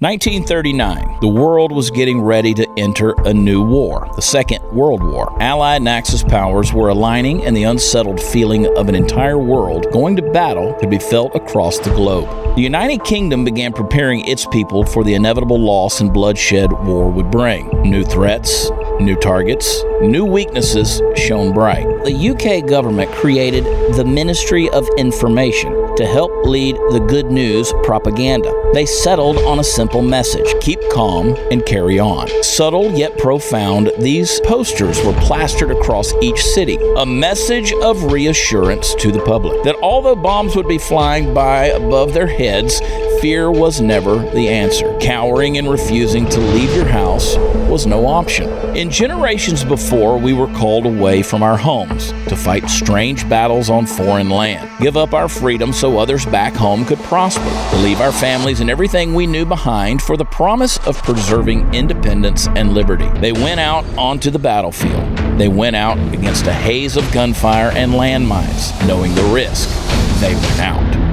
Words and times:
1939. 0.00 1.20
The 1.22 1.26
world 1.28 1.72
was 1.72 1.90
getting 1.90 2.20
ready 2.20 2.52
to 2.52 2.68
enter 2.76 3.14
a 3.24 3.32
new 3.32 3.64
war, 3.64 4.06
the 4.14 4.20
Second 4.20 4.62
World 4.70 5.02
War. 5.02 5.34
Allied 5.42 5.80
and 5.80 5.88
Axis 5.88 6.22
powers 6.22 6.70
were 6.70 6.90
aligning, 6.90 7.46
and 7.46 7.56
the 7.56 7.62
unsettled 7.62 8.20
feeling 8.20 8.66
of 8.76 8.90
an 8.90 8.94
entire 8.94 9.38
world 9.38 9.90
going 9.92 10.14
to 10.16 10.30
battle 10.32 10.74
could 10.74 10.90
be 10.90 10.98
felt 10.98 11.34
across 11.34 11.78
the 11.78 11.94
globe. 11.94 12.28
The 12.56 12.60
United 12.60 13.04
Kingdom 13.04 13.42
began 13.42 13.72
preparing 13.72 14.20
its 14.26 14.44
people 14.44 14.84
for 14.84 15.02
the 15.02 15.14
inevitable 15.14 15.58
loss 15.58 16.02
and 16.02 16.12
bloodshed 16.12 16.70
war 16.72 17.10
would 17.10 17.30
bring. 17.30 17.66
New 17.80 18.04
threats, 18.04 18.68
new 19.00 19.16
targets, 19.16 19.84
new 20.00 20.24
weaknesses 20.24 21.02
shone 21.16 21.52
bright. 21.52 21.86
The 22.04 22.30
UK 22.30 22.68
government 22.68 23.10
created 23.12 23.64
the 23.94 24.04
Ministry 24.04 24.68
of 24.70 24.88
Information 24.96 25.94
to 25.96 26.06
help 26.06 26.30
lead 26.44 26.76
the 26.90 27.04
good 27.08 27.26
news 27.26 27.72
propaganda. 27.82 28.52
They 28.72 28.86
settled 28.86 29.38
on 29.38 29.58
a 29.58 29.64
simple 29.64 30.02
message 30.02 30.46
keep 30.60 30.80
calm 30.90 31.36
and 31.50 31.64
carry 31.64 31.98
on. 31.98 32.28
Subtle 32.42 32.92
yet 32.92 33.16
profound, 33.18 33.90
these 33.98 34.40
posters 34.40 35.02
were 35.04 35.14
plastered 35.14 35.70
across 35.70 36.12
each 36.22 36.42
city. 36.42 36.78
A 36.98 37.06
message 37.06 37.72
of 37.82 38.12
reassurance 38.12 38.94
to 38.96 39.12
the 39.12 39.24
public 39.24 39.62
that 39.64 39.76
although 39.76 40.16
bombs 40.16 40.56
would 40.56 40.68
be 40.68 40.78
flying 40.78 41.32
by 41.32 41.66
above 41.66 42.12
their 42.12 42.26
heads, 42.26 42.80
fear 43.20 43.50
was 43.50 43.80
never 43.80 44.18
the 44.32 44.48
answer. 44.48 44.96
Cowering 44.98 45.58
and 45.58 45.70
refusing 45.70 46.28
to 46.28 46.40
leave 46.40 46.74
your 46.74 46.86
house 46.86 47.36
was 47.68 47.86
no 47.86 48.06
option. 48.06 48.48
In 48.76 48.90
generations 48.90 49.64
before, 49.64 50.18
we 50.18 50.32
were 50.32 50.46
called 50.48 50.86
away 50.86 51.22
from 51.22 51.42
our 51.42 51.56
homes 51.56 52.12
to 52.28 52.36
fight 52.36 52.68
strange 52.68 53.28
battles 53.28 53.70
on 53.70 53.86
foreign 53.86 54.30
land, 54.30 54.70
give 54.80 54.96
up 54.96 55.14
our 55.14 55.28
freedom 55.28 55.72
so 55.72 55.98
others 55.98 56.26
back 56.26 56.54
home 56.54 56.84
could 56.84 56.98
prosper, 57.00 57.44
to 57.44 57.82
leave 57.82 58.00
our 58.00 58.12
families 58.12 58.60
and 58.60 58.70
everything 58.70 59.14
we 59.14 59.26
knew 59.26 59.44
behind 59.44 60.02
for 60.02 60.16
the 60.16 60.24
promise 60.24 60.78
of 60.86 61.02
preserving 61.02 61.74
independence 61.74 62.48
and 62.48 62.72
liberty. 62.72 63.08
They 63.20 63.32
went 63.32 63.60
out 63.60 63.84
onto 63.96 64.30
the 64.30 64.38
battlefield. 64.38 65.16
They 65.38 65.48
went 65.48 65.76
out 65.76 65.98
against 66.14 66.46
a 66.46 66.52
haze 66.52 66.96
of 66.96 67.10
gunfire 67.12 67.70
and 67.74 67.92
landmines, 67.92 68.86
knowing 68.86 69.14
the 69.14 69.24
risk. 69.24 69.68
They 70.20 70.34
went 70.34 70.60
out. 70.60 71.05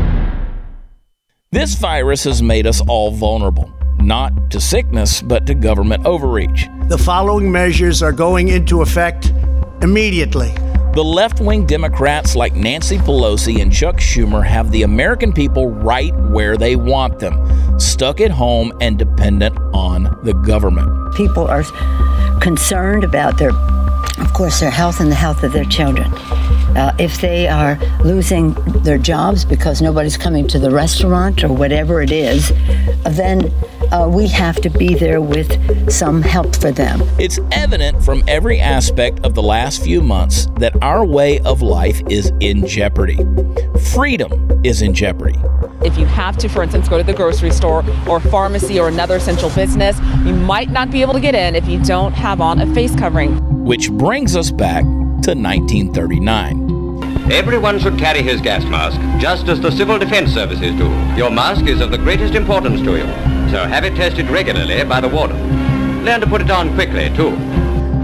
This 1.53 1.75
virus 1.75 2.23
has 2.23 2.41
made 2.41 2.65
us 2.65 2.81
all 2.87 3.11
vulnerable, 3.11 3.71
not 3.99 4.49
to 4.49 4.59
sickness, 4.59 5.21
but 5.21 5.45
to 5.45 5.53
government 5.53 6.03
overreach. 6.03 6.67
The 6.87 6.97
following 6.97 7.51
measures 7.51 8.01
are 8.01 8.11
going 8.11 8.47
into 8.47 8.81
effect 8.81 9.31
immediately. 9.83 10.49
The 10.95 11.03
left 11.03 11.39
wing 11.39 11.67
Democrats 11.67 12.35
like 12.35 12.55
Nancy 12.55 12.97
Pelosi 12.97 13.61
and 13.61 13.71
Chuck 13.71 13.97
Schumer 13.97 14.43
have 14.43 14.71
the 14.71 14.81
American 14.81 15.31
people 15.31 15.69
right 15.69 16.11
where 16.31 16.57
they 16.57 16.75
want 16.75 17.19
them, 17.19 17.79
stuck 17.79 18.19
at 18.19 18.31
home 18.31 18.73
and 18.81 18.97
dependent 18.97 19.55
on 19.75 20.05
the 20.23 20.33
government. 20.33 21.13
People 21.13 21.45
are 21.45 21.63
concerned 22.39 23.03
about 23.03 23.37
their, 23.37 23.51
of 23.51 24.33
course, 24.33 24.59
their 24.59 24.71
health 24.71 24.99
and 24.99 25.11
the 25.11 25.15
health 25.15 25.43
of 25.43 25.53
their 25.53 25.65
children. 25.65 26.11
Uh, 26.75 26.93
if 26.97 27.21
they 27.21 27.47
are 27.47 27.77
losing 28.03 28.53
their 28.83 28.97
jobs 28.97 29.45
because 29.45 29.81
nobody's 29.81 30.17
coming 30.17 30.47
to 30.47 30.59
the 30.59 30.71
restaurant 30.71 31.43
or 31.43 31.53
whatever 31.53 32.01
it 32.01 32.11
is, 32.11 32.51
then 33.05 33.51
uh, 33.91 34.09
we 34.09 34.27
have 34.27 34.59
to 34.61 34.69
be 34.69 34.95
there 34.95 35.21
with 35.21 35.91
some 35.91 36.21
help 36.21 36.55
for 36.55 36.71
them. 36.71 37.01
It's 37.19 37.39
evident 37.51 38.03
from 38.03 38.23
every 38.27 38.59
aspect 38.59 39.19
of 39.23 39.35
the 39.35 39.43
last 39.43 39.83
few 39.83 40.01
months 40.01 40.47
that 40.57 40.75
our 40.81 41.05
way 41.05 41.39
of 41.39 41.61
life 41.61 42.01
is 42.09 42.31
in 42.39 42.65
jeopardy. 42.65 43.19
Freedom 43.93 44.61
is 44.63 44.81
in 44.81 44.93
jeopardy. 44.93 45.39
If 45.85 45.97
you 45.97 46.05
have 46.05 46.37
to, 46.37 46.49
for 46.49 46.63
instance, 46.63 46.87
go 46.87 46.97
to 46.97 47.03
the 47.03 47.13
grocery 47.13 47.51
store 47.51 47.83
or 48.07 48.19
pharmacy 48.19 48.79
or 48.79 48.87
another 48.87 49.17
essential 49.17 49.49
business, 49.51 49.99
you 50.25 50.33
might 50.33 50.71
not 50.71 50.89
be 50.89 51.01
able 51.01 51.13
to 51.13 51.19
get 51.19 51.35
in 51.35 51.55
if 51.55 51.67
you 51.67 51.83
don't 51.83 52.13
have 52.13 52.41
on 52.41 52.61
a 52.61 52.73
face 52.73 52.95
covering. 52.95 53.37
Which 53.63 53.91
brings 53.91 54.35
us 54.35 54.49
back 54.49 54.85
to 55.23 55.31
1939. 55.31 57.31
Everyone 57.31 57.79
should 57.79 57.97
carry 57.97 58.21
his 58.21 58.41
gas 58.41 58.65
mask, 58.65 58.99
just 59.21 59.47
as 59.47 59.61
the 59.61 59.71
Civil 59.71 59.97
Defense 59.97 60.33
Services 60.33 60.75
do. 60.75 60.89
Your 61.15 61.31
mask 61.31 61.65
is 61.65 61.79
of 61.79 61.91
the 61.91 61.97
greatest 61.97 62.35
importance 62.35 62.81
to 62.81 62.97
you, 62.97 63.05
so 63.49 63.65
have 63.65 63.85
it 63.85 63.95
tested 63.95 64.29
regularly 64.29 64.83
by 64.83 64.99
the 64.99 65.07
warden. 65.07 66.03
Learn 66.03 66.19
to 66.19 66.27
put 66.27 66.41
it 66.41 66.51
on 66.51 66.73
quickly, 66.73 67.09
too. 67.15 67.31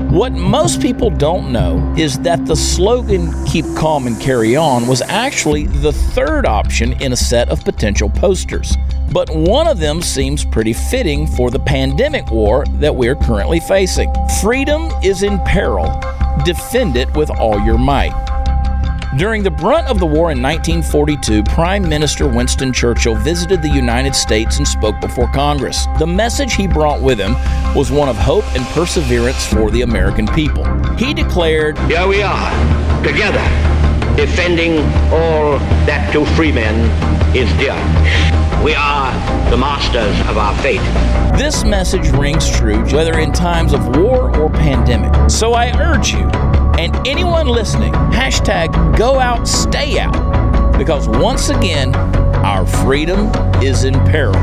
What 0.10 0.32
most 0.32 0.82
people 0.82 1.10
don't 1.10 1.52
know 1.52 1.94
is 1.98 2.18
that 2.20 2.46
the 2.46 2.56
slogan 2.56 3.34
Keep 3.46 3.66
Calm 3.76 4.08
and 4.08 4.20
Carry 4.22 4.56
On 4.56 4.88
was 4.88 5.02
actually 5.02 5.68
the 5.68 5.92
third 5.92 6.46
option 6.46 6.94
in 7.02 7.12
a 7.12 7.18
set 7.18 7.50
of 7.50 7.66
potential 7.66 8.10
posters. 8.10 8.74
But 9.12 9.30
one 9.30 9.68
of 9.68 9.80
them 9.80 10.02
seems 10.02 10.46
pretty 10.46 10.74
fitting 10.74 11.28
for 11.28 11.52
the 11.52 11.60
pandemic 11.60 12.32
war 12.32 12.64
that 12.76 12.96
we're 12.96 13.16
currently 13.16 13.60
facing. 13.60 14.14
Freedom 14.42 14.90
is 15.04 15.24
in 15.24 15.40
peril. 15.42 15.90
Defend 16.46 16.96
it 16.96 17.14
with 17.16 17.30
all 17.30 17.60
your 17.60 17.78
might. 17.78 18.14
During 19.18 19.42
the 19.42 19.50
brunt 19.50 19.88
of 19.88 20.00
the 20.00 20.06
war 20.06 20.32
in 20.32 20.40
1942, 20.40 21.44
Prime 21.44 21.88
Minister 21.88 22.28
Winston 22.28 22.72
Churchill 22.72 23.16
visited 23.16 23.62
the 23.64 23.70
United 23.70 24.16
States 24.16 24.60
and 24.60 24.68
spoke 24.68 25.02
before 25.02 25.28
Congress. 25.32 25.88
The 25.98 26.06
message 26.06 26.54
he 26.54 26.68
brought 26.68 27.02
with 27.02 27.20
him 27.20 27.34
was 27.76 27.92
one 27.92 28.08
of 28.08 28.16
hope 28.18 28.46
and 28.56 28.64
perseverance 28.68 29.46
for 29.48 29.72
the 29.72 29.82
American 29.82 30.28
people. 30.28 30.64
He 30.96 31.16
declared, 31.16 31.78
Here 31.80 32.08
we 32.08 32.22
are, 32.22 33.04
together, 33.04 33.44
defending 34.16 34.78
all 35.12 35.58
that 35.88 36.12
to 36.14 36.24
free 36.36 36.52
men 36.52 36.76
is 37.36 37.50
dear. 37.58 37.74
We 38.64 38.76
are 38.76 39.12
the 39.50 39.58
masters 39.58 40.20
of 40.30 40.38
our 40.38 40.56
fate. 40.62 41.29
This 41.40 41.64
message 41.64 42.10
rings 42.10 42.50
true 42.52 42.84
whether 42.94 43.18
in 43.18 43.32
times 43.32 43.72
of 43.72 43.96
war 43.96 44.38
or 44.38 44.50
pandemic. 44.50 45.32
So 45.32 45.54
I 45.54 45.72
urge 45.80 46.12
you, 46.12 46.28
and 46.78 46.94
anyone 47.08 47.48
listening, 47.48 47.94
hashtag 47.94 48.98
go 48.98 49.22
out, 49.22 49.48
stay 49.48 50.00
out. 50.00 50.78
Because 50.78 51.08
once 51.08 51.48
again, 51.48 51.96
our 51.96 52.68
freedom 52.68 53.32
is 53.64 53.86
in 53.86 53.94
peril. 54.08 54.36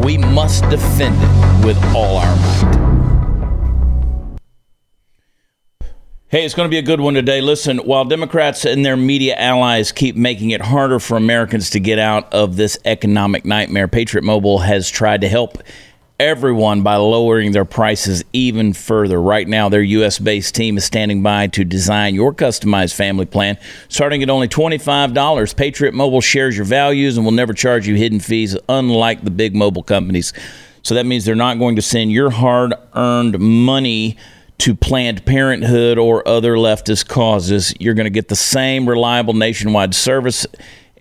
We 0.00 0.16
must 0.16 0.62
defend 0.70 1.16
it 1.18 1.66
with 1.66 1.76
all 1.94 2.16
our 2.16 2.34
might. 2.36 2.88
Hey, 6.30 6.44
it's 6.46 6.54
going 6.54 6.66
to 6.66 6.70
be 6.70 6.78
a 6.78 6.82
good 6.82 7.00
one 7.00 7.12
today. 7.12 7.42
Listen, 7.42 7.78
while 7.78 8.06
Democrats 8.06 8.64
and 8.64 8.84
their 8.86 8.96
media 8.96 9.34
allies 9.36 9.92
keep 9.92 10.16
making 10.16 10.50
it 10.50 10.62
harder 10.62 10.98
for 10.98 11.18
Americans 11.18 11.70
to 11.70 11.80
get 11.80 11.98
out 11.98 12.32
of 12.32 12.56
this 12.56 12.78
economic 12.86 13.44
nightmare, 13.44 13.88
Patriot 13.88 14.24
Mobile 14.24 14.60
has 14.60 14.90
tried 14.90 15.20
to 15.20 15.28
help 15.28 15.62
everyone 16.20 16.82
by 16.82 16.96
lowering 16.96 17.52
their 17.52 17.64
prices 17.64 18.24
even 18.32 18.72
further. 18.72 19.20
Right 19.22 19.46
now, 19.46 19.68
their 19.68 19.82
U.S. 19.82 20.18
based 20.18 20.52
team 20.52 20.76
is 20.76 20.84
standing 20.84 21.22
by 21.22 21.46
to 21.48 21.64
design 21.64 22.16
your 22.16 22.34
customized 22.34 22.94
family 22.94 23.24
plan, 23.24 23.56
starting 23.88 24.22
at 24.24 24.30
only 24.30 24.48
$25. 24.48 25.56
Patriot 25.56 25.94
Mobile 25.94 26.20
shares 26.20 26.56
your 26.56 26.64
values 26.64 27.16
and 27.16 27.24
will 27.24 27.32
never 27.32 27.52
charge 27.52 27.86
you 27.86 27.94
hidden 27.94 28.18
fees, 28.18 28.56
unlike 28.68 29.22
the 29.22 29.30
big 29.30 29.54
mobile 29.54 29.84
companies. 29.84 30.32
So 30.82 30.96
that 30.96 31.06
means 31.06 31.24
they're 31.24 31.36
not 31.36 31.58
going 31.58 31.76
to 31.76 31.82
send 31.82 32.10
your 32.10 32.30
hard 32.30 32.74
earned 32.94 33.38
money 33.38 34.16
to 34.58 34.74
Planned 34.74 35.24
Parenthood 35.24 35.98
or 35.98 36.26
other 36.26 36.54
leftist 36.54 37.06
causes. 37.06 37.72
You're 37.78 37.94
going 37.94 38.06
to 38.06 38.10
get 38.10 38.26
the 38.26 38.34
same 38.34 38.88
reliable 38.88 39.34
nationwide 39.34 39.94
service 39.94 40.46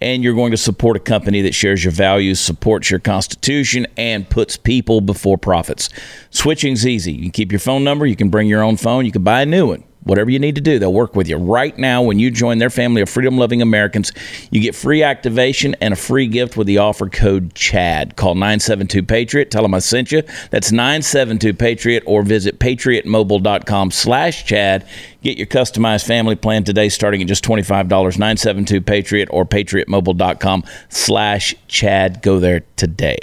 and 0.02 0.24
you're 0.24 0.34
going 0.34 0.52
to 0.52 0.58
support 0.58 0.98
a 0.98 1.00
company 1.00 1.42
that 1.42 1.56
shares 1.56 1.84
your 1.84 1.92
values, 1.92 2.40
supports 2.40 2.90
your 2.90 3.00
constitution, 3.00 3.88
and 3.98 4.30
puts 4.30 4.58
people 4.58 5.02
before 5.02 5.38
profits. 5.38 5.90
Switching's 6.30 6.86
easy. 6.86 7.14
You 7.14 7.24
can 7.24 7.32
keep 7.32 7.52
your 7.52 7.60
phone 7.60 7.84
number, 7.84 8.06
you 8.06 8.16
can 8.16 8.30
bring 8.30 8.48
your 8.48 8.64
own 8.64 8.78
phone, 8.78 9.06
you 9.06 9.12
can 9.12 9.24
buy 9.24 9.42
a 9.42 9.46
new 9.46 9.68
one. 9.68 9.84
Whatever 10.08 10.30
you 10.30 10.40
need 10.40 10.56
to 10.56 10.62
do, 10.62 10.80
they'll 10.80 10.94
work 10.94 11.16
with 11.16 11.28
you. 11.28 11.38
Right 11.38 11.78
now, 11.78 12.02
when 12.02 12.20
you 12.20 12.32
join 12.32 12.58
their 12.58 12.70
family 12.70 13.02
of 13.02 13.10
freedom 13.10 13.38
loving 13.38 13.62
Americans, 13.62 14.12
you 14.52 14.62
get 14.62 14.76
free 14.76 15.04
activation 15.04 15.76
and 15.82 15.94
a 15.94 15.98
free 15.98 16.28
gift 16.28 16.58
with 16.58 16.68
the 16.68 16.78
offer 16.80 17.10
code 17.10 17.54
CHAD. 17.54 18.16
Call 18.16 18.36
972 18.36 19.04
Patriot. 19.04 19.52
Tell 19.52 19.64
them 19.64 19.74
I 19.74 19.80
sent 19.80 20.12
you. 20.12 20.24
That's 20.50 20.72
972 20.72 21.54
Patriot 21.54 22.04
or 22.06 22.24
visit 22.24 22.60
patriotmobile.com 22.60 23.92
slash 23.92 24.46
CHAD. 24.46 24.88
Get 25.22 25.38
your 25.38 25.48
customized 25.48 26.06
family 26.06 26.36
plan 26.36 26.64
today 26.64 26.90
starting 26.90 27.22
at 27.22 27.28
just 27.28 27.44
$25. 27.44 27.90
972 27.90 28.82
Patriot 28.82 29.28
or 29.32 29.46
patriotmobile.com 29.46 30.64
slash 30.90 31.56
Chad. 31.68 32.22
Go 32.22 32.40
there 32.40 32.62
today. 32.76 33.18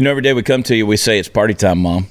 You 0.00 0.04
know, 0.04 0.12
every 0.12 0.22
day 0.22 0.32
we 0.32 0.42
come 0.42 0.62
to 0.62 0.74
you, 0.74 0.86
we 0.86 0.96
say 0.96 1.18
it's 1.18 1.28
party 1.28 1.52
time, 1.52 1.80
mom. 1.80 2.06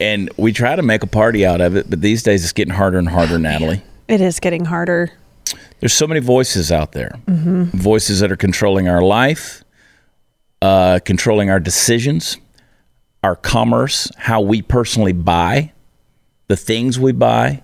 And 0.00 0.28
we 0.36 0.52
try 0.52 0.74
to 0.74 0.82
make 0.82 1.04
a 1.04 1.06
party 1.06 1.46
out 1.46 1.60
of 1.60 1.76
it, 1.76 1.88
but 1.88 2.00
these 2.00 2.24
days 2.24 2.42
it's 2.42 2.52
getting 2.52 2.74
harder 2.74 2.98
and 2.98 3.08
harder, 3.08 3.38
Natalie. 3.38 3.80
It 4.08 4.20
is 4.20 4.40
getting 4.40 4.64
harder. 4.64 5.12
There's 5.78 5.92
so 5.92 6.08
many 6.08 6.18
voices 6.18 6.72
out 6.72 6.90
there, 6.90 7.12
mm-hmm. 7.28 7.66
voices 7.78 8.18
that 8.18 8.32
are 8.32 8.36
controlling 8.36 8.88
our 8.88 9.02
life, 9.02 9.62
uh, 10.62 10.98
controlling 11.04 11.48
our 11.48 11.60
decisions, 11.60 12.38
our 13.22 13.36
commerce, 13.36 14.10
how 14.16 14.40
we 14.40 14.60
personally 14.60 15.12
buy, 15.12 15.72
the 16.48 16.56
things 16.56 16.98
we 16.98 17.12
buy, 17.12 17.62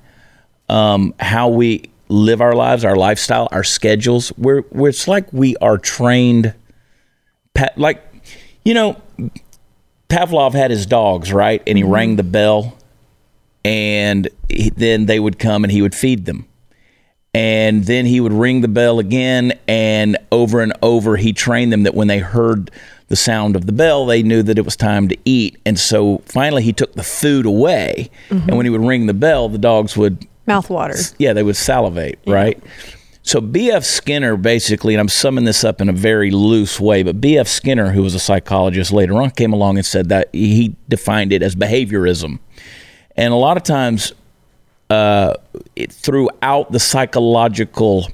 um, 0.68 1.14
how 1.18 1.48
we 1.48 1.90
live 2.06 2.40
our 2.40 2.54
lives, 2.54 2.84
our 2.84 2.94
lifestyle, 2.94 3.48
our 3.50 3.64
schedules. 3.64 4.32
We're, 4.38 4.62
we're 4.70 4.90
it's 4.90 5.08
like 5.08 5.32
we 5.32 5.56
are 5.56 5.78
trained, 5.78 6.54
like 7.76 8.04
you 8.64 8.72
know, 8.72 9.02
Pavlov 10.08 10.52
had 10.52 10.70
his 10.70 10.86
dogs 10.86 11.32
right, 11.32 11.62
and 11.66 11.76
he 11.78 11.84
mm-hmm. 11.84 11.92
rang 11.92 12.16
the 12.16 12.22
bell, 12.22 12.76
and 13.64 14.28
he, 14.48 14.70
then 14.70 15.06
they 15.06 15.18
would 15.18 15.38
come 15.38 15.64
and 15.64 15.72
he 15.72 15.82
would 15.82 15.94
feed 15.94 16.26
them. 16.26 16.46
And 17.32 17.84
then 17.84 18.06
he 18.06 18.20
would 18.20 18.32
ring 18.32 18.60
the 18.60 18.68
bell 18.68 18.98
again, 19.00 19.58
and 19.66 20.16
over 20.30 20.60
and 20.60 20.72
over, 20.82 21.16
he 21.16 21.32
trained 21.32 21.72
them 21.72 21.82
that 21.82 21.94
when 21.94 22.06
they 22.06 22.18
heard 22.18 22.70
the 23.08 23.16
sound 23.16 23.56
of 23.56 23.66
the 23.66 23.72
bell, 23.72 24.06
they 24.06 24.22
knew 24.22 24.42
that 24.42 24.56
it 24.56 24.64
was 24.64 24.76
time 24.76 25.08
to 25.08 25.16
eat. 25.24 25.58
And 25.66 25.78
so 25.78 26.18
finally, 26.26 26.62
he 26.62 26.72
took 26.72 26.94
the 26.94 27.02
food 27.02 27.44
away. 27.44 28.10
Mm-hmm. 28.28 28.48
And 28.48 28.56
when 28.56 28.66
he 28.66 28.70
would 28.70 28.84
ring 28.84 29.06
the 29.06 29.14
bell, 29.14 29.48
the 29.48 29.58
dogs 29.58 29.96
would 29.96 30.26
Mouth 30.46 30.70
water. 30.70 30.96
yeah, 31.18 31.32
they 31.32 31.42
would 31.42 31.56
salivate, 31.56 32.18
right? 32.26 32.62
So 33.24 33.40
B.F. 33.40 33.84
Skinner 33.84 34.36
basically, 34.36 34.94
and 34.94 35.00
I'm 35.00 35.08
summing 35.08 35.44
this 35.44 35.64
up 35.64 35.80
in 35.80 35.88
a 35.88 35.92
very 35.92 36.30
loose 36.30 36.78
way, 36.78 37.02
but 37.02 37.22
B.F. 37.22 37.48
Skinner, 37.48 37.90
who 37.90 38.02
was 38.02 38.14
a 38.14 38.20
psychologist 38.20 38.92
later 38.92 39.14
on, 39.14 39.30
came 39.30 39.54
along 39.54 39.78
and 39.78 39.86
said 39.86 40.10
that 40.10 40.28
he 40.32 40.76
defined 40.90 41.32
it 41.32 41.42
as 41.42 41.56
behaviorism. 41.56 42.38
And 43.16 43.32
a 43.32 43.36
lot 43.36 43.56
of 43.56 43.62
times, 43.62 44.12
uh, 44.90 45.34
it, 45.74 45.90
throughout 45.90 46.70
the 46.70 46.78
psychological 46.78 48.08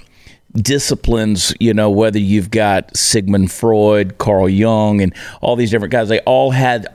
disciplines, 0.54 1.52
you 1.58 1.74
know, 1.74 1.90
whether 1.90 2.20
you've 2.20 2.52
got 2.52 2.96
Sigmund 2.96 3.50
Freud, 3.50 4.18
Carl 4.18 4.48
Jung, 4.48 5.00
and 5.00 5.12
all 5.40 5.56
these 5.56 5.72
different 5.72 5.90
guys, 5.90 6.08
they 6.08 6.20
all 6.20 6.52
had 6.52 6.86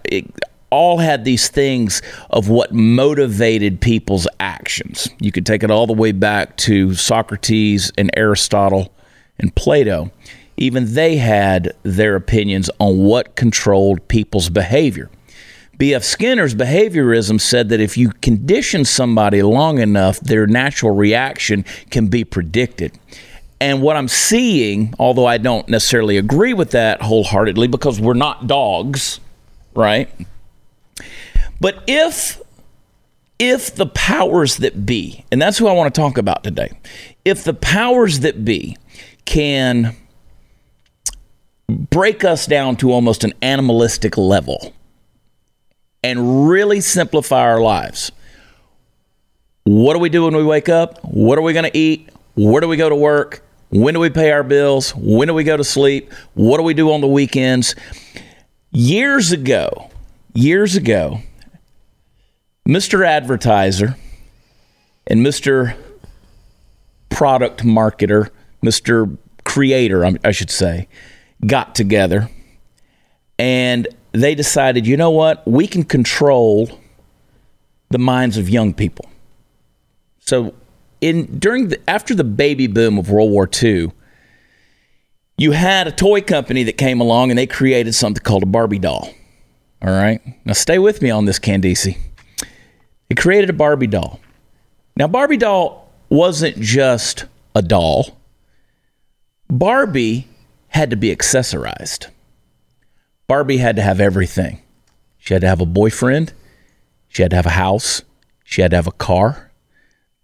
all 0.75 0.97
had 0.97 1.23
these 1.23 1.47
things 1.47 2.01
of 2.29 2.49
what 2.49 2.73
motivated 2.73 3.79
people's 3.79 4.27
actions. 4.39 5.09
You 5.19 5.31
could 5.31 5.45
take 5.45 5.63
it 5.63 5.71
all 5.71 5.87
the 5.87 5.93
way 5.93 6.11
back 6.11 6.57
to 6.57 6.93
Socrates 6.93 7.91
and 7.97 8.11
Aristotle 8.15 8.93
and 9.39 9.55
Plato. 9.55 10.11
Even 10.57 10.93
they 10.93 11.15
had 11.15 11.73
their 11.83 12.15
opinions 12.15 12.69
on 12.79 12.97
what 12.99 13.35
controlled 13.35 14.05
people's 14.09 14.49
behavior. 14.49 15.09
B.F. 15.77 16.03
Skinner's 16.03 16.55
behaviorism 16.55 17.39
said 17.39 17.69
that 17.69 17.79
if 17.79 17.97
you 17.97 18.09
condition 18.09 18.85
somebody 18.85 19.41
long 19.41 19.79
enough, 19.79 20.19
their 20.19 20.47
natural 20.47 20.95
reaction 20.95 21.65
can 21.89 22.07
be 22.07 22.23
predicted. 22.23 22.97
And 23.59 23.81
what 23.81 23.95
I'm 23.95 24.07
seeing, 24.07 24.93
although 24.99 25.25
I 25.25 25.37
don't 25.37 25.67
necessarily 25.67 26.17
agree 26.17 26.53
with 26.53 26.71
that 26.71 27.01
wholeheartedly 27.01 27.67
because 27.67 27.99
we're 27.99 28.13
not 28.13 28.47
dogs, 28.47 29.19
right? 29.73 30.09
But 31.59 31.83
if 31.87 32.41
if 33.37 33.75
the 33.75 33.85
powers 33.85 34.57
that 34.57 34.85
be, 34.85 35.25
and 35.31 35.41
that's 35.41 35.57
who 35.57 35.67
I 35.67 35.73
want 35.73 35.93
to 35.93 35.99
talk 36.01 36.17
about 36.17 36.43
today, 36.43 36.71
if 37.25 37.43
the 37.43 37.53
powers 37.53 38.21
that 38.21 38.45
be 38.45 38.77
can 39.25 39.95
break 41.67 42.23
us 42.23 42.45
down 42.45 42.75
to 42.77 42.91
almost 42.91 43.23
an 43.23 43.33
animalistic 43.41 44.17
level 44.17 44.73
and 46.03 46.47
really 46.47 46.81
simplify 46.81 47.41
our 47.41 47.59
lives. 47.59 48.11
What 49.63 49.93
do 49.93 49.99
we 49.99 50.09
do 50.09 50.25
when 50.25 50.35
we 50.35 50.43
wake 50.43 50.69
up? 50.69 51.03
What 51.03 51.39
are 51.39 51.41
we 51.41 51.53
going 51.53 51.65
to 51.65 51.75
eat? 51.75 52.09
Where 52.35 52.61
do 52.61 52.67
we 52.67 52.77
go 52.77 52.89
to 52.89 52.95
work? 52.95 53.43
When 53.71 53.95
do 53.95 53.99
we 53.99 54.11
pay 54.11 54.31
our 54.31 54.43
bills? 54.43 54.93
When 54.95 55.27
do 55.27 55.33
we 55.33 55.43
go 55.43 55.57
to 55.57 55.63
sleep? 55.63 56.13
What 56.35 56.57
do 56.57 56.63
we 56.63 56.75
do 56.75 56.91
on 56.91 57.01
the 57.01 57.07
weekends? 57.07 57.73
Years 58.71 59.31
ago, 59.31 59.89
years 60.35 60.75
ago, 60.75 61.21
Mr. 62.67 63.05
Advertiser 63.05 63.95
and 65.07 65.25
Mr. 65.25 65.77
Product 67.09 67.63
Marketer, 67.63 68.29
Mr. 68.63 69.17
Creator, 69.43 70.17
I 70.23 70.31
should 70.31 70.49
say, 70.49 70.87
got 71.45 71.75
together 71.75 72.29
and 73.37 73.87
they 74.13 74.33
decided, 74.33 74.87
you 74.87 74.97
know 74.97 75.11
what? 75.11 75.45
We 75.45 75.67
can 75.67 75.83
control 75.83 76.79
the 77.89 77.99
minds 77.99 78.37
of 78.37 78.49
young 78.49 78.73
people. 78.73 79.05
So, 80.19 80.53
in 81.01 81.37
during 81.37 81.67
the 81.67 81.89
after 81.89 82.15
the 82.15 82.23
baby 82.23 82.67
boom 82.67 82.97
of 82.97 83.11
World 83.11 83.29
War 83.29 83.47
II, 83.61 83.91
you 85.37 85.51
had 85.51 85.87
a 85.87 85.91
toy 85.91 86.21
company 86.21 86.63
that 86.63 86.77
came 86.77 86.99
along 86.99 87.29
and 87.29 87.37
they 87.37 87.45
created 87.45 87.93
something 87.93 88.23
called 88.23 88.43
a 88.43 88.47
Barbie 88.47 88.79
doll. 88.79 89.09
All 89.81 89.91
right, 89.91 90.21
now 90.45 90.53
stay 90.53 90.79
with 90.79 91.01
me 91.01 91.11
on 91.11 91.25
this, 91.25 91.37
Candace. 91.37 91.87
They 93.09 93.15
created 93.15 93.49
a 93.49 93.53
Barbie 93.53 93.87
doll. 93.87 94.19
Now, 94.97 95.07
Barbie 95.07 95.37
doll 95.37 95.91
wasn't 96.09 96.59
just 96.59 97.25
a 97.53 97.61
doll. 97.61 98.17
Barbie 99.49 100.27
had 100.69 100.89
to 100.89 100.95
be 100.95 101.15
accessorized. 101.15 102.07
Barbie 103.27 103.57
had 103.57 103.75
to 103.75 103.81
have 103.81 103.99
everything. 103.99 104.61
She 105.17 105.33
had 105.33 105.41
to 105.41 105.47
have 105.47 105.61
a 105.61 105.65
boyfriend. 105.65 106.33
She 107.09 107.21
had 107.21 107.31
to 107.31 107.37
have 107.37 107.45
a 107.45 107.51
house. 107.51 108.01
She 108.43 108.61
had 108.61 108.71
to 108.71 108.77
have 108.77 108.87
a 108.87 108.91
car, 108.91 109.51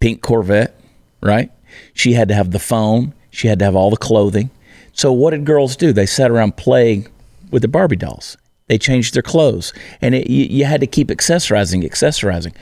pink 0.00 0.22
Corvette, 0.22 0.78
right? 1.20 1.50
She 1.92 2.12
had 2.12 2.28
to 2.28 2.34
have 2.34 2.52
the 2.52 2.58
phone. 2.58 3.14
She 3.30 3.48
had 3.48 3.58
to 3.58 3.64
have 3.64 3.74
all 3.74 3.90
the 3.90 3.96
clothing. 3.96 4.50
So, 4.92 5.12
what 5.12 5.30
did 5.30 5.44
girls 5.44 5.74
do? 5.74 5.92
They 5.92 6.06
sat 6.06 6.30
around 6.30 6.56
playing 6.56 7.08
with 7.50 7.62
the 7.62 7.68
Barbie 7.68 7.96
dolls. 7.96 8.36
They 8.68 8.78
changed 8.78 9.14
their 9.14 9.22
clothes, 9.22 9.72
and 10.00 10.14
it, 10.14 10.30
you, 10.30 10.44
you 10.44 10.64
had 10.64 10.80
to 10.80 10.86
keep 10.86 11.08
accessorizing, 11.08 11.84
accessorizing. 11.84 12.54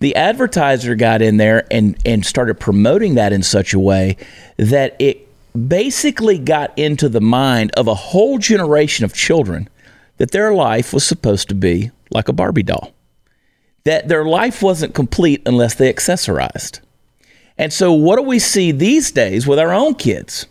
The 0.00 0.16
advertiser 0.16 0.94
got 0.94 1.22
in 1.22 1.36
there 1.36 1.66
and, 1.70 1.96
and 2.04 2.26
started 2.26 2.58
promoting 2.60 3.14
that 3.14 3.32
in 3.32 3.42
such 3.42 3.72
a 3.72 3.78
way 3.78 4.16
that 4.56 4.96
it 4.98 5.28
basically 5.54 6.38
got 6.38 6.76
into 6.78 7.08
the 7.08 7.20
mind 7.20 7.70
of 7.76 7.86
a 7.86 7.94
whole 7.94 8.38
generation 8.38 9.04
of 9.04 9.14
children 9.14 9.68
that 10.16 10.32
their 10.32 10.52
life 10.52 10.92
was 10.92 11.06
supposed 11.06 11.48
to 11.48 11.54
be 11.54 11.90
like 12.10 12.28
a 12.28 12.32
Barbie 12.32 12.62
doll, 12.62 12.92
that 13.84 14.08
their 14.08 14.24
life 14.24 14.62
wasn't 14.62 14.94
complete 14.94 15.42
unless 15.46 15.74
they 15.74 15.92
accessorized. 15.92 16.80
And 17.56 17.72
so, 17.72 17.92
what 17.92 18.16
do 18.16 18.22
we 18.22 18.38
see 18.38 18.72
these 18.72 19.12
days 19.12 19.46
with 19.46 19.58
our 19.58 19.72
own 19.72 19.94
kids? 19.94 20.46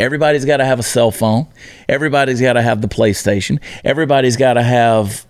Everybody's 0.00 0.44
got 0.44 0.58
to 0.58 0.64
have 0.64 0.78
a 0.78 0.84
cell 0.84 1.10
phone. 1.10 1.48
Everybody's 1.88 2.40
got 2.40 2.52
to 2.52 2.62
have 2.62 2.82
the 2.82 2.88
PlayStation. 2.88 3.60
Everybody's 3.84 4.36
got 4.36 4.54
to 4.54 4.62
have 4.62 5.26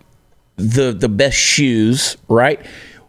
the 0.56 0.92
the 0.92 1.08
best 1.08 1.36
shoes, 1.36 2.16
right? 2.28 2.60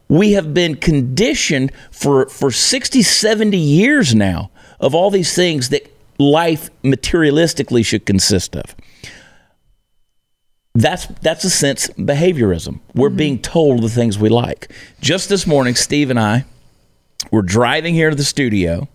We 0.07 0.33
have 0.33 0.53
been 0.53 0.75
conditioned 0.75 1.71
for 1.91 2.27
for 2.29 2.51
60, 2.51 3.01
70 3.01 3.57
years 3.57 4.15
now 4.15 4.51
of 4.79 4.95
all 4.95 5.11
these 5.11 5.35
things 5.35 5.69
that 5.69 5.91
life 6.17 6.69
materialistically 6.83 7.85
should 7.85 8.05
consist 8.05 8.55
of. 8.55 8.75
That's 10.75 11.07
that's 11.21 11.43
a 11.43 11.49
sense 11.49 11.87
behaviorism. 11.89 12.79
We're 12.93 13.09
being 13.09 13.35
mm-hmm. 13.35 13.51
told 13.51 13.81
the 13.81 13.89
things 13.89 14.17
we 14.17 14.29
like. 14.29 14.71
Just 15.01 15.27
this 15.27 15.45
morning, 15.45 15.75
Steve 15.75 16.09
and 16.09 16.19
I 16.19 16.45
were 17.31 17.41
driving 17.41 17.93
here 17.93 18.09
to 18.09 18.15
the 18.15 18.23
studio, 18.23 18.87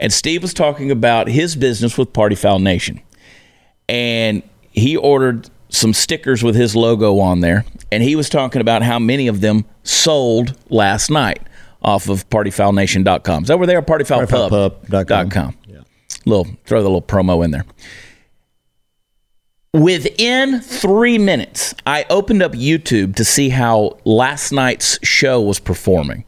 and 0.00 0.12
Steve 0.12 0.42
was 0.42 0.52
talking 0.52 0.90
about 0.90 1.28
his 1.28 1.54
business 1.54 1.96
with 1.96 2.12
Party 2.12 2.34
Foul 2.34 2.58
Nation, 2.58 3.00
and 3.88 4.42
he 4.72 4.96
ordered 4.96 5.48
some 5.68 5.92
stickers 5.92 6.42
with 6.42 6.56
his 6.56 6.74
logo 6.74 7.20
on 7.20 7.40
there, 7.40 7.64
and 7.92 8.02
he 8.02 8.16
was 8.16 8.28
talking 8.28 8.60
about 8.60 8.82
how 8.82 8.98
many 8.98 9.28
of 9.28 9.40
them 9.40 9.64
sold 9.84 10.56
last 10.70 11.10
night 11.10 11.42
off 11.82 12.08
of 12.08 12.28
partyfoulnation.com. 12.30 13.44
Is 13.44 13.48
that 13.48 13.58
where 13.58 13.66
they 13.66 13.76
are? 13.76 13.82
Partyfoulpub.com. 13.82 15.54
Yeah. 15.66 15.80
Little 16.26 16.46
throw 16.64 16.82
the 16.82 16.88
little 16.88 17.02
promo 17.02 17.44
in 17.44 17.52
there. 17.52 17.64
Within 19.72 20.60
three 20.60 21.16
minutes, 21.16 21.74
I 21.86 22.04
opened 22.10 22.42
up 22.42 22.52
YouTube 22.52 23.14
to 23.16 23.24
see 23.24 23.50
how 23.50 23.98
last 24.04 24.50
night's 24.50 24.98
show 25.06 25.40
was 25.40 25.60
performing. 25.60 26.24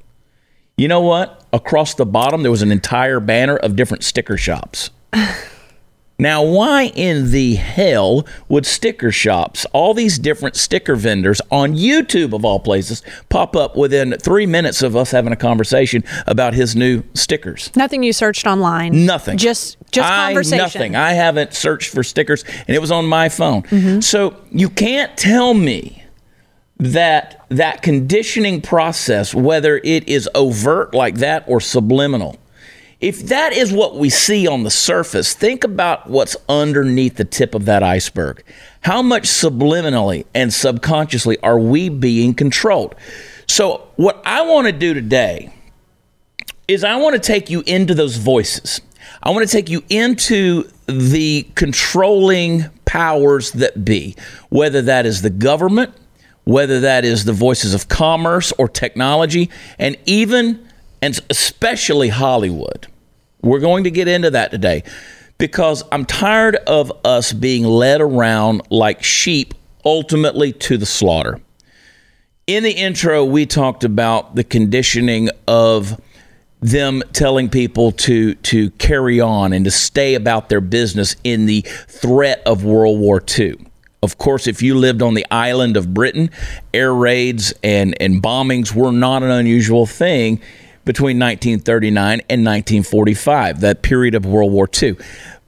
You 0.76 0.86
know 0.86 1.00
what? 1.00 1.41
Across 1.52 1.94
the 1.94 2.06
bottom, 2.06 2.42
there 2.42 2.50
was 2.50 2.62
an 2.62 2.72
entire 2.72 3.20
banner 3.20 3.56
of 3.56 3.76
different 3.76 4.04
sticker 4.04 4.38
shops. 4.38 4.90
now, 6.18 6.42
why 6.42 6.84
in 6.94 7.30
the 7.30 7.56
hell 7.56 8.26
would 8.48 8.64
sticker 8.64 9.12
shops, 9.12 9.66
all 9.74 9.92
these 9.92 10.18
different 10.18 10.56
sticker 10.56 10.96
vendors 10.96 11.42
on 11.50 11.74
YouTube 11.74 12.32
of 12.32 12.44
all 12.44 12.58
places, 12.58 13.02
pop 13.28 13.54
up 13.54 13.76
within 13.76 14.12
three 14.18 14.46
minutes 14.46 14.82
of 14.82 14.96
us 14.96 15.10
having 15.10 15.32
a 15.32 15.36
conversation 15.36 16.02
about 16.26 16.54
his 16.54 16.74
new 16.74 17.02
stickers? 17.12 17.70
Nothing 17.76 18.02
you 18.02 18.14
searched 18.14 18.46
online. 18.46 19.04
Nothing. 19.04 19.36
Just 19.36 19.76
just 19.90 20.10
I, 20.10 20.28
conversation. 20.28 20.58
Nothing. 20.58 20.96
I 20.96 21.12
haven't 21.12 21.52
searched 21.52 21.90
for 21.90 22.02
stickers, 22.02 22.44
and 22.66 22.70
it 22.70 22.80
was 22.80 22.90
on 22.90 23.04
my 23.04 23.28
phone. 23.28 23.62
Mm-hmm. 23.64 24.00
So 24.00 24.36
you 24.50 24.70
can't 24.70 25.14
tell 25.18 25.52
me 25.52 26.01
that 26.82 27.44
that 27.48 27.82
conditioning 27.82 28.60
process, 28.60 29.34
whether 29.34 29.80
it 29.84 30.08
is 30.08 30.28
overt 30.34 30.94
like 30.94 31.16
that 31.16 31.44
or 31.46 31.60
subliminal, 31.60 32.36
If 33.00 33.26
that 33.26 33.52
is 33.52 33.72
what 33.72 33.96
we 33.96 34.10
see 34.10 34.46
on 34.46 34.62
the 34.62 34.70
surface, 34.70 35.34
think 35.34 35.64
about 35.64 36.08
what's 36.08 36.36
underneath 36.48 37.16
the 37.16 37.24
tip 37.24 37.52
of 37.52 37.64
that 37.64 37.82
iceberg. 37.82 38.44
How 38.82 39.02
much 39.02 39.24
subliminally 39.24 40.24
and 40.34 40.52
subconsciously 40.54 41.36
are 41.40 41.58
we 41.58 41.88
being 41.88 42.32
controlled? 42.32 42.94
So, 43.48 43.88
what 43.96 44.22
I 44.24 44.42
want 44.42 44.66
to 44.68 44.72
do 44.72 44.94
today 44.94 45.52
is 46.68 46.84
I 46.84 46.96
want 46.96 47.14
to 47.14 47.20
take 47.20 47.50
you 47.50 47.64
into 47.66 47.92
those 47.92 48.16
voices. 48.16 48.80
I 49.22 49.30
want 49.30 49.48
to 49.48 49.52
take 49.52 49.68
you 49.68 49.82
into 49.88 50.68
the 50.86 51.48
controlling 51.56 52.66
powers 52.84 53.50
that 53.52 53.84
be, 53.84 54.14
whether 54.48 54.82
that 54.82 55.06
is 55.06 55.22
the 55.22 55.30
government, 55.30 55.92
whether 56.44 56.80
that 56.80 57.04
is 57.04 57.24
the 57.24 57.32
voices 57.32 57.74
of 57.74 57.88
commerce 57.88 58.52
or 58.58 58.68
technology, 58.68 59.50
and 59.78 59.96
even 60.06 60.66
and 61.00 61.18
especially 61.30 62.08
Hollywood. 62.08 62.86
We're 63.42 63.60
going 63.60 63.84
to 63.84 63.90
get 63.90 64.06
into 64.06 64.30
that 64.30 64.52
today 64.52 64.84
because 65.38 65.82
I'm 65.90 66.04
tired 66.04 66.54
of 66.54 66.92
us 67.04 67.32
being 67.32 67.64
led 67.64 68.00
around 68.00 68.62
like 68.70 69.02
sheep 69.02 69.54
ultimately 69.84 70.52
to 70.52 70.78
the 70.78 70.86
slaughter. 70.86 71.40
In 72.46 72.62
the 72.62 72.70
intro, 72.70 73.24
we 73.24 73.46
talked 73.46 73.82
about 73.82 74.36
the 74.36 74.44
conditioning 74.44 75.28
of 75.48 76.00
them 76.60 77.02
telling 77.12 77.48
people 77.48 77.90
to 77.90 78.34
to 78.36 78.70
carry 78.72 79.20
on 79.20 79.52
and 79.52 79.64
to 79.64 79.70
stay 79.70 80.14
about 80.14 80.48
their 80.48 80.60
business 80.60 81.16
in 81.24 81.46
the 81.46 81.62
threat 81.88 82.40
of 82.46 82.64
World 82.64 83.00
War 83.00 83.22
II. 83.38 83.56
Of 84.02 84.18
course, 84.18 84.48
if 84.48 84.62
you 84.62 84.74
lived 84.74 85.00
on 85.00 85.14
the 85.14 85.24
island 85.30 85.76
of 85.76 85.94
Britain, 85.94 86.30
air 86.74 86.92
raids 86.92 87.54
and, 87.62 87.94
and 88.00 88.20
bombings 88.20 88.74
were 88.74 88.90
not 88.90 89.22
an 89.22 89.30
unusual 89.30 89.86
thing 89.86 90.40
between 90.84 91.20
1939 91.20 92.20
and 92.28 92.44
1945, 92.44 93.60
that 93.60 93.82
period 93.82 94.16
of 94.16 94.26
World 94.26 94.52
War 94.52 94.68
II. 94.82 94.96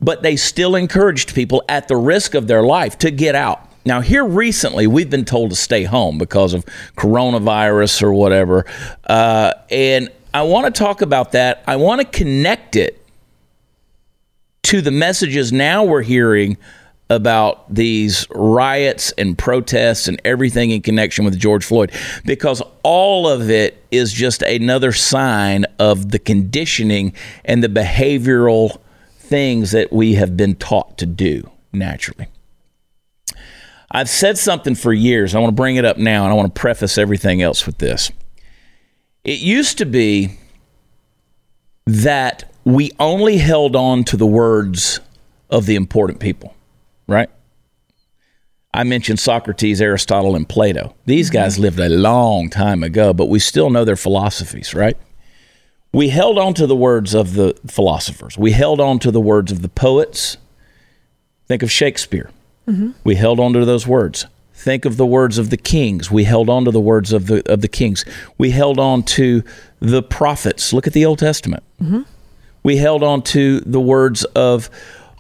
But 0.01 0.23
they 0.23 0.37
still 0.37 0.77
encouraged 0.77 1.35
people 1.35 1.65
at 1.69 1.89
the 1.89 1.97
risk 1.97 2.35
of 2.35 2.47
their 2.47 2.63
life 2.63 2.97
to 2.99 3.11
get 3.11 3.35
out. 3.35 3.69
Now, 3.85 4.01
here 4.01 4.25
recently, 4.25 4.87
we've 4.87 5.11
been 5.11 5.25
told 5.25 5.51
to 5.51 5.57
stay 5.57 5.83
home 5.83 6.17
because 6.17 6.55
of 6.55 6.65
coronavirus 6.97 8.03
or 8.03 8.15
whatever. 8.15 8.67
Uh, 9.05 9.53
and 9.69 10.11
I 10.33 10.43
want 10.43 10.73
to 10.73 10.79
talk 10.79 11.03
about 11.03 11.33
that. 11.33 11.65
I 11.67 11.75
want 11.75 12.01
to 12.01 12.07
connect 12.07 12.77
it 12.77 13.05
to 14.65 14.81
the 14.81 14.93
messages 14.93 15.53
now 15.53 15.83
we're 15.85 16.03
hearing 16.03 16.57
about 17.11 17.73
these 17.73 18.27
riots 18.31 19.13
and 19.13 19.37
protests 19.37 20.09
and 20.09 20.21
everything 20.25 20.71
in 20.71 20.81
connection 20.81 21.25
with 21.25 21.39
George 21.39 21.65
Floyd 21.65 21.93
because 22.25 22.63
all 22.83 23.29
of 23.29 23.51
it 23.51 23.85
is 23.91 24.13
just 24.13 24.43
another 24.43 24.91
sign 24.93 25.67
of 25.79 26.11
the 26.11 26.19
conditioning 26.19 27.13
and 27.45 27.63
the 27.63 27.69
behavioral 27.69 28.79
things 29.17 29.73
that 29.73 29.93
we 29.93 30.15
have 30.15 30.37
been 30.37 30.55
taught 30.55 30.97
to 30.99 31.07
do 31.07 31.49
naturally. 31.73 32.29
I've 33.91 34.09
said 34.09 34.39
something 34.39 34.75
for 34.75 34.93
years. 34.93 35.35
I 35.35 35.39
want 35.41 35.51
to 35.51 35.63
bring 35.63 35.77
it 35.77 35.85
up 35.85 35.99
now 35.99 36.25
and 36.25 36.33
I 36.33 36.37
want 36.37 36.55
to 36.55 36.61
preface 36.61 36.97
everything 36.97 37.43
else 37.43 37.67
with 37.67 37.79
this. 37.79 38.11
It 39.25 39.41
used 39.41 39.79
to 39.79 39.87
be 39.87 40.39
that 41.87 42.51
we 42.65 42.93
only 42.99 43.37
held 43.37 43.77
on 43.77 44.05
to 44.05 44.17
the 44.17 44.27
words 44.27 45.01
of 45.51 45.67
the 45.67 45.75
important 45.75 46.19
people 46.19 46.54
right? 47.07 47.31
I 48.73 48.83
mentioned 48.83 49.21
Socrates, 49.21 49.81
Aristotle, 49.81 50.35
and 50.35 50.49
Plato. 50.49 50.95
These 51.07 51.29
mm-hmm. 51.29 51.35
guys 51.35 51.59
lived 51.59 51.79
a 51.79 51.89
long 51.89 52.51
time 52.51 52.83
ago, 52.83 53.13
but 53.13 53.27
we 53.27 53.39
still 53.39 53.71
know 53.71 53.85
their 53.85 53.97
philosophies, 53.97 54.75
right? 54.75 54.97
We 55.93 56.09
held 56.09 56.39
on 56.39 56.55
to 56.55 56.67
the 56.67 56.75
words 56.75 57.15
of 57.15 57.35
the 57.35 57.57
philosophers. 57.69 58.37
We 58.37 58.51
held 58.51 58.81
on 58.81 58.99
to 58.99 59.13
the 59.13 59.21
words 59.21 59.53
of 59.53 59.63
the 59.63 59.69
poets. 59.69 60.39
Think 61.47 61.63
of 61.63 61.71
Shakespeare. 61.71 62.31
Mm-hmm. 62.67 62.91
We 63.05 63.15
held 63.15 63.39
on 63.39 63.53
to 63.53 63.65
those 63.65 63.87
words. 63.87 64.27
Think 64.55 64.85
of 64.85 64.97
the 64.97 65.07
words 65.07 65.39
of 65.39 65.51
the 65.51 65.57
kings. 65.57 66.11
We 66.11 66.25
held 66.25 66.49
on 66.49 66.65
to 66.65 66.73
the 66.73 66.81
words 66.81 67.13
of 67.13 67.27
the 67.27 67.49
of 67.51 67.61
the 67.61 67.69
kings. 67.69 68.05
We 68.39 68.51
held 68.51 68.81
on 68.81 69.03
to 69.03 69.45
the 69.79 70.03
prophets. 70.03 70.73
Look 70.73 70.87
at 70.87 70.95
the 70.95 71.05
Old 71.05 71.21
Testament. 71.21 71.63
Mm-hmm. 71.81 72.03
We 72.65 72.79
held 72.79 73.03
on 73.03 73.23
to 73.23 73.61
the 73.61 73.81
words 73.81 74.25
of 74.25 74.71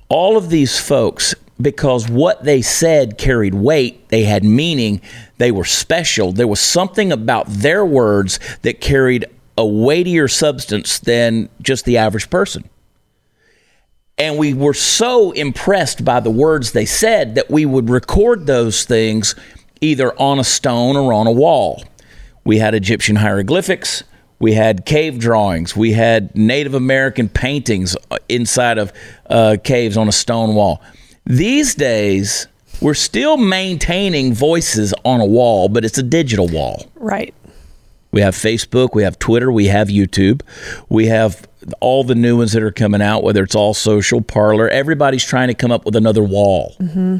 all 0.08 0.36
of 0.36 0.50
these 0.50 0.78
folks 0.80 1.34
because 1.60 2.08
what 2.08 2.44
they 2.44 2.62
said 2.62 3.18
carried 3.18 3.54
weight, 3.54 4.08
they 4.08 4.24
had 4.24 4.44
meaning, 4.44 5.00
they 5.38 5.52
were 5.52 5.64
special. 5.64 6.32
There 6.32 6.48
was 6.48 6.60
something 6.60 7.12
about 7.12 7.46
their 7.48 7.84
words 7.84 8.40
that 8.62 8.80
carried 8.80 9.24
a 9.56 9.64
weightier 9.64 10.28
substance 10.28 10.98
than 10.98 11.48
just 11.62 11.84
the 11.84 11.98
average 11.98 12.28
person. 12.28 12.68
And 14.16 14.38
we 14.38 14.54
were 14.54 14.74
so 14.74 15.32
impressed 15.32 16.04
by 16.04 16.20
the 16.20 16.30
words 16.30 16.72
they 16.72 16.86
said 16.86 17.34
that 17.34 17.50
we 17.50 17.66
would 17.66 17.90
record 17.90 18.46
those 18.46 18.84
things 18.84 19.34
either 19.80 20.12
on 20.20 20.38
a 20.38 20.44
stone 20.44 20.96
or 20.96 21.12
on 21.12 21.26
a 21.26 21.32
wall. 21.32 21.82
We 22.44 22.58
had 22.58 22.74
Egyptian 22.74 23.16
hieroglyphics. 23.16 24.04
We 24.38 24.52
had 24.52 24.84
cave 24.84 25.18
drawings. 25.18 25.76
We 25.76 25.92
had 25.92 26.36
Native 26.36 26.74
American 26.74 27.28
paintings 27.28 27.96
uh, 28.10 28.18
inside 28.28 28.78
of 28.78 28.92
uh, 29.28 29.56
caves 29.62 29.96
on 29.96 30.08
a 30.08 30.12
stone 30.12 30.54
wall. 30.54 30.82
These 31.26 31.74
days, 31.74 32.46
we're 32.80 32.94
still 32.94 33.36
maintaining 33.36 34.34
voices 34.34 34.92
on 35.04 35.20
a 35.20 35.26
wall, 35.26 35.68
but 35.68 35.84
it's 35.84 35.96
a 35.96 36.02
digital 36.02 36.48
wall. 36.48 36.86
Right. 36.96 37.34
We 38.12 38.20
have 38.20 38.34
Facebook, 38.34 38.94
we 38.94 39.02
have 39.02 39.18
Twitter, 39.18 39.50
we 39.50 39.66
have 39.66 39.88
YouTube, 39.88 40.42
we 40.88 41.06
have 41.06 41.48
all 41.80 42.04
the 42.04 42.14
new 42.14 42.38
ones 42.38 42.52
that 42.52 42.62
are 42.62 42.70
coming 42.70 43.02
out, 43.02 43.22
whether 43.22 43.42
it's 43.42 43.54
all 43.54 43.74
social, 43.74 44.20
Parler. 44.20 44.68
Everybody's 44.68 45.24
trying 45.24 45.48
to 45.48 45.54
come 45.54 45.72
up 45.72 45.84
with 45.84 45.96
another 45.96 46.22
wall. 46.22 46.76
Mm-hmm. 46.78 47.18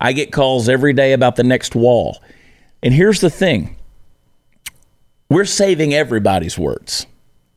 I 0.00 0.12
get 0.12 0.32
calls 0.32 0.68
every 0.68 0.92
day 0.92 1.12
about 1.12 1.36
the 1.36 1.44
next 1.44 1.74
wall. 1.74 2.20
And 2.82 2.92
here's 2.92 3.20
the 3.20 3.30
thing 3.30 3.76
we're 5.30 5.44
saving 5.44 5.94
everybody's 5.94 6.58
words, 6.58 7.06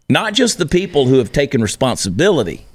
not 0.10 0.34
just 0.34 0.58
the 0.58 0.66
people 0.66 1.08
who 1.08 1.18
have 1.18 1.32
taken 1.32 1.62
responsibility 1.62 2.66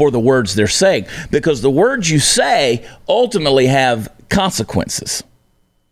for 0.00 0.10
the 0.10 0.18
words 0.18 0.54
they're 0.54 0.66
saying 0.66 1.04
because 1.30 1.60
the 1.60 1.68
words 1.68 2.08
you 2.08 2.18
say 2.18 2.88
ultimately 3.06 3.66
have 3.66 4.10
consequences, 4.30 5.22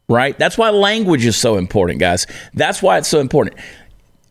right? 0.08 0.38
That's 0.38 0.56
why 0.56 0.70
language 0.70 1.26
is 1.26 1.36
so 1.36 1.58
important, 1.58 2.00
guys. 2.00 2.26
That's 2.54 2.80
why 2.80 2.96
it's 2.96 3.08
so 3.08 3.20
important. 3.20 3.58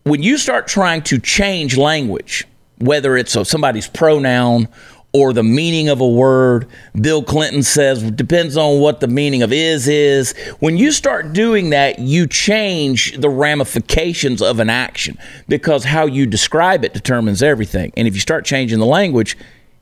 When 0.01 0.23
you 0.23 0.39
start 0.39 0.67
trying 0.67 1.03
to 1.03 1.19
change 1.19 1.77
language, 1.77 2.47
whether 2.79 3.15
it's 3.15 3.37
somebody's 3.47 3.87
pronoun 3.87 4.67
or 5.13 5.33
the 5.33 5.43
meaning 5.43 5.89
of 5.89 6.01
a 6.01 6.07
word. 6.07 6.67
Bill 6.99 7.23
Clinton 7.23 7.63
says 7.63 8.03
depends 8.11 8.57
on 8.57 8.79
what 8.79 8.99
the 8.99 9.07
meaning 9.07 9.41
of 9.41 9.51
is 9.51 9.87
is. 9.87 10.37
When 10.59 10.77
you 10.77 10.91
start 10.91 11.33
doing 11.33 11.71
that, 11.71 11.99
you 11.99 12.27
change 12.27 13.17
the 13.17 13.29
ramifications 13.29 14.41
of 14.41 14.59
an 14.59 14.69
action 14.69 15.17
because 15.47 15.85
how 15.85 16.05
you 16.05 16.25
describe 16.25 16.83
it 16.83 16.93
determines 16.93 17.41
everything. 17.41 17.93
And 17.97 18.07
if 18.07 18.13
you 18.13 18.19
start 18.19 18.45
changing 18.45 18.79
the 18.79 18.85
language, 18.85 19.37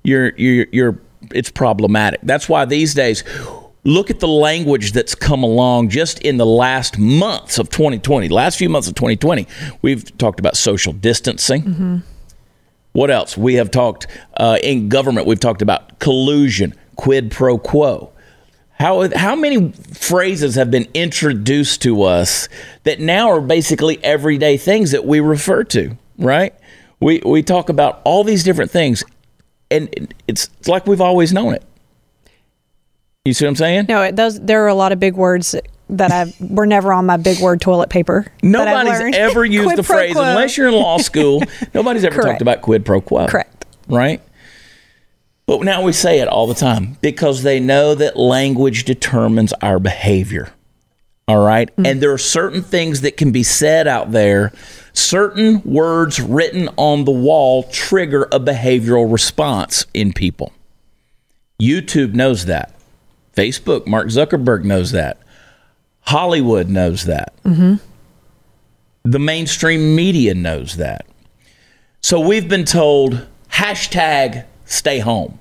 you're 0.06 0.34
you're 0.38 0.68
you're 0.72 1.00
it's 1.32 1.50
problematic. 1.50 2.20
That's 2.24 2.48
why 2.48 2.66
these 2.66 2.94
days 2.94 3.24
look 3.84 4.10
at 4.10 4.20
the 4.20 4.28
language 4.28 4.92
that's 4.92 5.16
come 5.16 5.44
along 5.44 5.90
just 5.90 6.20
in 6.20 6.38
the 6.38 6.46
last 6.46 6.98
months 6.98 7.60
of 7.60 7.70
2020 7.70 8.30
last 8.30 8.58
few 8.58 8.68
months 8.68 8.88
of 8.88 8.96
2020 8.96 9.46
we've 9.84 10.18
talked 10.18 10.40
about 10.40 10.58
social 10.58 10.92
distancing. 10.92 11.62
Mm-hmm. 11.62 11.98
what 12.94 13.12
else? 13.12 13.38
We 13.38 13.56
have 13.56 13.70
talked 13.70 14.08
uh, 14.38 14.58
in 14.64 14.90
government 14.90 15.28
we've 15.28 15.40
talked 15.40 15.62
about 15.62 16.00
collusion 16.00 16.74
quid 16.96 17.32
pro 17.32 17.58
quo. 17.58 18.12
How, 18.78 19.08
how 19.16 19.36
many 19.36 19.72
phrases 19.72 20.56
have 20.56 20.70
been 20.70 20.88
introduced 20.94 21.82
to 21.84 22.04
us 22.04 22.50
that 22.84 23.00
now 23.00 23.30
are 23.30 23.40
basically 23.40 24.04
everyday 24.04 24.58
things 24.58 24.92
that 24.92 25.06
we 25.06 25.20
refer 25.22 25.64
to 25.66 25.96
right? 26.18 26.54
We, 27.00 27.22
we 27.26 27.44
talk 27.44 27.70
about 27.70 28.02
all 28.04 28.24
these 28.24 28.44
different 28.44 28.72
things 28.72 29.04
and 29.72 30.14
it's, 30.28 30.50
it's 30.60 30.68
like 30.68 30.88
we've 30.88 31.02
always 31.02 31.34
known 31.34 31.54
it. 31.54 31.64
You 33.26 33.34
see 33.34 33.46
what 33.46 33.50
I'm 33.50 33.56
saying? 33.56 33.86
No, 33.90 34.04
it, 34.04 34.16
those 34.16 34.40
there 34.40 34.64
are 34.64 34.68
a 34.68 34.76
lot 34.76 34.92
of 34.92 35.00
big 35.00 35.16
words 35.16 35.56
that 35.90 36.12
I 36.12 36.34
were 36.40 36.66
never 36.66 36.94
on 36.94 37.06
my 37.06 37.18
big 37.18 37.40
word 37.40 37.62
toilet 37.62 37.90
paper. 37.90 38.26
Nobody's 38.44 39.16
ever 39.16 39.44
used 39.46 39.76
the 39.76 39.84
phrase 39.84 40.14
quo. 40.14 40.24
unless 40.24 40.58
you're 40.58 40.68
in 40.68 40.76
law 40.76 40.98
school. 40.98 41.42
nobody's 41.74 42.04
ever 42.04 42.16
Correct. 42.16 42.28
talked 42.28 42.42
about 42.42 42.62
quid 42.62 42.86
pro 42.86 43.02
quo. 43.02 43.28
Correct. 43.28 43.66
Right. 43.88 44.22
But 45.48 45.62
now 45.62 45.84
we 45.84 45.92
say 45.92 46.20
it 46.20 46.28
all 46.28 46.48
the 46.48 46.56
time 46.56 46.98
because 47.02 47.44
they 47.44 47.60
know 47.60 47.94
that 47.96 48.18
language 48.18 48.84
determines 48.84 49.54
our 49.62 49.80
behavior. 49.80 50.52
All 51.28 51.44
right? 51.44 51.70
mm-hmm. 51.72 51.86
And 51.86 52.02
there 52.02 52.12
are 52.12 52.18
certain 52.18 52.62
things 52.62 53.02
that 53.02 53.18
can 53.18 53.32
be 53.32 53.44
said 53.44 53.88
out 53.88 54.12
there 54.12 54.52
certain 54.94 55.62
words 55.64 56.22
written 56.22 56.70
on 56.78 57.06
the 57.06 57.12
wall 57.12 57.64
trigger 57.64 58.24
a 58.32 58.40
behavioral 58.40 59.12
response 59.12 59.86
in 59.94 60.14
people. 60.14 60.54
YouTube 61.62 62.14
knows 62.14 62.46
that. 62.46 62.74
Facebook, 63.36 63.86
Mark 63.86 64.08
Zuckerberg 64.08 64.64
knows 64.64 64.92
that. 64.92 65.20
Hollywood 66.02 66.70
knows 66.70 67.06
that. 67.06 67.34
Mm-hmm. 67.44 67.76
The 69.04 69.20
mainstream 69.20 69.96
media 69.96 70.34
knows 70.34 70.78
that. 70.78 71.06
So 72.02 72.20
we've 72.20 72.48
been 72.48 72.66
told 72.66 73.26
hashtag 73.52 74.46
stay 74.66 75.00
home 75.00 75.40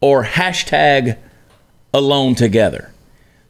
or 0.00 0.24
hashtag 0.24 1.18
alone 1.92 2.34
together. 2.34 2.92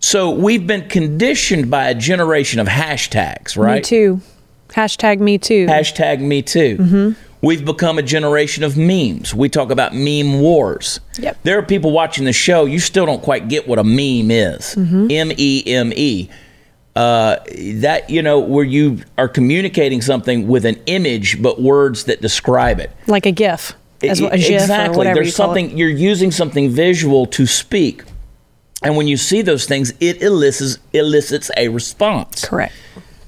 So 0.01 0.31
we've 0.31 0.67
been 0.67 0.89
conditioned 0.89 1.71
by 1.71 1.89
a 1.89 1.95
generation 1.95 2.59
of 2.59 2.67
hashtags, 2.67 3.57
right? 3.57 3.77
Me 3.77 3.83
too. 3.83 4.21
Hashtag 4.71 5.21
me 5.21 5.39
too. 5.39 5.67
Hashtag 5.67 6.21
me 6.21 6.43
too. 6.43 7.15
We've 7.43 7.65
become 7.65 7.99
a 7.99 8.03
generation 8.03 8.65
of 8.65 8.77
memes. 8.77 9.35
We 9.35 9.49
talk 9.49 9.71
about 9.71 9.95
meme 9.95 10.41
wars. 10.41 11.01
Yep. 11.19 11.39
There 11.43 11.59
are 11.59 11.63
people 11.63 11.91
watching 11.91 12.25
the 12.25 12.33
show, 12.33 12.67
you 12.67 12.79
still 12.79 13.07
don't 13.07 13.23
quite 13.23 13.49
get 13.49 13.67
what 13.67 13.79
a 13.79 13.85
meme 13.85 14.31
is. 14.31 14.77
M 14.77 15.33
E 15.37 15.63
M 15.67 15.93
E. 15.95 16.29
Uh, 16.97 17.37
that, 17.77 18.11
you 18.11 18.21
know, 18.21 18.41
where 18.41 18.65
you 18.65 19.03
are 19.17 19.29
communicating 19.29 20.03
something 20.03 20.49
with 20.49 20.67
an 20.67 20.77
image, 20.87 21.41
but 21.41 21.63
words 21.63 22.05
that 22.05 22.21
describe 22.21 22.81
it. 22.81 22.91
like 23.07 23.27
a 23.27 23.33
GIF, 23.33 23.75
as 24.03 24.21
well, 24.21 24.33
a 24.33 24.37
GIF 24.37 24.63
exactly. 24.63 24.95
or 24.95 24.99
whatever 24.99 25.15
There's 25.17 25.29
you 25.29 25.33
something 25.33 25.79
you're 25.79 25.89
using 25.89 26.31
something 26.31 26.69
visual 26.69 27.27
to 27.27 27.47
speak, 27.47 28.03
and 28.83 28.97
when 28.97 29.07
you 29.09 29.17
see 29.17 29.43
those 29.43 29.67
things, 29.67 29.93
it 30.01 30.23
elicits 30.23 30.79
elicits 30.93 31.51
a 31.57 31.69
response. 31.69 32.45
Correct. 32.45 32.73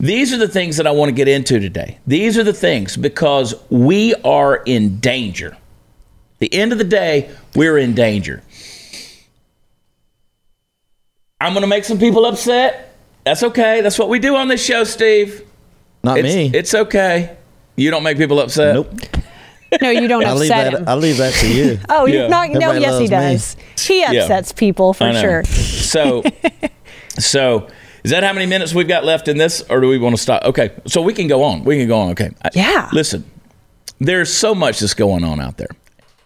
These 0.00 0.32
are 0.32 0.38
the 0.38 0.49
things 0.49 0.78
that 0.78 0.87
I 0.87 0.90
want 0.90 1.11
to 1.11 1.12
get 1.12 1.28
into 1.28 1.61
today. 1.61 1.99
These 2.06 2.37
are 2.37 2.42
the 2.42 2.52
things 2.52 2.97
because 2.97 3.54
we 3.71 4.14
are 4.25 4.56
in 4.66 4.99
danger. 4.99 5.56
The 6.40 6.52
end 6.52 6.73
of 6.73 6.78
the 6.78 6.85
day, 6.85 7.30
we're 7.54 7.78
in 7.78 7.94
danger. 7.94 8.42
I'm 11.40 11.52
going 11.52 11.62
to 11.62 11.68
make 11.68 11.85
some 11.85 11.99
people 11.99 12.25
upset. 12.26 12.94
That's 13.25 13.42
okay. 13.44 13.80
That's 13.80 13.99
what 13.99 14.09
we 14.09 14.18
do 14.18 14.35
on 14.37 14.49
this 14.49 14.64
show, 14.64 14.82
Steve. 14.85 15.42
Not 16.02 16.18
It's, 16.18 16.35
me. 16.35 16.50
it's 16.52 16.75
okay. 16.75 17.37
You 17.76 17.90
don't 17.90 18.02
make 18.02 18.18
people 18.18 18.40
upset. 18.40 18.75
nope. 18.75 18.92
No, 19.81 19.91
you 19.91 20.09
don't 20.09 20.25
I 20.25 20.33
leave 20.33 20.50
upset 20.50 20.73
that. 20.73 20.81
him. 20.81 20.88
I 20.88 20.95
leave 20.95 21.17
that 21.19 21.33
to 21.35 21.49
you. 21.52 21.79
oh, 21.88 22.07
Yeah. 22.07 22.25
you 22.25 22.29
not, 22.29 22.50
no, 22.50 22.73
yes, 22.73 22.99
he 23.00 23.09
loves 23.09 23.57
me. 23.57 23.62
does. 23.76 23.87
He 23.87 24.05
upsets 24.05 24.52
people 24.52 24.93
for 24.93 25.12
sure. 25.14 25.45
So, 25.45 26.23
so 27.19 27.69
is 28.05 28.11
that 28.11 28.23
how 28.25 28.33
many 28.33 28.47
minutes 28.47 28.75
we've 28.75 28.88
got 28.88 29.05
left 29.05 29.29
in 29.29 29.38
this, 29.38 29.62
or 29.71 29.81
do 29.81 29.88
we 29.88 29.99
want 29.99 30.17
to 30.17 30.21
stop? 30.23 30.45
Okay, 30.45 30.71
so 30.87 31.00
we 31.02 31.12
can 31.14 31.26
go 31.29 31.43
on. 31.43 31.64
We 31.64 31.79
can 31.79 31.88
go 31.88 31.99
on. 31.99 32.11
Okay. 32.11 32.31
I- 32.45 32.50
Yeah. 32.55 32.88
listen, 32.93 33.25
there's 33.99 34.33
so 34.33 34.55
much 34.55 34.81
that's 34.81 34.95
going 34.95 35.25
on 35.25 35.41
out 35.41 35.57
there. 35.57 35.71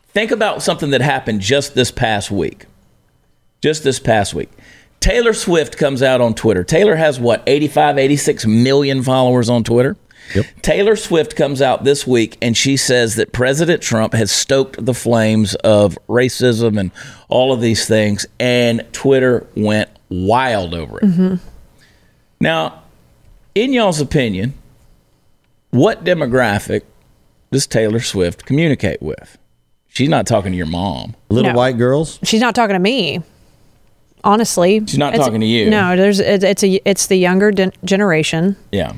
Think 0.08 0.30
about 0.30 0.62
something 0.62 0.90
that 0.90 1.02
happened 1.02 1.40
just 1.42 1.74
this 1.74 1.90
past 1.90 2.30
week. 2.30 2.64
Just 3.62 3.84
this 3.84 3.98
past 3.98 4.32
week. 4.34 4.50
Taylor 5.00 5.34
Swift 5.34 5.76
comes 5.76 6.02
out 6.02 6.20
on 6.22 6.34
Twitter. 6.34 6.64
Taylor 6.64 6.96
has 6.96 7.20
what, 7.20 7.42
85, 7.46 7.98
86 7.98 8.46
million 8.46 9.02
followers 9.02 9.50
on 9.50 9.62
Twitter? 9.62 9.96
Yep. 10.34 10.46
Taylor 10.62 10.96
Swift 10.96 11.36
comes 11.36 11.62
out 11.62 11.84
this 11.84 12.06
week 12.06 12.36
and 12.42 12.56
she 12.56 12.76
says 12.76 13.14
that 13.16 13.32
President 13.32 13.80
Trump 13.82 14.12
has 14.12 14.30
stoked 14.32 14.84
the 14.84 14.94
flames 14.94 15.54
of 15.56 15.96
racism 16.08 16.78
and 16.78 16.90
all 17.28 17.52
of 17.52 17.60
these 17.60 17.86
things, 17.86 18.26
and 18.40 18.84
Twitter 18.92 19.46
went 19.56 19.88
wild 20.08 20.74
over 20.74 20.98
it. 21.02 21.40
Now, 22.40 22.82
in 23.54 23.72
y'all's 23.72 24.00
opinion, 24.00 24.54
what 25.70 26.04
demographic 26.04 26.82
does 27.50 27.66
Taylor 27.66 28.00
Swift 28.00 28.44
communicate 28.46 29.00
with? 29.02 29.38
She's 29.88 30.08
not 30.08 30.26
talking 30.26 30.52
to 30.52 30.56
your 30.58 30.66
mom. 30.66 31.14
Little 31.30 31.52
No. 31.52 31.56
white 31.56 31.78
girls. 31.78 32.18
She's 32.22 32.40
not 32.40 32.54
talking 32.54 32.74
to 32.74 32.78
me. 32.80 33.20
Honestly, 34.24 34.80
She's 34.80 34.98
not 34.98 35.14
talking 35.14 35.40
to 35.40 35.46
you. 35.46 35.70
No, 35.70 35.96
there's 35.96 36.18
it's 36.20 36.62
a 36.64 36.80
it's 36.84 37.06
the 37.06 37.16
younger 37.16 37.50
de- 37.52 37.72
generation. 37.84 38.56
Yeah. 38.72 38.92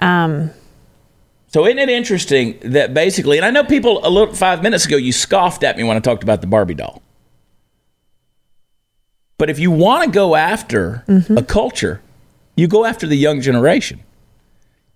Um. 0.00 0.50
So 1.48 1.66
isn't 1.66 1.78
it 1.78 1.88
interesting 1.88 2.58
that 2.62 2.92
basically, 2.92 3.38
and 3.38 3.46
I 3.46 3.50
know 3.50 3.64
people 3.64 4.06
a 4.06 4.10
little 4.10 4.34
five 4.34 4.62
minutes 4.62 4.84
ago 4.84 4.96
you 4.96 5.12
scoffed 5.12 5.64
at 5.64 5.76
me 5.76 5.84
when 5.84 5.96
I 5.96 6.00
talked 6.00 6.22
about 6.22 6.40
the 6.40 6.46
Barbie 6.46 6.74
doll. 6.74 7.02
But 9.38 9.48
if 9.48 9.58
you 9.58 9.70
want 9.70 10.04
to 10.04 10.10
go 10.10 10.34
after 10.34 11.04
mm-hmm. 11.08 11.38
a 11.38 11.42
culture, 11.42 12.02
you 12.56 12.66
go 12.66 12.84
after 12.84 13.06
the 13.06 13.16
young 13.16 13.40
generation. 13.40 14.00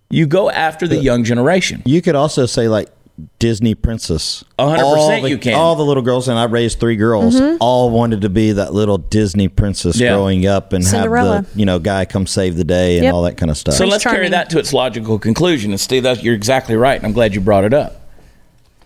You 0.09 0.27
go 0.27 0.49
after 0.49 0.87
the 0.87 0.97
young 0.97 1.23
generation. 1.23 1.81
You 1.85 2.01
could 2.01 2.15
also 2.15 2.45
say 2.45 2.67
like 2.67 2.89
Disney 3.37 3.75
princess. 3.75 4.43
A 4.57 4.67
hundred 4.69 4.83
All 4.85 5.21
the- 5.21 5.29
you 5.29 5.37
can. 5.37 5.53
All 5.53 5.75
the 5.75 5.85
little 5.85 6.01
girls, 6.01 6.27
and 6.27 6.37
I 6.39 6.45
raised 6.45 6.79
three 6.79 6.95
girls, 6.95 7.39
all 7.59 7.91
wanted 7.91 8.21
to 8.21 8.29
be 8.29 8.53
that 8.53 8.73
little 8.73 8.97
Disney 8.97 9.47
princess 9.47 9.99
Yeah. 9.99 10.13
growing 10.15 10.47
up 10.47 10.73
and 10.73 10.83
Cinderella. 10.83 11.35
have 11.37 11.53
the 11.53 11.59
you 11.59 11.65
know 11.65 11.77
guy 11.77 12.05
come 12.05 12.25
save 12.25 12.55
the 12.57 12.63
day 12.63 12.95
and 12.97 13.03
Yep. 13.05 13.13
all 13.13 13.21
that 13.23 13.37
kind 13.37 13.51
of 13.51 13.57
stuff. 13.57 13.75
So 13.75 13.85
let's 13.85 14.03
carry 14.03 14.29
that 14.29 14.49
to 14.51 14.59
its 14.59 14.73
logical 14.73 15.19
conclusion. 15.19 15.71
And 15.71 15.79
Steve, 15.79 16.03
that's, 16.03 16.23
you're 16.23 16.33
exactly 16.33 16.75
right. 16.75 16.95
And 16.97 17.05
I'm 17.05 17.13
glad 17.13 17.35
you 17.35 17.41
brought 17.41 17.65
it 17.65 17.73
up. 17.73 18.01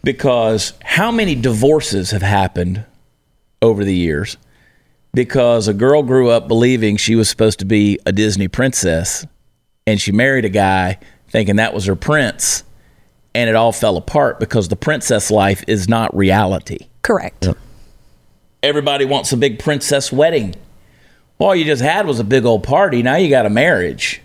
Because 0.03 0.73
how 0.83 1.11
many 1.11 1.35
divorces 1.35 2.11
have 2.11 2.21
happened 2.21 2.83
over 3.61 3.83
the 3.83 3.95
years 3.95 4.37
because 5.13 5.67
a 5.67 5.73
girl 5.73 6.03
grew 6.03 6.29
up 6.29 6.47
believing 6.47 6.95
she 6.97 7.15
was 7.15 7.27
supposed 7.29 7.59
to 7.59 7.65
be 7.65 7.97
a 8.05 8.11
Disney 8.11 8.47
princess 8.47 9.25
and 9.87 9.99
she 9.99 10.11
married 10.11 10.45
a 10.45 10.49
guy 10.49 10.97
thinking 11.29 11.55
that 11.55 11.73
was 11.73 11.85
her 11.85 11.95
prince 11.95 12.63
and 13.37 13.51
it 13.51 13.55
all 13.55 13.71
fell 13.71 13.97
apart 13.97 14.39
because 14.39 14.67
the 14.67 14.75
princess 14.75 15.29
life 15.29 15.63
is 15.67 15.87
not 15.87 16.15
reality. 16.17 16.87
Correct. 17.03 17.47
Everybody 18.63 19.05
wants 19.05 19.31
a 19.31 19.37
big 19.37 19.59
princess 19.59 20.11
wedding. 20.11 20.55
All 21.37 21.55
you 21.55 21.63
just 21.63 21.83
had 21.83 22.07
was 22.07 22.19
a 22.19 22.23
big 22.23 22.45
old 22.45 22.63
party. 22.63 23.03
Now 23.03 23.17
you 23.17 23.29
got 23.29 23.45
a 23.45 23.51
marriage, 23.51 24.23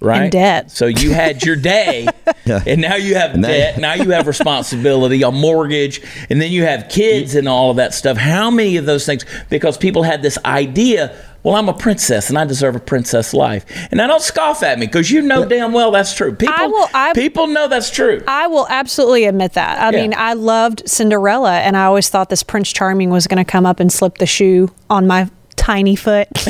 right? 0.00 0.22
And 0.22 0.32
debt. 0.32 0.70
So 0.70 0.86
you 0.86 1.12
had 1.12 1.42
your 1.44 1.56
day, 1.56 2.06
and 2.46 2.80
now 2.80 2.94
you 2.94 3.16
have 3.16 3.36
now- 3.36 3.48
debt. 3.48 3.78
Now 3.78 3.92
you 3.94 4.12
have 4.12 4.26
responsibility, 4.26 5.20
a 5.20 5.30
mortgage, 5.30 6.00
and 6.30 6.40
then 6.40 6.50
you 6.50 6.62
have 6.64 6.88
kids 6.88 7.34
and 7.34 7.46
all 7.46 7.68
of 7.68 7.76
that 7.76 7.92
stuff. 7.92 8.16
How 8.16 8.50
many 8.50 8.78
of 8.78 8.86
those 8.86 9.04
things? 9.04 9.26
Because 9.50 9.76
people 9.76 10.04
had 10.04 10.22
this 10.22 10.38
idea. 10.46 11.14
Well, 11.44 11.54
I'm 11.56 11.68
a 11.68 11.74
princess 11.74 12.30
and 12.30 12.38
I 12.38 12.44
deserve 12.46 12.74
a 12.74 12.80
princess 12.80 13.32
life. 13.34 13.66
And 13.90 13.98
now 13.98 14.06
don't 14.06 14.22
scoff 14.22 14.62
at 14.62 14.78
me 14.78 14.86
because 14.86 15.10
you 15.10 15.20
know 15.22 15.44
damn 15.44 15.72
well 15.72 15.90
that's 15.90 16.14
true. 16.14 16.34
People, 16.34 16.54
I 16.58 16.66
will- 16.66 16.88
I- 16.94 17.12
people 17.12 17.46
know 17.46 17.68
that's 17.68 17.90
true. 17.90 18.22
I 18.26 18.46
will 18.46 18.66
absolutely 18.70 19.26
admit 19.26 19.52
that. 19.52 19.78
I 19.78 19.90
Yeah. 19.94 20.02
mean, 20.02 20.14
I 20.16 20.32
loved 20.32 20.82
Cinderella, 20.88 21.58
and 21.60 21.76
I 21.76 21.84
always 21.84 22.08
thought 22.08 22.30
this 22.30 22.42
Prince 22.42 22.72
Charming 22.72 23.10
was 23.10 23.26
going 23.26 23.44
to 23.44 23.50
come 23.50 23.66
up 23.66 23.78
and 23.78 23.92
slip 23.92 24.18
the 24.18 24.26
shoe 24.26 24.70
on 24.88 25.06
my 25.06 25.28
tiny 25.56 25.96
foot. 25.96 26.28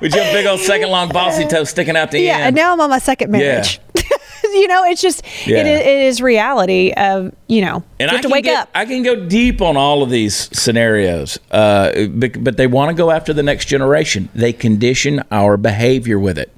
With 0.00 0.14
your 0.14 0.24
big 0.32 0.46
old 0.46 0.60
second 0.60 0.90
long 0.90 1.08
bossy 1.08 1.44
toe 1.48 1.64
sticking 1.64 1.96
out 1.96 2.10
the 2.12 2.20
yeah, 2.20 2.34
end. 2.36 2.42
and 2.44 2.56
now 2.56 2.72
I'm 2.72 2.80
on 2.80 2.90
my 2.90 2.98
second 2.98 3.30
marriage. 3.30 3.80
you 4.52 4.68
know, 4.68 4.84
it's 4.84 5.00
just 5.02 5.22
Yeah. 5.46 5.58
it, 5.58 5.66
is, 5.66 5.80
it 5.80 6.00
is 6.00 6.22
reality 6.22 6.92
of 6.96 7.34
you 7.48 7.60
know 7.62 7.82
And 8.00 8.08
you 8.08 8.08
I 8.08 8.12
have 8.12 8.20
to 8.22 8.28
can 8.28 8.32
wake 8.32 8.44
get, 8.44 8.62
up. 8.62 8.68
I 8.74 8.84
can 8.84 9.02
go 9.02 9.16
deep 9.26 9.60
on 9.60 9.76
all 9.76 10.02
of 10.02 10.10
these 10.10 10.48
scenarios, 10.58 11.38
uh, 11.50 12.06
but, 12.08 12.42
but 12.42 12.56
they 12.56 12.66
want 12.66 12.90
to 12.90 12.94
go 12.94 13.10
after 13.10 13.32
the 13.32 13.42
next 13.42 13.66
generation. 13.66 14.28
They 14.34 14.52
condition 14.52 15.22
our 15.30 15.56
behavior 15.56 16.18
with 16.18 16.38
it. 16.38 16.52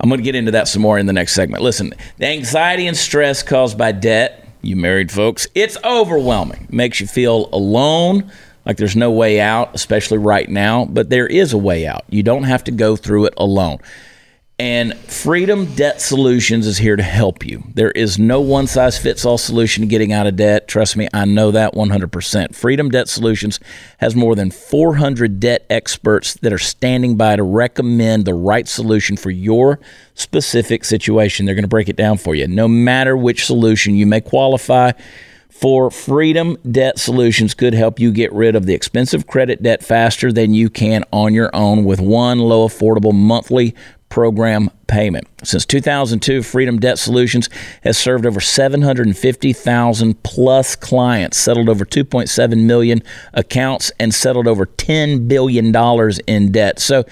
I'm 0.00 0.08
going 0.10 0.18
to 0.18 0.24
get 0.24 0.34
into 0.34 0.50
that 0.50 0.68
some 0.68 0.82
more 0.82 0.98
in 0.98 1.06
the 1.06 1.12
next 1.12 1.32
segment. 1.34 1.62
Listen, 1.62 1.94
the 2.18 2.26
anxiety 2.26 2.86
and 2.86 2.96
stress 2.96 3.42
caused 3.42 3.78
by 3.78 3.92
debt, 3.92 4.46
you 4.60 4.76
married 4.76 5.10
folks, 5.10 5.46
it's 5.54 5.76
overwhelming. 5.84 6.66
Makes 6.70 7.00
you 7.00 7.06
feel 7.06 7.48
alone, 7.52 8.30
like 8.66 8.76
there's 8.76 8.96
no 8.96 9.10
way 9.12 9.40
out, 9.40 9.74
especially 9.74 10.18
right 10.18 10.48
now, 10.48 10.84
but 10.86 11.10
there 11.10 11.26
is 11.26 11.52
a 11.52 11.58
way 11.58 11.86
out. 11.86 12.02
You 12.10 12.22
don't 12.22 12.42
have 12.44 12.64
to 12.64 12.70
go 12.72 12.96
through 12.96 13.26
it 13.26 13.34
alone. 13.36 13.78
And 14.56 14.96
Freedom 14.96 15.74
Debt 15.74 16.00
Solutions 16.00 16.68
is 16.68 16.78
here 16.78 16.94
to 16.94 17.02
help 17.02 17.44
you. 17.44 17.64
There 17.74 17.90
is 17.90 18.20
no 18.20 18.40
one 18.40 18.68
size 18.68 18.96
fits 18.96 19.24
all 19.24 19.36
solution 19.36 19.82
to 19.82 19.88
getting 19.88 20.12
out 20.12 20.28
of 20.28 20.36
debt. 20.36 20.68
Trust 20.68 20.96
me, 20.96 21.08
I 21.12 21.24
know 21.24 21.50
that 21.50 21.74
100%. 21.74 22.54
Freedom 22.54 22.88
Debt 22.88 23.08
Solutions 23.08 23.58
has 23.98 24.14
more 24.14 24.36
than 24.36 24.52
400 24.52 25.40
debt 25.40 25.66
experts 25.68 26.34
that 26.34 26.52
are 26.52 26.58
standing 26.58 27.16
by 27.16 27.34
to 27.34 27.42
recommend 27.42 28.26
the 28.26 28.34
right 28.34 28.68
solution 28.68 29.16
for 29.16 29.30
your 29.30 29.80
specific 30.14 30.84
situation. 30.84 31.46
They're 31.46 31.56
going 31.56 31.64
to 31.64 31.68
break 31.68 31.88
it 31.88 31.96
down 31.96 32.18
for 32.18 32.36
you. 32.36 32.46
No 32.46 32.68
matter 32.68 33.16
which 33.16 33.46
solution 33.46 33.96
you 33.96 34.06
may 34.06 34.20
qualify 34.20 34.92
for 35.54 35.88
Freedom 35.88 36.58
Debt 36.68 36.98
Solutions 36.98 37.54
could 37.54 37.74
help 37.74 38.00
you 38.00 38.10
get 38.10 38.32
rid 38.32 38.56
of 38.56 38.66
the 38.66 38.74
expensive 38.74 39.28
credit 39.28 39.62
debt 39.62 39.84
faster 39.84 40.32
than 40.32 40.52
you 40.52 40.68
can 40.68 41.04
on 41.12 41.32
your 41.32 41.48
own 41.54 41.84
with 41.84 42.00
one 42.00 42.40
low 42.40 42.66
affordable 42.66 43.14
monthly 43.14 43.72
program 44.08 44.68
payment. 44.88 45.28
Since 45.44 45.64
2002, 45.66 46.42
Freedom 46.42 46.80
Debt 46.80 46.98
Solutions 46.98 47.48
has 47.84 47.96
served 47.96 48.26
over 48.26 48.40
750,000 48.40 50.22
plus 50.24 50.74
clients, 50.74 51.38
settled 51.38 51.68
over 51.68 51.84
2.7 51.84 52.64
million 52.64 53.00
accounts 53.32 53.92
and 54.00 54.12
settled 54.12 54.48
over 54.48 54.66
10 54.66 55.28
billion 55.28 55.70
dollars 55.70 56.18
in 56.26 56.50
debt. 56.50 56.80
So, 56.80 57.04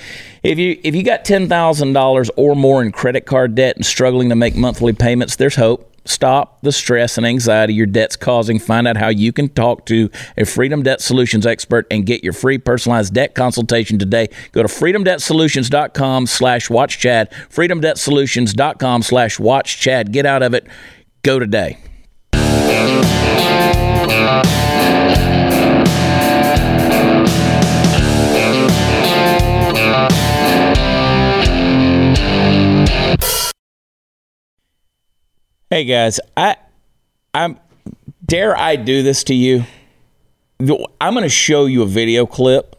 if 0.43 0.59
you 0.59 0.81
if 0.83 0.97
you 0.97 1.05
got 1.05 1.25
$10,000 1.25 2.31
or 2.37 2.57
more 2.57 2.83
in 2.83 2.91
credit 2.91 3.25
card 3.25 3.55
debt 3.55 3.77
and 3.77 3.87
struggling 3.87 4.31
to 4.31 4.37
make 4.37 4.57
monthly 4.57 4.93
payments, 4.93 5.37
there's 5.37 5.55
hope. 5.55 5.92
Stop 6.05 6.61
the 6.63 6.73
stress 6.73 7.17
and 7.17 7.27
anxiety 7.27 7.75
your 7.75 7.87
debt's 7.87 8.17
causing. 8.17 8.59
Find 8.59 8.89
out 8.89 8.97
how 8.97 9.09
you 9.09 9.33
can 9.33 9.49
talk 9.49 9.87
to 9.87 10.11
a 10.37 10.45
Freedom 10.45 10.83
Debt 10.83 11.01
Solutions 11.01 11.47
expert 11.47 11.87
and 11.91 12.05
get 12.05 12.25
your 12.25 12.33
free 12.33 12.59
personalized 12.59 13.15
debt 13.15 13.35
consultation 13.35 13.99
today. 13.99 14.29
Go 14.53 14.63
to 14.63 14.69
freedomdebtsolutions.com 14.69 16.27
slash 16.27 16.71
watch 16.71 16.99
Chad. 16.99 17.31
Freedomdebtsolutions.com 17.51 19.03
slash 19.03 19.39
watch 19.39 19.81
Chad. 19.81 20.13
Get 20.13 20.27
out 20.27 20.43
of 20.43 20.55
it. 20.55 20.67
Go 21.23 21.39
today. 21.39 21.79
Hey 35.73 35.87
guys, 35.87 36.21
I 36.37 36.57
I'm 37.33 37.59
dare 38.27 38.55
I 38.55 38.77
do 38.77 39.03
this 39.03 39.25
to 39.25 39.35
you? 39.35 39.65
I'm 40.61 41.15
going 41.15 41.23
to 41.23 41.31
show 41.31 41.65
you 41.65 41.81
a 41.81 41.87
video 41.87 42.27
clip 42.27 42.77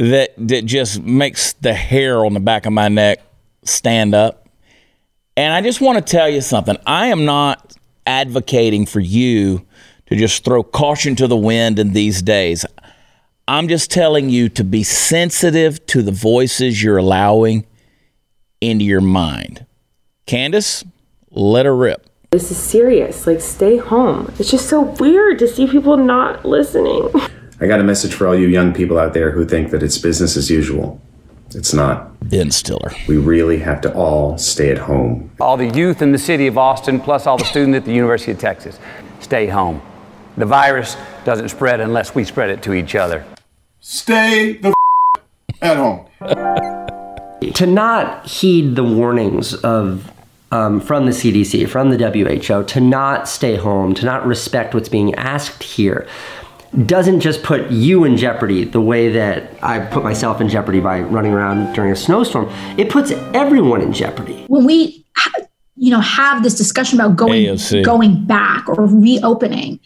that 0.00 0.34
that 0.38 0.64
just 0.64 1.00
makes 1.00 1.52
the 1.52 1.72
hair 1.72 2.24
on 2.26 2.34
the 2.34 2.40
back 2.40 2.66
of 2.66 2.72
my 2.72 2.88
neck 2.88 3.20
stand 3.62 4.16
up. 4.16 4.48
And 5.36 5.54
I 5.54 5.60
just 5.60 5.80
want 5.80 6.04
to 6.04 6.10
tell 6.10 6.28
you 6.28 6.40
something. 6.40 6.76
I 6.84 7.06
am 7.06 7.24
not 7.24 7.76
advocating 8.04 8.84
for 8.84 8.98
you 8.98 9.64
to 10.06 10.16
just 10.16 10.44
throw 10.44 10.64
caution 10.64 11.14
to 11.14 11.28
the 11.28 11.36
wind 11.36 11.78
in 11.78 11.92
these 11.92 12.20
days. 12.20 12.66
I'm 13.46 13.68
just 13.68 13.92
telling 13.92 14.28
you 14.28 14.48
to 14.48 14.64
be 14.64 14.82
sensitive 14.82 15.86
to 15.86 16.02
the 16.02 16.10
voices 16.10 16.82
you're 16.82 16.98
allowing 16.98 17.64
into 18.60 18.84
your 18.84 19.02
mind. 19.02 19.66
Candace, 20.26 20.82
let 21.30 21.64
her 21.66 21.76
rip. 21.76 22.10
This 22.34 22.50
is 22.50 22.58
serious. 22.58 23.28
Like, 23.28 23.40
stay 23.40 23.76
home. 23.76 24.34
It's 24.40 24.50
just 24.50 24.68
so 24.68 24.80
weird 24.80 25.38
to 25.38 25.46
see 25.46 25.68
people 25.68 25.96
not 25.96 26.44
listening. 26.44 27.08
I 27.60 27.68
got 27.68 27.78
a 27.78 27.84
message 27.84 28.12
for 28.12 28.26
all 28.26 28.34
you 28.34 28.48
young 28.48 28.74
people 28.74 28.98
out 28.98 29.14
there 29.14 29.30
who 29.30 29.44
think 29.44 29.70
that 29.70 29.84
it's 29.84 29.98
business 29.98 30.36
as 30.36 30.50
usual. 30.50 31.00
It's 31.54 31.72
not. 31.72 32.28
Ben 32.28 32.50
Stiller. 32.50 32.90
We 33.06 33.18
really 33.18 33.58
have 33.58 33.80
to 33.82 33.94
all 33.94 34.36
stay 34.36 34.72
at 34.72 34.78
home. 34.78 35.30
All 35.38 35.56
the 35.56 35.68
youth 35.68 36.02
in 36.02 36.10
the 36.10 36.18
city 36.18 36.48
of 36.48 36.58
Austin, 36.58 36.98
plus 36.98 37.24
all 37.28 37.38
the 37.38 37.44
students 37.44 37.76
at 37.76 37.84
the 37.84 37.94
University 37.94 38.32
of 38.32 38.40
Texas, 38.40 38.80
stay 39.20 39.46
home. 39.46 39.80
The 40.36 40.44
virus 40.44 40.96
doesn't 41.24 41.50
spread 41.50 41.78
unless 41.78 42.16
we 42.16 42.24
spread 42.24 42.50
it 42.50 42.64
to 42.64 42.74
each 42.74 42.96
other. 42.96 43.24
Stay 43.78 44.54
the 44.54 44.74
at 45.62 45.76
home. 45.76 46.06
to 47.54 47.66
not 47.66 48.26
heed 48.26 48.74
the 48.74 48.82
warnings 48.82 49.54
of 49.54 50.10
um, 50.54 50.80
from 50.80 51.06
the 51.06 51.10
CDC, 51.10 51.68
from 51.68 51.90
the 51.90 51.98
WHO, 51.98 52.62
to 52.64 52.80
not 52.80 53.28
stay 53.28 53.56
home, 53.56 53.92
to 53.94 54.04
not 54.04 54.24
respect 54.24 54.72
what's 54.72 54.88
being 54.88 55.12
asked 55.16 55.64
here, 55.64 56.06
doesn't 56.86 57.20
just 57.20 57.42
put 57.42 57.70
you 57.70 58.04
in 58.04 58.16
jeopardy 58.16 58.64
the 58.64 58.80
way 58.80 59.08
that 59.10 59.50
I 59.62 59.80
put 59.80 60.04
myself 60.04 60.40
in 60.40 60.48
jeopardy 60.48 60.78
by 60.78 61.00
running 61.00 61.32
around 61.32 61.72
during 61.72 61.90
a 61.90 61.96
snowstorm. 61.96 62.48
It 62.78 62.88
puts 62.88 63.10
everyone 63.32 63.80
in 63.80 63.92
jeopardy. 63.92 64.44
When 64.46 64.64
we, 64.64 65.04
you 65.76 65.90
know, 65.90 66.00
have 66.00 66.44
this 66.44 66.54
discussion 66.54 67.00
about 67.00 67.16
going 67.16 67.46
AOC. 67.46 67.84
going 67.84 68.24
back 68.24 68.68
or 68.68 68.86
reopening, 68.86 69.80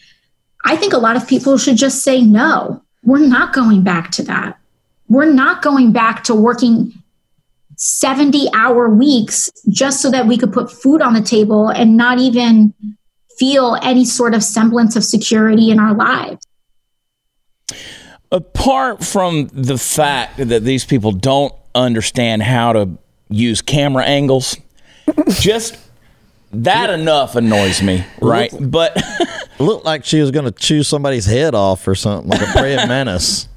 I 0.67 0.77
think 0.77 0.93
a 0.93 0.99
lot 0.99 1.17
of 1.17 1.27
people 1.27 1.57
should 1.57 1.77
just 1.77 2.03
say 2.03 2.21
no. 2.21 2.83
We're 3.03 3.27
not 3.27 3.55
going 3.55 3.83
back 3.83 4.11
to 4.13 4.23
that. 4.25 4.59
We're 5.09 5.33
not 5.33 5.63
going 5.63 5.93
back 5.93 6.25
to 6.25 6.35
working 6.35 6.93
70 7.79 8.49
hour 8.55 8.88
weeks 8.88 9.49
just 9.69 10.03
so 10.03 10.11
that 10.11 10.27
we 10.27 10.37
could 10.37 10.53
put 10.53 10.71
food 10.71 11.01
on 11.01 11.14
the 11.14 11.21
table 11.21 11.69
and 11.69 11.97
not 11.97 12.19
even 12.19 12.75
feel 13.38 13.79
any 13.83 14.05
sort 14.05 14.35
of 14.35 14.43
semblance 14.43 14.97
of 14.97 15.05
security 15.05 15.71
in 15.71 15.79
our 15.79 15.95
lives. 15.95 16.45
Apart 18.33 19.05
from 19.05 19.49
the 19.53 19.79
fact 19.79 20.38
that 20.38 20.64
these 20.64 20.85
people 20.85 21.12
don't 21.12 21.55
understand 21.75 22.43
how 22.43 22.73
to 22.73 22.99
use 23.29 23.62
camera 23.62 24.05
angles, 24.05 24.57
just 25.41 25.79
that 26.53 26.91
enough 26.91 27.37
annoys 27.37 27.81
me, 27.81 28.05
right? 28.21 28.53
Look, 28.53 28.71
but 28.71 29.03
looked 29.61 29.85
like 29.85 30.05
she 30.05 30.21
was 30.21 30.33
going 30.33 30.47
to 30.47 30.51
chew 30.51 30.83
somebody's 30.83 31.27
head 31.27 31.55
off 31.55 31.87
or 31.87 31.95
something, 31.95 32.29
like 32.29 32.43
a 32.43 32.53
praying 32.59 32.77
mantis. 32.88 33.49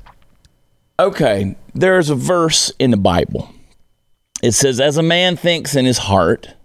Okay, 0.99 1.55
there's 1.73 2.10
a 2.12 2.15
verse 2.15 2.71
in 2.77 2.91
the 2.91 2.97
Bible 2.97 3.51
it 4.41 4.54
says, 4.54 4.80
As 4.80 4.97
a 4.97 5.04
man 5.04 5.38
thinks 5.38 5.75
in 5.75 5.86
his 5.86 5.99
heart, 5.99 6.56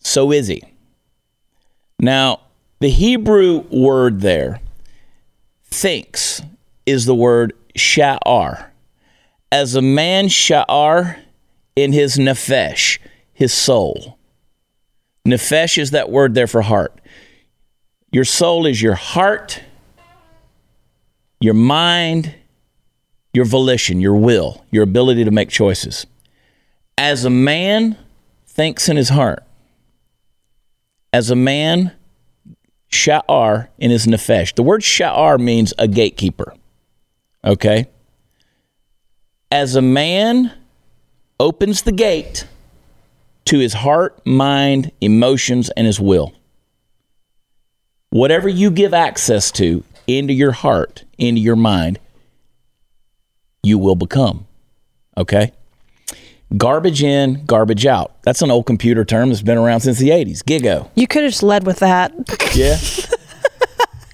so 0.00 0.32
is 0.32 0.48
he. 0.48 0.62
Now, 2.00 2.40
the 2.80 2.90
Hebrew 2.90 3.64
word 3.70 4.20
there, 4.20 4.60
thinks, 5.64 6.42
is 6.86 7.06
the 7.06 7.14
word 7.14 7.52
sha'ar. 7.76 8.66
As 9.50 9.74
a 9.74 9.82
man 9.82 10.28
sha'ar 10.28 11.18
in 11.76 11.92
his 11.92 12.16
nefesh, 12.16 12.98
his 13.32 13.52
soul. 13.52 14.18
Nefesh 15.26 15.78
is 15.78 15.90
that 15.92 16.10
word 16.10 16.34
there 16.34 16.46
for 16.46 16.62
heart. 16.62 17.00
Your 18.10 18.24
soul 18.24 18.66
is 18.66 18.80
your 18.80 18.94
heart, 18.94 19.62
your 21.40 21.54
mind, 21.54 22.34
your 23.32 23.44
volition, 23.44 24.00
your 24.00 24.16
will, 24.16 24.64
your 24.70 24.82
ability 24.82 25.24
to 25.24 25.30
make 25.30 25.50
choices 25.50 26.06
as 26.98 27.24
a 27.24 27.30
man 27.30 27.96
thinks 28.44 28.88
in 28.88 28.96
his 28.96 29.08
heart, 29.08 29.44
as 31.12 31.30
a 31.30 31.36
man 31.36 31.92
sha'ar 32.90 33.68
in 33.78 33.92
his 33.92 34.06
nefesh. 34.06 34.54
The 34.56 34.64
word 34.64 34.82
sha'ar 34.82 35.38
means 35.38 35.72
a 35.78 35.86
gatekeeper. 35.86 36.52
Okay? 37.44 37.86
As 39.52 39.76
a 39.76 39.82
man 39.82 40.52
opens 41.38 41.82
the 41.82 41.92
gate 41.92 42.46
to 43.44 43.60
his 43.60 43.74
heart, 43.74 44.20
mind, 44.26 44.90
emotions, 45.00 45.70
and 45.70 45.86
his 45.86 46.00
will. 46.00 46.32
Whatever 48.10 48.48
you 48.48 48.72
give 48.72 48.92
access 48.92 49.52
to 49.52 49.84
into 50.08 50.32
your 50.32 50.52
heart, 50.52 51.04
into 51.16 51.40
your 51.40 51.56
mind, 51.56 52.00
you 53.62 53.78
will 53.78 53.94
become. 53.94 54.46
Okay? 55.16 55.52
Garbage 56.56 57.02
in, 57.02 57.44
garbage 57.44 57.84
out. 57.84 58.22
That's 58.22 58.40
an 58.40 58.50
old 58.50 58.64
computer 58.64 59.04
term 59.04 59.28
that's 59.28 59.42
been 59.42 59.58
around 59.58 59.80
since 59.80 59.98
the 59.98 60.08
80s. 60.08 60.42
Gigo. 60.42 60.88
You 60.94 61.06
could 61.06 61.22
have 61.22 61.32
just 61.32 61.42
led 61.42 61.66
with 61.66 61.80
that. 61.80 62.12
Yeah. 62.54 62.78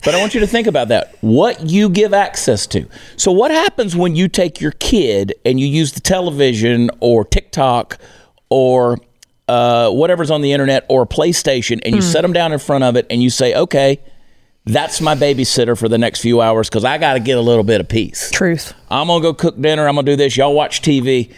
but 0.05 0.15
I 0.15 0.21
want 0.21 0.35
you 0.35 0.41
to 0.41 0.47
think 0.47 0.67
about 0.67 0.89
that. 0.89 1.17
What 1.21 1.71
you 1.71 1.89
give 1.89 2.13
access 2.13 2.67
to. 2.69 2.87
So, 3.17 3.31
what 3.31 3.53
happens 3.53 3.95
when 3.95 4.17
you 4.17 4.29
take 4.29 4.61
your 4.61 4.73
kid 4.73 5.35
and 5.45 5.61
you 5.61 5.67
use 5.67 5.93
the 5.93 6.01
television 6.01 6.91
or 7.01 7.25
TikTok 7.25 7.99
or 8.51 8.99
uh, 9.49 9.91
whatever's 9.91 10.31
on 10.31 10.43
the 10.43 10.53
internet 10.53 10.85
or 10.89 11.03
a 11.03 11.07
PlayStation 11.07 11.81
and 11.85 11.95
you 11.95 12.01
mm. 12.01 12.13
set 12.13 12.23
them 12.23 12.33
down 12.33 12.53
in 12.53 12.59
front 12.59 12.85
of 12.85 12.97
it 12.97 13.07
and 13.09 13.23
you 13.23 13.31
say, 13.31 13.55
okay, 13.55 14.01
that's 14.67 15.01
my 15.01 15.15
babysitter 15.15 15.79
for 15.79 15.89
the 15.89 15.99
next 15.99 16.21
few 16.21 16.41
hours 16.41 16.69
because 16.69 16.85
I 16.85 16.99
got 16.99 17.15
to 17.15 17.21
get 17.21 17.39
a 17.39 17.41
little 17.41 17.65
bit 17.65 17.81
of 17.81 17.89
peace. 17.89 18.31
Truth. 18.31 18.75
I'm 18.91 19.07
going 19.07 19.23
to 19.23 19.29
go 19.29 19.35
cook 19.35 19.61
dinner. 19.61 19.87
I'm 19.87 19.95
going 19.95 20.07
to 20.07 20.13
do 20.13 20.17
this. 20.17 20.37
Y'all 20.37 20.55
watch 20.55 20.83
TV 20.83 21.33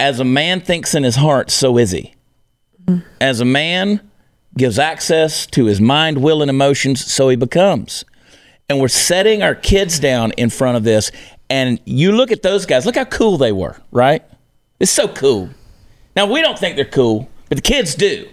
as 0.00 0.18
a 0.18 0.24
man 0.24 0.60
thinks 0.62 0.94
in 0.94 1.04
his 1.04 1.16
heart, 1.16 1.50
so 1.50 1.76
is 1.76 1.90
he. 1.90 2.14
As 3.20 3.40
a 3.40 3.44
man 3.44 4.00
gives 4.56 4.78
access 4.78 5.46
to 5.48 5.66
his 5.66 5.80
mind, 5.80 6.22
will, 6.22 6.40
and 6.40 6.48
emotions, 6.48 7.04
so 7.04 7.28
he 7.28 7.36
becomes. 7.36 8.04
And 8.68 8.80
we're 8.80 8.88
setting 8.88 9.42
our 9.42 9.54
kids 9.54 10.00
down 10.00 10.32
in 10.32 10.48
front 10.48 10.78
of 10.78 10.84
this. 10.84 11.12
And 11.50 11.80
you 11.84 12.12
look 12.12 12.32
at 12.32 12.42
those 12.42 12.64
guys, 12.64 12.86
look 12.86 12.96
how 12.96 13.04
cool 13.04 13.36
they 13.36 13.52
were, 13.52 13.76
right? 13.92 14.24
It's 14.80 14.90
so 14.90 15.06
cool. 15.06 15.50
Now, 16.16 16.26
we 16.26 16.40
don't 16.40 16.58
think 16.58 16.76
they're 16.76 16.84
cool, 16.86 17.28
but 17.48 17.56
the 17.56 17.62
kids 17.62 17.94
do. 17.94 18.26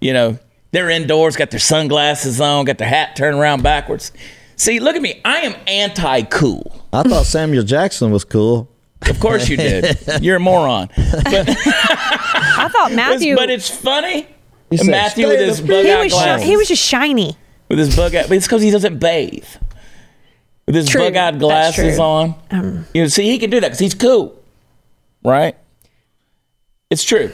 You 0.00 0.12
know, 0.12 0.38
they're 0.72 0.90
indoors, 0.90 1.36
got 1.36 1.50
their 1.50 1.60
sunglasses 1.60 2.40
on, 2.40 2.64
got 2.64 2.78
their 2.78 2.88
hat 2.88 3.14
turned 3.14 3.38
around 3.38 3.62
backwards. 3.62 4.10
See, 4.56 4.80
look 4.80 4.96
at 4.96 5.02
me. 5.02 5.20
I 5.24 5.42
am 5.42 5.54
anti 5.68 6.22
cool. 6.22 6.84
I 6.92 7.04
thought 7.04 7.26
Samuel 7.26 7.62
Jackson 7.62 8.10
was 8.10 8.24
cool. 8.24 8.68
Of 9.08 9.20
course 9.20 9.48
you 9.48 9.56
did. 9.56 9.98
You're 10.20 10.36
a 10.36 10.40
moron. 10.40 10.88
But 10.96 11.48
I 11.48 12.68
thought 12.72 12.92
Matthew. 12.94 13.36
but 13.36 13.48
it's 13.50 13.68
funny. 13.70 14.26
Matthew 14.84 15.28
with 15.28 15.40
his 15.40 15.60
bug 15.60 15.84
he 15.84 15.90
out 15.90 16.04
was, 16.04 16.12
glasses. 16.12 16.46
he 16.46 16.56
was 16.56 16.68
just 16.68 16.82
shiny. 16.84 17.36
with 17.68 17.78
his 17.78 17.94
bug 17.96 18.14
out. 18.14 18.28
But 18.28 18.36
it's 18.36 18.46
because 18.46 18.60
he 18.62 18.70
doesn't 18.70 18.98
bathe. 18.98 19.46
With 20.66 20.74
his 20.74 20.88
True. 20.88 21.02
bug 21.04 21.16
out 21.16 21.38
glasses 21.38 21.98
on. 21.98 22.34
Um, 22.50 22.86
You 22.92 23.02
know, 23.02 23.08
see, 23.08 23.24
he 23.24 23.38
can 23.38 23.48
do 23.48 23.60
that 23.60 23.68
because 23.68 23.78
he's 23.78 23.94
cool, 23.94 24.38
right? 25.24 25.56
It's 26.90 27.04
true. 27.04 27.32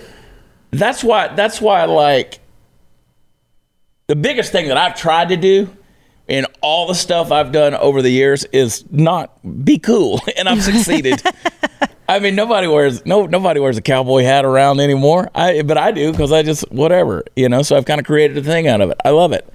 That's 0.70 1.03
why. 1.03 1.29
That's 1.35 1.61
why. 1.61 1.85
Like 1.87 2.38
the 4.07 4.14
biggest 4.16 4.53
thing 4.53 4.68
that 4.68 4.77
I've 4.77 4.94
tried 4.96 5.31
to 5.31 5.37
do 5.37 5.68
in 6.29 6.47
all 6.61 6.87
the 6.87 6.95
stuff 6.95 7.31
I've 7.31 7.53
done 7.53 7.75
over 7.75 8.01
the 8.03 8.11
years 8.11 8.45
is 8.47 8.85
not 8.91 9.65
be 9.65 9.79
cool, 9.79 10.21
and 10.37 10.49
I've 10.49 10.63
succeeded. 10.63 11.23
I 12.09 12.19
mean, 12.19 12.35
nobody 12.35 12.67
wears 12.67 13.05
no 13.07 13.27
nobody 13.27 13.61
wears 13.61 13.79
a 13.79 13.83
cowboy 13.83 14.25
hat 14.25 14.45
around 14.45 14.81
anymore. 14.81 15.31
I 15.35 15.63
but 15.63 15.79
I 15.79 15.91
do 15.91 16.11
because 16.13 16.33
I 16.33 16.43
just 16.43 16.71
whatever 16.71 17.25
you 17.35 17.49
know. 17.49 17.63
So 17.63 17.77
I've 17.77 17.87
kind 17.87 17.99
of 17.99 18.07
created 18.07 18.37
a 18.37 18.43
thing 18.43 18.69
out 18.69 18.81
of 18.81 18.91
it. 18.91 18.99
I 19.05 19.11
love 19.11 19.33
it, 19.33 19.49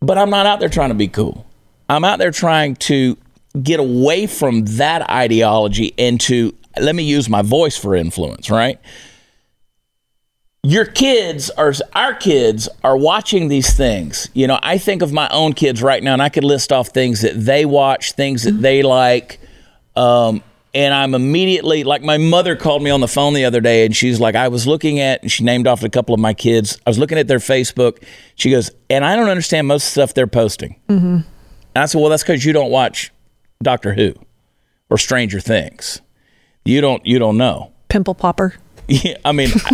but 0.00 0.18
I'm 0.18 0.30
not 0.30 0.46
out 0.46 0.60
there 0.60 0.68
trying 0.68 0.88
to 0.90 0.96
be 0.96 1.08
cool. 1.08 1.46
I'm 1.88 2.04
out 2.04 2.18
there 2.18 2.32
trying 2.32 2.74
to 2.76 3.16
get 3.62 3.78
away 3.78 4.26
from 4.26 4.64
that 4.64 5.08
ideology 5.08 5.94
and 5.98 6.20
to 6.22 6.52
let 6.80 6.94
me 6.94 7.04
use 7.04 7.28
my 7.28 7.42
voice 7.42 7.76
for 7.76 7.94
influence. 7.94 8.50
Right? 8.50 8.80
Your 10.66 10.84
kids 10.84 11.48
are 11.50 11.72
our 11.94 12.12
kids 12.12 12.68
are 12.82 12.96
watching 12.96 13.46
these 13.46 13.72
things. 13.76 14.28
You 14.34 14.48
know, 14.48 14.58
I 14.62 14.78
think 14.78 15.00
of 15.00 15.12
my 15.12 15.28
own 15.28 15.52
kids 15.52 15.80
right 15.80 16.02
now, 16.02 16.12
and 16.12 16.20
I 16.20 16.28
could 16.28 16.42
list 16.42 16.72
off 16.72 16.88
things 16.88 17.20
that 17.20 17.34
they 17.34 17.64
watch, 17.64 18.12
things 18.12 18.42
that 18.42 18.60
they 18.60 18.82
like. 18.82 19.38
Um, 19.94 20.42
and 20.74 20.92
I'm 20.92 21.14
immediately 21.14 21.84
like 21.84 22.02
my 22.02 22.18
mother 22.18 22.56
called 22.56 22.82
me 22.82 22.90
on 22.90 23.00
the 23.00 23.06
phone 23.08 23.32
the 23.32 23.44
other 23.44 23.62
day 23.62 23.86
and 23.86 23.96
she's 23.96 24.20
like 24.20 24.34
I 24.34 24.48
was 24.48 24.66
looking 24.66 25.00
at 25.00 25.22
and 25.22 25.32
she 25.32 25.42
named 25.42 25.66
off 25.66 25.84
a 25.84 25.88
couple 25.88 26.14
of 26.14 26.20
my 26.20 26.34
kids. 26.34 26.78
I 26.84 26.90
was 26.90 26.98
looking 26.98 27.16
at 27.16 27.28
their 27.28 27.38
Facebook. 27.38 28.02
She 28.34 28.50
goes, 28.50 28.70
"And 28.90 29.04
I 29.04 29.14
don't 29.14 29.28
understand 29.28 29.68
most 29.68 29.92
stuff 29.92 30.14
they're 30.14 30.26
posting." 30.26 30.76
Mm-hmm. 30.88 31.06
And 31.06 31.24
I 31.76 31.86
said, 31.86 32.00
"Well, 32.00 32.10
that's 32.10 32.24
cuz 32.24 32.44
you 32.44 32.52
don't 32.52 32.72
watch 32.72 33.12
Doctor 33.62 33.94
Who 33.94 34.14
or 34.90 34.98
Stranger 34.98 35.38
Things. 35.38 36.00
You 36.64 36.80
don't 36.80 37.06
you 37.06 37.20
don't 37.20 37.38
know." 37.38 37.70
Pimple 37.88 38.16
popper. 38.16 38.54
Yeah, 38.88 39.16
I 39.24 39.32
mean, 39.32 39.48
I 39.52 39.72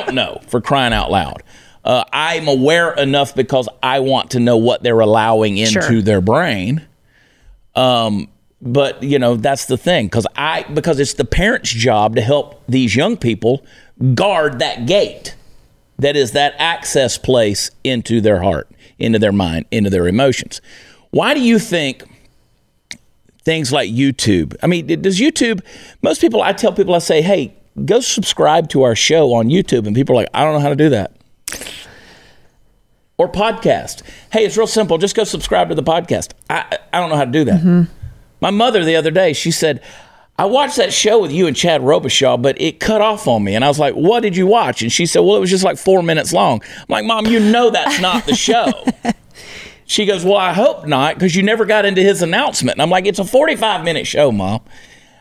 don't 0.00 0.14
know 0.14 0.40
for 0.48 0.60
crying 0.60 0.92
out 0.92 1.10
loud. 1.10 1.42
Uh, 1.84 2.04
I'm 2.12 2.46
aware 2.48 2.92
enough 2.92 3.34
because 3.34 3.68
I 3.82 4.00
want 4.00 4.32
to 4.32 4.40
know 4.40 4.56
what 4.56 4.82
they're 4.82 5.00
allowing 5.00 5.56
into 5.56 5.80
Sure. 5.80 6.02
their 6.02 6.20
brain. 6.20 6.86
Um, 7.74 8.28
but 8.62 9.02
you 9.02 9.18
know 9.18 9.36
that's 9.36 9.64
the 9.66 9.78
thing 9.78 10.06
because 10.06 10.26
I 10.36 10.64
because 10.74 11.00
it's 11.00 11.14
the 11.14 11.24
parents' 11.24 11.70
job 11.70 12.16
to 12.16 12.20
help 12.20 12.62
these 12.68 12.94
young 12.94 13.16
people 13.16 13.64
guard 14.14 14.58
that 14.58 14.84
gate 14.86 15.34
that 15.98 16.16
is 16.16 16.32
that 16.32 16.54
access 16.58 17.16
place 17.16 17.70
into 17.84 18.20
their 18.20 18.42
heart, 18.42 18.68
into 18.98 19.18
their 19.18 19.32
mind, 19.32 19.64
into 19.70 19.88
their 19.88 20.06
emotions. 20.08 20.60
Why 21.10 21.32
do 21.34 21.40
you 21.40 21.58
think 21.58 22.04
things 23.42 23.72
like 23.72 23.90
YouTube? 23.90 24.54
I 24.62 24.66
mean, 24.66 24.86
does 25.02 25.18
YouTube? 25.20 25.60
Most 26.02 26.20
people, 26.20 26.42
I 26.42 26.52
tell 26.52 26.72
people, 26.72 26.94
I 26.94 26.98
say, 26.98 27.20
hey, 27.22 27.54
go 27.84 28.00
subscribe 28.00 28.68
to 28.70 28.82
our 28.82 28.94
show 28.94 29.32
on 29.34 29.48
YouTube, 29.48 29.86
and 29.86 29.94
people 29.94 30.14
are 30.14 30.22
like, 30.22 30.30
I 30.34 30.44
don't 30.44 30.54
know 30.54 30.60
how 30.60 30.68
to 30.68 30.76
do 30.76 30.90
that. 30.90 31.16
Or 33.18 33.30
podcast. 33.30 34.02
Hey, 34.32 34.46
it's 34.46 34.56
real 34.56 34.66
simple. 34.66 34.96
Just 34.96 35.14
go 35.14 35.24
subscribe 35.24 35.68
to 35.68 35.74
the 35.74 35.82
podcast. 35.82 36.32
I 36.48 36.78
I 36.92 37.00
don't 37.00 37.10
know 37.10 37.16
how 37.16 37.26
to 37.26 37.30
do 37.30 37.44
that. 37.44 37.60
Mm-hmm. 37.60 37.82
My 38.40 38.50
mother 38.50 38.84
the 38.84 38.96
other 38.96 39.10
day, 39.10 39.34
she 39.34 39.50
said, 39.50 39.82
I 40.40 40.46
watched 40.46 40.76
that 40.76 40.90
show 40.90 41.20
with 41.20 41.32
you 41.32 41.46
and 41.46 41.54
Chad 41.54 41.82
Robichaux, 41.82 42.40
but 42.40 42.58
it 42.58 42.80
cut 42.80 43.02
off 43.02 43.28
on 43.28 43.44
me. 43.44 43.54
And 43.54 43.62
I 43.62 43.68
was 43.68 43.78
like, 43.78 43.92
What 43.92 44.20
did 44.20 44.34
you 44.34 44.46
watch? 44.46 44.80
And 44.80 44.90
she 44.90 45.04
said, 45.04 45.20
Well, 45.20 45.36
it 45.36 45.40
was 45.40 45.50
just 45.50 45.64
like 45.64 45.76
four 45.76 46.02
minutes 46.02 46.32
long. 46.32 46.62
I'm 46.78 46.86
like, 46.88 47.04
Mom, 47.04 47.26
you 47.26 47.40
know 47.40 47.68
that's 47.68 48.00
not 48.00 48.24
the 48.24 48.34
show. 48.34 48.72
she 49.84 50.06
goes, 50.06 50.24
Well, 50.24 50.38
I 50.38 50.54
hope 50.54 50.86
not, 50.86 51.16
because 51.16 51.36
you 51.36 51.42
never 51.42 51.66
got 51.66 51.84
into 51.84 52.00
his 52.00 52.22
announcement. 52.22 52.76
And 52.76 52.82
I'm 52.82 52.88
like, 52.88 53.04
It's 53.04 53.18
a 53.18 53.24
45 53.24 53.84
minute 53.84 54.06
show, 54.06 54.32
Mom. 54.32 54.62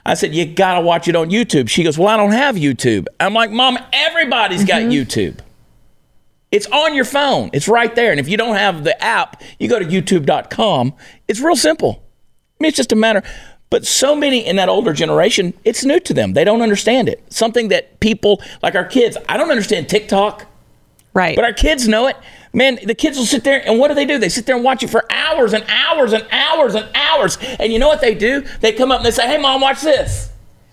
I 0.09 0.15
said, 0.15 0.33
You 0.33 0.45
got 0.45 0.75
to 0.75 0.81
watch 0.81 1.07
it 1.07 1.15
on 1.15 1.29
YouTube. 1.29 1.69
She 1.69 1.83
goes, 1.83 1.97
Well, 1.97 2.07
I 2.07 2.17
don't 2.17 2.31
have 2.31 2.55
YouTube. 2.55 3.05
I'm 3.19 3.33
like, 3.33 3.51
Mom, 3.51 3.77
everybody's 3.93 4.65
got 4.65 4.81
mm-hmm. 4.81 4.91
YouTube. 4.91 5.39
It's 6.51 6.65
on 6.67 6.95
your 6.95 7.05
phone. 7.05 7.51
It's 7.53 7.67
right 7.67 7.93
there. 7.93 8.09
And 8.11 8.19
if 8.19 8.27
you 8.27 8.35
don't 8.35 8.55
have 8.55 8.83
the 8.83 9.01
app, 9.03 9.41
you 9.59 9.69
go 9.69 9.77
to 9.77 9.85
youtube.com. 9.85 10.93
It's 11.27 11.39
real 11.39 11.55
simple. 11.55 12.03
I 12.59 12.63
mean, 12.63 12.69
it's 12.69 12.77
just 12.77 12.91
a 12.91 12.95
matter. 12.95 13.21
But 13.69 13.85
so 13.85 14.15
many 14.15 14.45
in 14.45 14.55
that 14.55 14.67
older 14.67 14.93
generation, 14.93 15.53
it's 15.63 15.85
new 15.85 15.99
to 15.99 16.13
them. 16.13 16.33
They 16.33 16.43
don't 16.43 16.63
understand 16.63 17.07
it. 17.07 17.23
Something 17.31 17.67
that 17.67 17.99
people 17.99 18.41
like 18.63 18.73
our 18.73 18.85
kids, 18.85 19.15
I 19.27 19.37
don't 19.37 19.51
understand 19.51 19.89
TikTok. 19.89 20.47
Right. 21.13 21.35
But 21.35 21.45
our 21.45 21.53
kids 21.53 21.87
know 21.87 22.07
it. 22.07 22.17
Man, 22.51 22.79
the 22.83 22.95
kids 22.95 23.17
will 23.17 23.25
sit 23.25 23.43
there 23.43 23.61
and 23.65 23.79
what 23.79 23.89
do 23.89 23.93
they 23.93 24.05
do? 24.05 24.17
They 24.17 24.29
sit 24.29 24.45
there 24.45 24.55
and 24.55 24.63
watch 24.63 24.81
it 24.81 24.89
for 24.89 25.05
hours 25.11 25.53
and 25.53 25.63
hours 25.67 26.13
and 26.13 26.25
hours 26.31 26.73
and 26.75 26.89
hours. 26.95 27.37
And 27.59 27.71
you 27.71 27.77
know 27.77 27.87
what 27.87 28.01
they 28.01 28.15
do? 28.15 28.41
They 28.61 28.71
come 28.71 28.91
up 28.91 28.97
and 28.97 29.05
they 29.05 29.11
say, 29.11 29.27
Hey, 29.27 29.37
mom, 29.37 29.61
watch 29.61 29.81
this. 29.81 30.29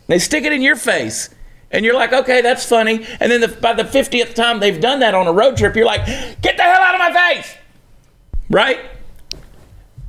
They 0.07 0.19
stick 0.19 0.45
it 0.45 0.53
in 0.53 0.63
your 0.63 0.77
face. 0.77 1.31
And 1.71 1.85
you're 1.85 1.95
like, 1.95 2.13
okay, 2.13 2.41
that's 2.43 2.65
funny. 2.67 3.05
And 3.21 3.31
then 3.31 3.41
the, 3.41 3.49
by 3.49 3.75
the 3.75 3.83
50th 3.83 4.35
time 4.35 4.61
they've 4.61 4.81
done 4.81 5.01
that 5.01 5.15
on 5.15 5.27
a 5.27 5.33
road 5.33 5.57
trip, 5.57 5.75
you're 5.75 5.87
like, 5.87 6.07
get 6.41 6.57
the 6.57 6.63
hell 6.63 6.81
out 6.81 6.95
of 6.95 7.01
my 7.01 7.13
face. 7.13 7.55
Right? 8.49 8.79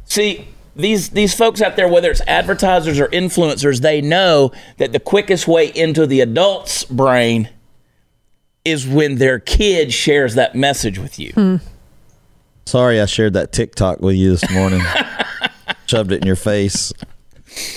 See, 0.06 0.48
these 0.76 1.10
these 1.10 1.34
folks 1.34 1.62
out 1.62 1.76
there, 1.76 1.88
whether 1.88 2.12
it's 2.12 2.22
advertisers 2.28 3.00
or 3.00 3.08
influencers, 3.08 3.82
they 3.82 4.00
know 4.00 4.52
that 4.78 4.92
the 4.92 5.00
quickest 5.00 5.48
way 5.48 5.68
into 5.68 6.06
the 6.06 6.22
adult's 6.22 6.86
brain 6.86 7.50
is 8.68 8.88
when 8.88 9.16
their 9.16 9.40
kid 9.40 9.94
shares 9.94 10.36
that 10.36 10.56
message 10.56 11.00
with 11.00 11.18
you. 11.20 11.32
Hmm. 11.34 11.56
Sorry, 12.66 13.00
I 13.00 13.06
shared 13.06 13.34
that 13.34 13.52
TikTok 13.54 14.02
with 14.02 14.16
you 14.16 14.32
this 14.36 14.50
morning. 14.52 14.82
Shoved 15.86 16.12
it 16.12 16.22
in 16.22 16.28
your 16.28 16.36
face. 16.36 16.92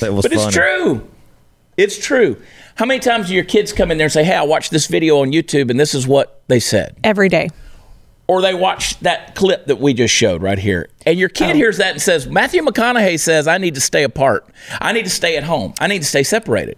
That 0.00 0.12
was 0.12 0.24
But 0.24 0.32
it's 0.32 0.52
true. 0.52 1.08
It's 1.76 1.96
true. 1.98 2.36
How 2.74 2.86
many 2.86 2.98
times 2.98 3.28
do 3.28 3.34
your 3.34 3.44
kids 3.44 3.72
come 3.72 3.90
in 3.90 3.98
there 3.98 4.06
and 4.06 4.12
say, 4.12 4.24
"Hey, 4.24 4.34
I 4.34 4.42
watched 4.42 4.70
this 4.72 4.86
video 4.88 5.20
on 5.20 5.30
YouTube 5.32 5.70
and 5.70 5.78
this 5.78 5.94
is 5.94 6.06
what 6.08 6.42
they 6.48 6.58
said"? 6.60 6.96
Every 7.04 7.28
day. 7.28 7.50
Or 8.26 8.42
they 8.42 8.54
watch 8.54 8.98
that 9.00 9.34
clip 9.34 9.66
that 9.66 9.80
we 9.80 9.92
just 9.94 10.14
showed 10.14 10.42
right 10.42 10.58
here, 10.58 10.88
and 11.06 11.18
your 11.18 11.28
Oh. 11.30 11.38
kid 11.38 11.56
hears 11.56 11.76
that 11.78 11.92
and 11.92 12.02
says, 12.02 12.26
"Matthew 12.26 12.62
McConaughey 12.62 13.18
says 13.18 13.46
I 13.48 13.58
need 13.58 13.74
to 13.76 13.80
stay 13.80 14.02
apart. 14.02 14.46
I 14.80 14.92
need 14.92 15.04
to 15.04 15.10
stay 15.10 15.36
at 15.36 15.44
home. 15.44 15.74
I 15.80 15.86
need 15.86 16.00
to 16.02 16.08
stay 16.08 16.22
separated." 16.24 16.76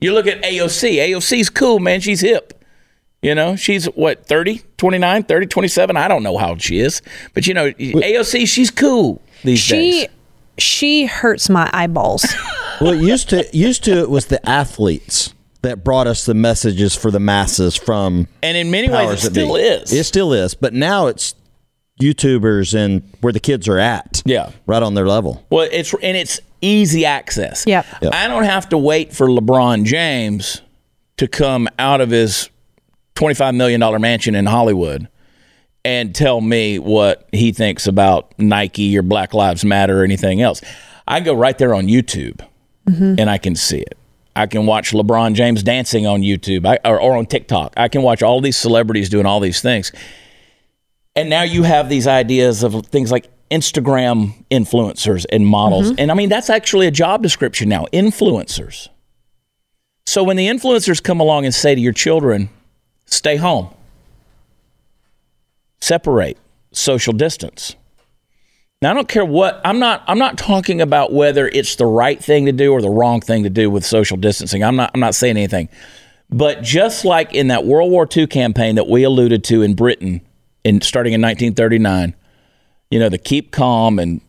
You 0.00 0.12
look 0.12 0.26
at 0.26 0.42
AOC. 0.44 0.98
AOC's 0.98 1.50
cool, 1.50 1.78
man. 1.80 2.00
She's 2.00 2.20
hip. 2.20 2.52
You 3.26 3.34
know, 3.34 3.56
she's 3.56 3.86
what, 3.86 4.24
30, 4.26 4.62
29, 4.76 5.24
30, 5.24 5.46
27? 5.46 5.96
I 5.96 6.06
don't 6.06 6.22
know 6.22 6.38
how 6.38 6.50
old 6.50 6.62
she 6.62 6.78
is. 6.78 7.02
But 7.34 7.46
you 7.48 7.54
know, 7.54 7.72
AOC, 7.72 8.46
she's 8.46 8.70
cool 8.70 9.20
these 9.42 9.58
She 9.58 9.74
days. 9.74 10.06
she 10.58 11.06
hurts 11.06 11.48
my 11.50 11.68
eyeballs. 11.72 12.24
well, 12.80 12.92
it 12.92 13.02
used 13.02 13.28
to 13.30 13.44
used 13.52 13.82
to 13.84 13.98
it 13.98 14.08
was 14.10 14.26
the 14.26 14.48
athletes 14.48 15.34
that 15.62 15.82
brought 15.82 16.06
us 16.06 16.24
the 16.24 16.34
messages 16.34 16.94
for 16.94 17.10
the 17.10 17.18
masses 17.18 17.74
from 17.74 18.28
And 18.44 18.56
in 18.56 18.70
many 18.70 18.88
ways, 18.88 19.24
it 19.24 19.32
that 19.32 19.34
be. 19.34 19.40
still 19.40 19.56
is. 19.56 19.92
It 19.92 20.04
still 20.04 20.32
is, 20.32 20.54
but 20.54 20.72
now 20.72 21.08
it's 21.08 21.34
YouTubers 22.00 22.74
and 22.74 23.02
where 23.22 23.32
the 23.32 23.40
kids 23.40 23.66
are 23.68 23.78
at. 23.78 24.22
Yeah. 24.24 24.50
right 24.66 24.82
on 24.82 24.94
their 24.94 25.06
level. 25.08 25.44
Well, 25.50 25.68
it's 25.72 25.92
and 25.94 26.16
it's 26.16 26.40
easy 26.60 27.04
access. 27.04 27.64
Yep. 27.66 27.86
Yep. 28.02 28.14
I 28.14 28.28
don't 28.28 28.44
have 28.44 28.68
to 28.68 28.78
wait 28.78 29.12
for 29.12 29.26
LeBron 29.26 29.84
James 29.84 30.62
to 31.16 31.26
come 31.26 31.68
out 31.78 32.00
of 32.00 32.10
his 32.10 32.50
twenty-five 33.16 33.54
million 33.54 33.80
dollar 33.80 33.98
mansion 33.98 34.36
in 34.36 34.46
Hollywood 34.46 35.08
and 35.84 36.14
tell 36.14 36.40
me 36.40 36.78
what 36.78 37.28
he 37.32 37.52
thinks 37.52 37.86
about 37.86 38.32
Nike 38.38 38.96
or 38.96 39.02
Black 39.02 39.34
Lives 39.34 39.64
Matter 39.64 40.00
or 40.00 40.04
anything 40.04 40.40
else. 40.40 40.62
I 41.08 41.20
go 41.20 41.34
right 41.34 41.56
there 41.58 41.74
on 41.74 41.86
YouTube 41.86 42.40
mm-hmm. 42.88 43.14
and 43.18 43.28
I 43.28 43.38
can 43.38 43.54
see 43.54 43.78
it. 43.78 43.96
I 44.34 44.46
can 44.46 44.66
watch 44.66 44.90
LeBron 44.92 45.34
James 45.34 45.62
dancing 45.62 46.06
on 46.06 46.20
YouTube 46.20 46.66
I, 46.66 46.78
or, 46.88 47.00
or 47.00 47.16
on 47.16 47.24
TikTok. 47.26 47.72
I 47.76 47.88
can 47.88 48.02
watch 48.02 48.22
all 48.22 48.40
these 48.40 48.56
celebrities 48.56 49.08
doing 49.08 49.26
all 49.26 49.40
these 49.40 49.62
things. 49.62 49.92
And 51.14 51.30
now 51.30 51.42
you 51.42 51.62
have 51.62 51.88
these 51.88 52.06
ideas 52.06 52.62
of 52.62 52.84
things 52.86 53.10
like 53.10 53.28
Instagram 53.50 54.44
influencers 54.50 55.24
and 55.30 55.46
models. 55.46 55.86
Mm-hmm. 55.86 56.00
And 56.00 56.10
I 56.10 56.14
mean, 56.14 56.28
that's 56.28 56.50
actually 56.50 56.86
a 56.86 56.90
job 56.90 57.22
description 57.22 57.68
now 57.68 57.86
influencers. 57.92 58.88
So 60.04 60.22
when 60.22 60.36
the 60.36 60.48
influencers 60.48 61.02
come 61.02 61.20
along 61.20 61.46
and 61.46 61.54
say 61.54 61.74
to 61.74 61.80
your 61.80 61.94
children, 61.94 62.50
stay 63.06 63.36
home, 63.36 63.68
separate, 65.80 66.38
social 66.72 67.12
distance. 67.12 67.76
Now 68.82 68.90
I 68.90 68.94
don't 68.94 69.08
care 69.08 69.24
what 69.24 69.60
I'm 69.64 69.78
not 69.78 70.04
I'm 70.06 70.18
not 70.18 70.36
talking 70.36 70.80
about 70.80 71.12
whether 71.12 71.48
it's 71.48 71.76
the 71.76 71.86
right 71.86 72.22
thing 72.22 72.46
to 72.46 72.52
do 72.52 72.72
or 72.72 72.82
the 72.82 72.90
wrong 72.90 73.20
thing 73.20 73.44
to 73.44 73.50
do 73.50 73.70
with 73.70 73.84
social 73.84 74.16
distancing. 74.16 74.62
I'm 74.62 74.76
not 74.76 74.90
I'm 74.92 75.00
not 75.00 75.14
saying 75.14 75.36
anything. 75.36 75.68
But 76.28 76.62
just 76.62 77.04
like 77.04 77.34
in 77.34 77.48
that 77.48 77.64
World 77.64 77.90
War 77.90 78.06
II 78.14 78.26
campaign 78.26 78.74
that 78.74 78.88
we 78.88 79.04
alluded 79.04 79.44
to 79.44 79.62
in 79.62 79.74
Britain 79.74 80.20
in 80.64 80.80
starting 80.80 81.12
in 81.12 81.22
1939, 81.22 82.14
you 82.90 82.98
know, 82.98 83.08
the 83.08 83.18
keep 83.18 83.52
calm 83.52 83.98
and 83.98 84.20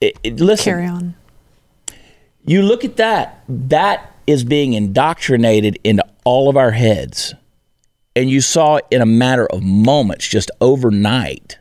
it, 0.00 0.18
it, 0.22 0.40
listen, 0.40 0.72
Carry 0.72 0.86
on. 0.86 1.14
you 2.44 2.62
look 2.62 2.84
at 2.84 2.96
that, 2.96 3.44
that 3.48 4.14
is 4.26 4.44
being 4.44 4.72
indoctrinated 4.72 5.78
into 5.84 6.04
all 6.24 6.48
of 6.48 6.56
our 6.56 6.72
heads. 6.72 7.34
And 8.16 8.30
you 8.30 8.40
saw 8.40 8.80
in 8.90 9.02
a 9.02 9.06
matter 9.06 9.46
of 9.46 9.62
moments, 9.62 10.26
just 10.26 10.50
overnight. 10.60 11.58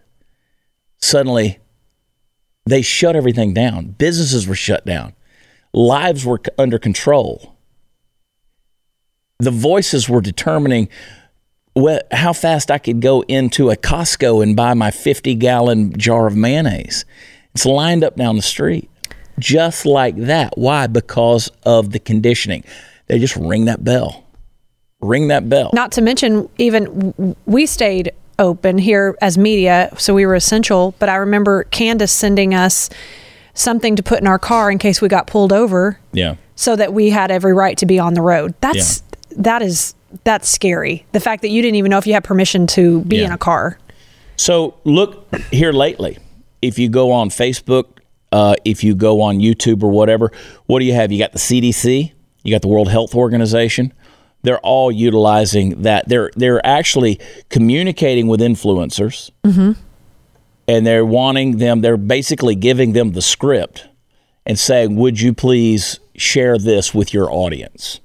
Suddenly, 1.01 1.59
they 2.65 2.81
shut 2.81 3.15
everything 3.15 3.53
down. 3.53 3.87
Businesses 3.87 4.47
were 4.47 4.55
shut 4.55 4.85
down. 4.85 5.13
Lives 5.73 6.25
were 6.25 6.41
under 6.57 6.79
control. 6.79 7.57
The 9.39 9.51
voices 9.51 10.07
were 10.07 10.21
determining 10.21 10.87
wh- 11.77 11.99
how 12.11 12.31
fast 12.31 12.71
I 12.71 12.77
could 12.77 13.01
go 13.01 13.21
into 13.27 13.69
a 13.69 13.75
Costco 13.75 14.41
and 14.41 14.55
buy 14.55 14.73
my 14.73 14.91
50 14.91 15.35
gallon 15.35 15.95
jar 15.97 16.25
of 16.25 16.37
mayonnaise. 16.37 17.03
It's 17.53 17.65
lined 17.65 18.03
up 18.03 18.15
down 18.15 18.37
the 18.37 18.41
street 18.41 18.89
just 19.39 19.85
like 19.85 20.15
that. 20.15 20.57
Why? 20.57 20.87
Because 20.87 21.51
of 21.63 21.91
the 21.91 21.99
conditioning. 21.99 22.63
They 23.07 23.19
just 23.19 23.35
ring 23.35 23.65
that 23.65 23.83
bell. 23.83 24.24
Ring 25.05 25.27
that 25.29 25.47
bell. 25.49 25.69
Not 25.73 25.91
to 25.93 26.01
mention, 26.01 26.49
even 26.57 27.35
we 27.45 27.65
stayed 27.65 28.11
open 28.39 28.77
here 28.77 29.17
as 29.21 29.37
media, 29.37 29.93
so 29.97 30.13
we 30.13 30.25
were 30.25 30.35
essential. 30.35 30.93
But 30.99 31.09
I 31.09 31.15
remember 31.15 31.63
Candace 31.65 32.11
sending 32.11 32.53
us 32.53 32.89
something 33.53 33.95
to 33.95 34.03
put 34.03 34.19
in 34.19 34.27
our 34.27 34.39
car 34.39 34.69
in 34.69 34.77
case 34.77 35.01
we 35.01 35.07
got 35.07 35.27
pulled 35.27 35.53
over, 35.53 35.99
Yeah. 36.11 36.35
so 36.55 36.75
that 36.75 36.93
we 36.93 37.09
had 37.11 37.31
every 37.31 37.53
right 37.53 37.77
to 37.77 37.85
be 37.85 37.99
on 37.99 38.13
the 38.13 38.21
road. 38.21 38.53
That's 38.61 39.03
that 39.37 39.61
is 39.61 39.95
that's 40.23 40.47
scary. 40.49 41.05
The 41.11 41.19
fact 41.19 41.41
that 41.41 41.49
you 41.49 41.61
didn't 41.61 41.75
even 41.75 41.89
know 41.91 41.97
if 41.97 42.07
you 42.07 42.13
had 42.13 42.23
permission 42.23 42.67
to 42.67 43.01
be 43.01 43.17
Yeah. 43.17 43.25
in 43.25 43.31
a 43.31 43.37
car. 43.37 43.77
So 44.37 44.75
look 44.83 45.27
here 45.51 45.71
lately. 45.71 46.17
If 46.61 46.79
you 46.79 46.89
go 46.89 47.11
on 47.11 47.29
Facebook, 47.29 47.85
uh, 48.31 48.55
if 48.65 48.83
you 48.83 48.95
go 48.95 49.21
on 49.21 49.39
YouTube 49.39 49.83
or 49.83 49.89
whatever, 49.89 50.31
what 50.65 50.79
do 50.79 50.85
you 50.85 50.93
have? 50.93 51.11
You 51.11 51.19
got 51.19 51.31
the 51.33 51.39
CDC, 51.39 52.11
you 52.43 52.51
got 52.51 52.61
the 52.61 52.67
World 52.67 52.89
Health 52.89 53.13
Organization. 53.15 53.93
They're 54.45 54.59
all 54.59 54.91
utilizing 54.91 55.81
that. 55.81 56.07
They're 56.07 56.31
they're 56.35 56.65
actually 56.65 57.19
communicating 57.49 58.27
with 58.27 58.39
influencers, 58.39 59.31
Mm-hmm. 59.43 59.73
and 60.67 60.87
they're 60.87 61.05
wanting 61.05 61.57
them. 61.57 61.81
They're 61.81 61.97
basically 61.97 62.55
giving 62.55 62.93
them 62.93 63.11
the 63.11 63.21
script 63.21 63.87
and 64.45 64.57
saying, 64.57 64.95
"Would 64.95 65.19
you 65.21 65.33
please 65.33 65.99
share 66.15 66.57
this 66.57 66.93
with 66.93 67.13
your 67.13 67.31
audience?" 67.31 67.99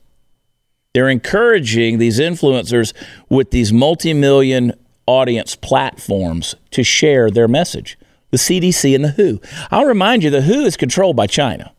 They're 0.93 1.09
encouraging 1.09 1.99
these 1.99 2.19
influencers 2.19 2.93
with 3.29 3.53
these 3.53 3.73
multi-million 3.73 4.73
audience 5.07 5.55
platforms 5.55 6.57
to 6.73 6.83
share 6.83 7.31
their 7.31 7.47
message. 7.47 7.97
The 8.33 8.39
CDC 8.39 8.95
and 8.97 9.05
the 9.05 9.11
WHO. 9.11 9.41
I'll 9.71 9.85
remind 9.85 10.23
you, 10.25 10.31
the 10.31 10.43
WHO 10.43 10.65
is 10.65 10.77
controlled 10.77 11.15
by 11.17 11.27
China. 11.29 11.73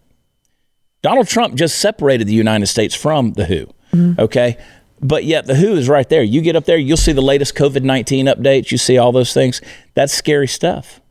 Donald 1.02 1.28
Trump 1.28 1.56
just 1.56 1.78
separated 1.80 2.28
the 2.28 2.34
United 2.34 2.68
States 2.68 2.94
from 2.96 3.34
the 3.34 3.46
WHO. 3.46 3.74
Mm-hmm. 3.92 4.20
Okay. 4.20 4.58
But 5.02 5.26
yet 5.26 5.48
the 5.48 5.56
WHO 5.56 5.74
is 5.74 5.90
right 5.90 6.08
there. 6.08 6.22
You 6.22 6.42
get 6.42 6.56
up 6.56 6.66
there, 6.66 6.78
you'll 6.78 6.98
see 6.98 7.12
the 7.12 7.22
latest 7.22 7.56
COVID 7.56 7.84
19 7.84 8.28
updates. 8.28 8.72
You 8.72 8.78
see 8.78 8.98
all 8.98 9.12
those 9.12 9.34
things. 9.34 9.62
That's 9.96 10.14
scary 10.14 10.48
stuff. 10.48 11.02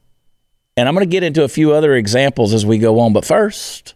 And 0.76 0.88
I'm 0.88 0.94
going 0.94 1.06
to 1.06 1.10
get 1.10 1.22
into 1.22 1.42
a 1.42 1.48
few 1.48 1.72
other 1.72 1.94
examples 1.94 2.54
as 2.54 2.64
we 2.64 2.78
go 2.78 3.00
on. 3.00 3.12
But 3.12 3.24
first, 3.24 3.94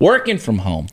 working 0.00 0.38
from 0.38 0.58
home. 0.58 0.88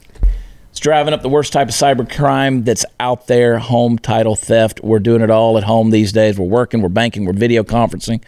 It's 0.70 0.80
driving 0.80 1.14
up 1.14 1.24
the 1.24 1.30
worst 1.30 1.52
type 1.52 1.70
of 1.70 1.74
cybercrime 1.74 2.64
that's 2.64 2.86
out 3.00 3.28
there 3.28 3.58
home 3.58 3.98
title 3.98 4.36
theft. 4.36 4.82
We're 4.84 5.00
doing 5.00 5.22
it 5.22 5.32
all 5.32 5.58
at 5.58 5.64
home 5.64 5.90
these 5.90 6.12
days. 6.12 6.38
We're 6.38 6.46
working, 6.46 6.82
we're 6.82 6.90
banking, 6.90 7.26
we're 7.26 7.34
video 7.34 7.64
conferencing 7.64 8.22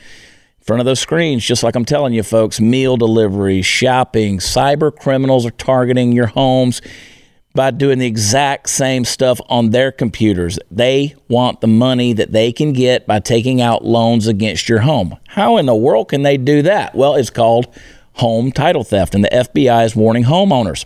in 0.61 0.65
front 0.65 0.79
of 0.79 0.85
those 0.85 0.99
screens, 0.99 1.45
just 1.45 1.63
like 1.63 1.75
I'm 1.75 1.85
telling 1.85 2.13
you, 2.13 2.23
folks, 2.23 2.59
meal 2.59 2.97
delivery, 2.97 3.61
shopping, 3.61 4.39
cyber 4.39 4.95
criminals 4.95 5.45
are 5.45 5.51
targeting 5.51 6.11
your 6.11 6.27
homes 6.27 6.81
by 7.53 7.71
doing 7.71 7.99
the 7.99 8.07
exact 8.07 8.69
same 8.69 9.03
stuff 9.05 9.41
on 9.49 9.71
their 9.71 9.91
computers. 9.91 10.57
They 10.69 11.15
want 11.27 11.61
the 11.61 11.67
money 11.67 12.13
that 12.13 12.31
they 12.31 12.51
can 12.51 12.73
get 12.73 13.05
by 13.05 13.19
taking 13.19 13.61
out 13.61 13.83
loans 13.83 14.27
against 14.27 14.69
your 14.69 14.79
home. 14.79 15.17
How 15.27 15.57
in 15.57 15.65
the 15.65 15.75
world 15.75 16.09
can 16.09 16.23
they 16.23 16.37
do 16.37 16.61
that? 16.61 16.95
Well, 16.95 17.15
it's 17.15 17.29
called 17.29 17.67
home 18.13 18.51
title 18.51 18.83
theft, 18.83 19.15
and 19.15 19.23
the 19.23 19.29
FBI 19.29 19.85
is 19.85 19.95
warning 19.95 20.23
homeowners. 20.23 20.85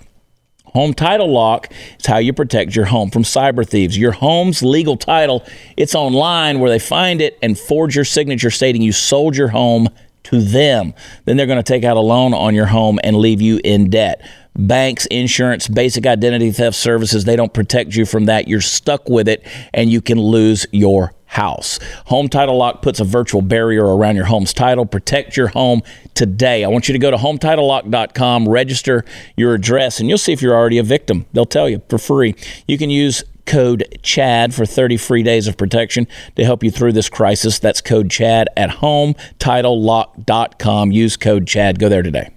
Home 0.67 0.93
title 0.93 1.32
lock 1.32 1.71
is 1.99 2.06
how 2.06 2.17
you 2.17 2.34
protect 2.34 2.75
your 2.75 2.86
home 2.86 3.10
from 3.10 3.23
cyber 3.23 3.67
thieves. 3.67 3.97
Your 3.97 4.12
home's 4.12 4.62
legal 4.62 4.97
title, 4.97 5.45
it's 5.78 5.95
online 5.95 6.60
where 6.60 6.69
they 6.69 6.80
find 6.80 7.21
it 7.21 7.38
and 7.41 7.58
forge 7.58 7.95
your 7.95 8.04
signature 8.04 8.51
stating 8.51 8.82
you 8.82 8.91
sold 8.91 9.38
your 9.38 9.47
home 9.47 9.88
to 10.23 10.41
them. 10.41 10.93
Then 11.23 11.38
they're 11.38 11.45
going 11.45 11.60
to 11.60 11.63
take 11.63 11.86
out 11.86 11.95
a 11.95 12.01
loan 12.01 12.34
on 12.34 12.56
your 12.56 12.65
home 12.65 12.99
and 13.04 13.15
leave 13.15 13.41
you 13.41 13.62
in 13.63 13.89
debt. 13.89 14.21
Banks, 14.57 15.05
insurance, 15.07 15.67
basic 15.67 16.05
identity 16.05 16.51
theft 16.51 16.77
services, 16.77 17.25
they 17.25 17.35
don't 17.35 17.53
protect 17.53 17.95
you 17.95 18.05
from 18.05 18.25
that. 18.25 18.47
You're 18.47 18.61
stuck 18.61 19.09
with 19.09 19.27
it 19.27 19.45
and 19.73 19.91
you 19.91 20.01
can 20.01 20.19
lose 20.19 20.65
your 20.71 21.13
house. 21.25 21.79
Home 22.05 22.29
Title 22.29 22.55
Lock 22.57 22.81
puts 22.81 23.01
a 23.01 23.03
virtual 23.03 23.41
barrier 23.41 23.83
around 23.83 24.15
your 24.15 24.25
home's 24.25 24.53
title. 24.53 24.85
Protect 24.85 25.35
your 25.35 25.49
home 25.49 25.81
today. 26.13 26.63
I 26.63 26.69
want 26.69 26.87
you 26.87 26.93
to 26.93 26.99
go 26.99 27.11
to 27.11 27.17
hometitlelock.com, 27.17 28.47
register 28.47 29.03
your 29.35 29.53
address, 29.53 29.99
and 29.99 30.07
you'll 30.07 30.17
see 30.17 30.31
if 30.31 30.41
you're 30.41 30.55
already 30.55 30.77
a 30.77 30.83
victim. 30.83 31.25
They'll 31.33 31.45
tell 31.45 31.67
you 31.69 31.81
for 31.89 31.97
free. 31.97 32.35
You 32.67 32.77
can 32.77 32.89
use 32.89 33.25
code 33.45 33.99
CHAD 34.01 34.55
for 34.55 34.65
30 34.65 34.95
free 34.97 35.23
days 35.23 35.47
of 35.47 35.55
protection 35.57 36.07
to 36.35 36.45
help 36.45 36.63
you 36.63 36.71
through 36.71 36.93
this 36.93 37.09
crisis. 37.09 37.59
That's 37.59 37.81
code 37.81 38.09
CHAD 38.09 38.47
at 38.55 38.69
hometitlelock.com. 38.69 40.91
Use 40.91 41.17
code 41.17 41.45
CHAD. 41.47 41.79
Go 41.79 41.89
there 41.89 42.01
today. 42.01 42.29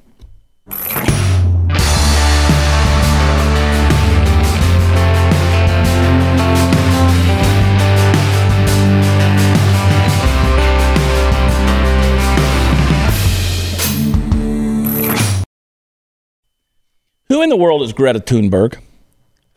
Who 17.29 17.43
in 17.43 17.51
the 17.51 17.57
world 17.57 17.83
is 17.83 17.93
Greta 17.93 18.21
Thunberg? 18.21 18.79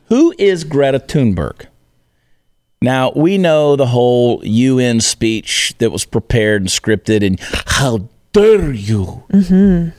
Who 0.10 0.34
is 0.38 0.66
Greta 0.66 1.00
Thunberg? 1.00 1.68
Now, 2.82 3.14
we 3.16 3.38
know 3.38 3.78
the 3.78 3.86
whole 3.86 4.44
UN 4.44 5.00
speech 5.00 5.74
that 5.78 5.90
was 5.90 6.04
prepared 6.04 6.64
and 6.64 6.70
scripted, 6.70 7.26
and 7.26 7.40
how 7.68 8.10
dare 8.34 8.74
you? 8.74 9.24
Mm-hmm. 9.32 9.98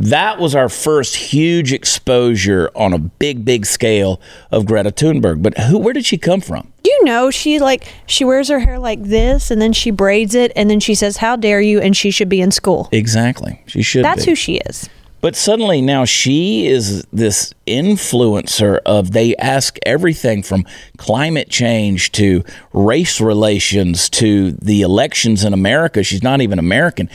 That 0.00 0.38
was 0.38 0.54
our 0.54 0.68
first 0.68 1.16
huge 1.16 1.72
exposure 1.72 2.70
on 2.74 2.92
a 2.92 2.98
big, 2.98 3.46
big 3.46 3.64
scale 3.64 4.20
of 4.50 4.66
Greta 4.66 4.90
Thunberg. 4.90 5.42
But 5.42 5.56
who, 5.56 5.78
where 5.78 5.94
did 5.94 6.04
she 6.04 6.18
come 6.18 6.42
from? 6.42 6.70
You 6.84 7.04
know, 7.04 7.30
she 7.30 7.60
like 7.60 7.86
she 8.06 8.24
wears 8.24 8.48
her 8.48 8.58
hair 8.58 8.78
like 8.78 9.02
this, 9.02 9.50
and 9.50 9.60
then 9.60 9.72
she 9.72 9.90
braids 9.90 10.34
it, 10.34 10.52
and 10.54 10.68
then 10.68 10.80
she 10.80 10.94
says, 10.94 11.18
"How 11.18 11.36
dare 11.36 11.60
you?" 11.60 11.80
and 11.80 11.96
she 11.96 12.10
should 12.10 12.28
be 12.28 12.40
in 12.40 12.50
school. 12.50 12.88
Exactly. 12.92 13.62
She 13.66 13.82
should 13.82 14.04
That's 14.04 14.24
be. 14.24 14.32
who 14.32 14.34
she 14.34 14.56
is. 14.56 14.88
But 15.20 15.36
suddenly 15.36 15.82
now 15.82 16.04
she 16.04 16.66
is 16.66 17.04
this 17.12 17.52
influencer 17.66 18.78
of 18.86 19.12
they 19.12 19.36
ask 19.36 19.78
everything 19.84 20.42
from 20.42 20.64
climate 20.96 21.50
change 21.50 22.12
to 22.12 22.42
race 22.72 23.20
relations 23.20 24.08
to 24.10 24.52
the 24.52 24.82
elections 24.82 25.44
in 25.44 25.52
America. 25.52 26.02
She's 26.02 26.22
not 26.22 26.40
even 26.40 26.58
American. 26.58 27.10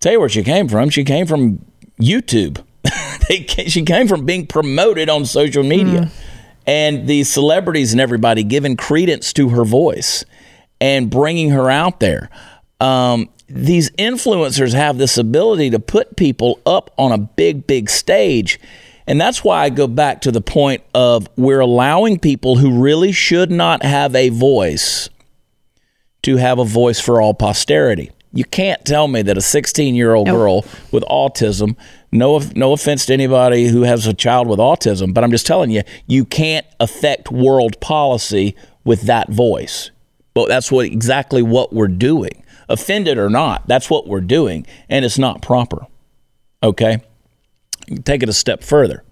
Tell 0.00 0.12
you 0.12 0.20
where 0.20 0.28
she 0.28 0.42
came 0.42 0.68
from. 0.68 0.88
She 0.88 1.04
came 1.04 1.26
from 1.26 1.64
YouTube. 2.00 2.64
they, 3.28 3.44
ca- 3.44 3.68
she 3.68 3.82
came 3.82 4.08
from 4.08 4.24
being 4.24 4.46
promoted 4.46 5.08
on 5.08 5.24
social 5.26 5.62
media. 5.62 6.06
Hmm. 6.06 6.22
And 6.68 7.06
the 7.06 7.22
celebrities 7.24 7.92
and 7.92 8.00
everybody 8.00 8.42
giving 8.42 8.76
credence 8.76 9.32
to 9.34 9.50
her 9.50 9.64
voice 9.64 10.24
and 10.80 11.08
bringing 11.10 11.50
her 11.50 11.70
out 11.70 12.00
there. 12.00 12.28
Um, 12.80 13.28
these 13.48 13.90
influencers 13.92 14.74
have 14.74 14.98
this 14.98 15.18
ability 15.18 15.70
to 15.70 15.78
put 15.78 16.16
people 16.16 16.60
up 16.66 16.92
on 16.98 17.12
a 17.12 17.18
big, 17.18 17.66
big 17.66 17.88
stage. 17.88 18.58
And 19.06 19.20
that's 19.20 19.44
why 19.44 19.62
I 19.62 19.70
go 19.70 19.86
back 19.86 20.22
to 20.22 20.32
the 20.32 20.40
point 20.40 20.82
of 20.92 21.28
we're 21.36 21.60
allowing 21.60 22.18
people 22.18 22.56
who 22.56 22.82
really 22.82 23.12
should 23.12 23.50
not 23.50 23.84
have 23.84 24.16
a 24.16 24.30
voice 24.30 25.08
to 26.22 26.36
have 26.38 26.58
a 26.58 26.64
voice 26.64 26.98
for 26.98 27.20
all 27.20 27.34
posterity. 27.34 28.10
You 28.32 28.44
can't 28.44 28.84
tell 28.84 29.06
me 29.06 29.22
that 29.22 29.38
a 29.38 29.40
16 29.40 29.94
year 29.94 30.14
old 30.14 30.26
girl 30.26 30.64
with 30.90 31.04
autism, 31.04 31.76
no, 32.10 32.40
no 32.56 32.72
offense 32.72 33.06
to 33.06 33.12
anybody 33.12 33.68
who 33.68 33.82
has 33.82 34.06
a 34.06 34.12
child 34.12 34.48
with 34.48 34.58
autism, 34.58 35.14
but 35.14 35.22
I'm 35.22 35.30
just 35.30 35.46
telling 35.46 35.70
you, 35.70 35.82
you 36.06 36.24
can't 36.24 36.66
affect 36.80 37.30
world 37.30 37.80
policy 37.80 38.56
with 38.84 39.02
that 39.02 39.30
voice. 39.30 39.92
But 40.34 40.48
that's 40.48 40.70
what 40.70 40.84
exactly 40.84 41.42
what 41.42 41.72
we're 41.72 41.88
doing. 41.88 42.42
Offended 42.68 43.18
or 43.18 43.30
not, 43.30 43.66
that's 43.68 43.88
what 43.88 44.08
we're 44.08 44.20
doing, 44.20 44.66
and 44.88 45.04
it's 45.04 45.18
not 45.18 45.42
proper. 45.42 45.86
Okay? 46.62 47.02
Take 48.04 48.22
it 48.22 48.28
a 48.28 48.32
step 48.32 48.64
further. 48.64 49.04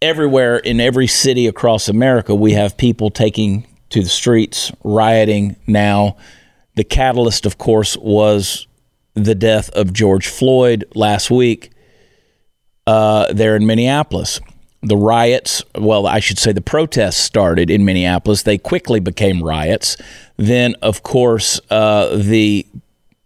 Everywhere 0.00 0.58
in 0.58 0.80
every 0.80 1.06
city 1.06 1.46
across 1.46 1.88
America, 1.88 2.34
we 2.34 2.52
have 2.52 2.76
people 2.76 3.10
taking 3.10 3.66
to 3.90 4.02
the 4.02 4.08
streets, 4.08 4.70
rioting 4.84 5.56
now. 5.66 6.16
The 6.74 6.84
catalyst, 6.84 7.46
of 7.46 7.58
course, 7.58 7.96
was 7.96 8.66
the 9.14 9.34
death 9.34 9.70
of 9.70 9.92
George 9.92 10.28
Floyd 10.28 10.84
last 10.94 11.30
week 11.30 11.70
uh, 12.86 13.32
there 13.32 13.56
in 13.56 13.66
Minneapolis. 13.66 14.40
The 14.82 14.96
riots, 14.96 15.64
well, 15.74 16.06
I 16.06 16.20
should 16.20 16.38
say 16.38 16.52
the 16.52 16.60
protests 16.60 17.16
started 17.16 17.70
in 17.70 17.84
Minneapolis. 17.84 18.42
They 18.42 18.58
quickly 18.58 19.00
became 19.00 19.42
riots. 19.42 19.96
Then, 20.36 20.74
of 20.82 21.02
course, 21.02 21.60
uh, 21.70 22.16
the 22.16 22.66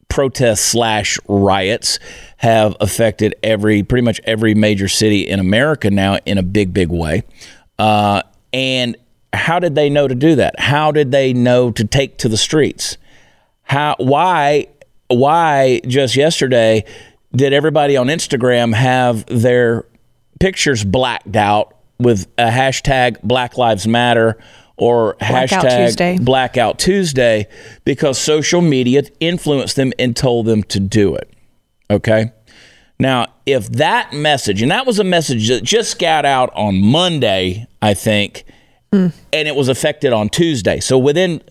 protests 0.09 0.61
slash 0.61 1.19
riots 1.29 1.99
have 2.39 2.77
affected 2.81 3.35
every 3.43 3.83
pretty 3.83 4.05
much 4.05 4.21
every 4.25 4.55
major 4.55 4.89
city 4.89 5.27
in 5.27 5.41
America 5.41 5.91
now 5.91 6.19
in 6.27 6.39
a 6.39 6.43
big, 6.43 6.75
big 6.75 6.91
way. 6.91 7.23
Uh, 7.79 8.23
and 8.53 8.97
how 9.33 9.59
did 9.59 9.75
they 9.75 9.89
know 9.89 10.09
to 10.09 10.15
do 10.15 10.35
that? 10.37 10.59
How 10.59 10.93
did 10.93 11.13
they 11.13 11.33
know 11.33 11.71
to 11.73 11.85
take 11.85 12.19
to 12.19 12.29
the 12.29 12.37
streets? 12.37 12.97
How? 13.63 13.95
Why? 13.99 14.67
Why? 15.09 15.81
Just 15.87 16.17
yesterday, 16.17 16.85
did 17.35 17.53
everybody 17.53 17.97
on 17.97 18.09
Instagram 18.09 18.75
have 18.75 19.25
their 19.27 19.87
pictures 20.41 20.85
blacked 20.85 21.37
out 21.37 21.77
with 21.99 22.27
a 22.39 22.49
hashtag 22.49 23.21
Black 23.23 23.57
Lives 23.57 23.87
Matter 23.87 24.37
or 24.81 25.15
Blackout 25.19 25.65
hashtag 25.65 25.87
Tuesday. 25.87 26.19
Blackout 26.19 26.79
Tuesday 26.79 27.47
because 27.85 28.19
social 28.19 28.63
media 28.63 29.03
influenced 29.21 29.77
them 29.77 29.93
and 29.99 30.17
told 30.17 30.47
them 30.47 30.63
to 30.65 30.81
do 30.81 31.15
it. 31.15 31.31
Okay. 31.91 32.33
Now, 32.99 33.27
if 33.45 33.71
that 33.73 34.13
message, 34.13 34.63
and 34.63 34.71
that 34.71 34.87
was 34.87 34.99
a 34.99 35.05
message 35.05 35.49
that 35.49 35.63
just 35.63 35.99
got 35.99 36.25
out 36.25 36.51
on 36.55 36.81
Monday, 36.81 37.67
I 37.83 37.95
think, 37.95 38.45
hmm. 38.93 39.09
and 39.33 39.49
it 39.49 39.55
was 39.55 39.69
affected 39.69 40.13
on 40.13 40.31
Tuesday. 40.31 40.81
So 40.81 40.99
within 40.99 41.43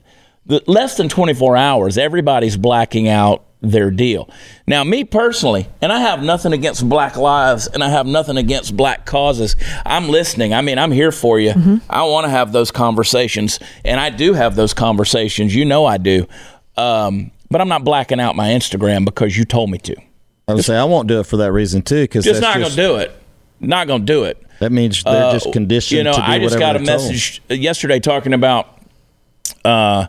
the, 0.48 0.64
less 0.66 0.98
than 0.98 1.08
24 1.08 1.56
hours, 1.56 1.98
everybody's 1.98 2.58
blacking 2.58 3.08
out 3.08 3.46
their 3.62 3.92
deal. 3.92 4.30
Now, 4.68 4.84
me 4.86 5.04
personally, 5.04 5.68
and 5.82 5.92
I 5.92 6.00
have 6.00 6.24
nothing 6.24 6.54
against 6.54 6.88
black 6.88 7.18
lives 7.18 7.68
and 7.68 7.84
I 7.84 7.90
have 7.90 8.06
nothing 8.06 8.38
against 8.38 8.76
black 8.78 9.06
causes. 9.06 9.56
I'm 9.86 10.08
listening. 10.10 10.54
I 10.54 10.62
mean, 10.62 10.78
I'm 10.80 10.92
here 10.92 11.12
for 11.12 11.40
you. 11.40 11.82
I 11.90 12.04
want 12.04 12.26
to 12.26 12.30
have 12.30 12.52
those 12.54 12.72
conversations, 12.72 13.60
and 13.84 14.00
I 14.00 14.12
do 14.12 14.34
have 14.34 14.56
those 14.56 14.74
conversations. 14.74 15.54
You 15.54 15.66
know 15.66 15.86
I 15.86 15.98
do. 15.98 16.26
Um, 16.78 17.32
but 17.52 17.60
I'm 17.60 17.68
not 17.68 17.84
blacking 17.84 18.20
out 18.22 18.36
my 18.36 18.50
Instagram 18.50 19.04
because 19.04 19.36
you 19.38 19.44
told 19.44 19.70
me 19.70 19.78
to. 19.80 19.96
I 20.48 20.54
would 20.54 20.64
say 20.66 20.78
I 20.78 20.86
won't 20.86 21.08
do 21.08 21.20
it 21.20 21.26
for 21.26 21.38
that 21.38 21.52
reason 21.52 21.82
too, 21.82 22.04
because 22.04 22.24
Just 22.26 22.42
not 22.42 22.58
going 22.58 22.70
to 22.70 22.76
do 22.76 22.96
it. 22.96 23.12
Not 23.60 23.88
going 23.88 24.02
to 24.02 24.06
do 24.06 24.24
it. 24.24 24.42
That 24.60 24.72
means 24.72 25.04
they're 25.04 25.26
Uh, 25.26 25.34
just 25.34 25.52
conditioned. 25.52 25.98
You 25.98 26.04
know, 26.06 26.14
I 26.16 26.40
just 26.40 26.58
got 26.58 26.76
a 26.76 26.80
they're 26.80 26.98
told. 26.98 27.10
message 27.10 27.42
yesterday 27.50 28.00
talking 28.00 28.34
about 28.34 28.80
uh, 29.66 30.08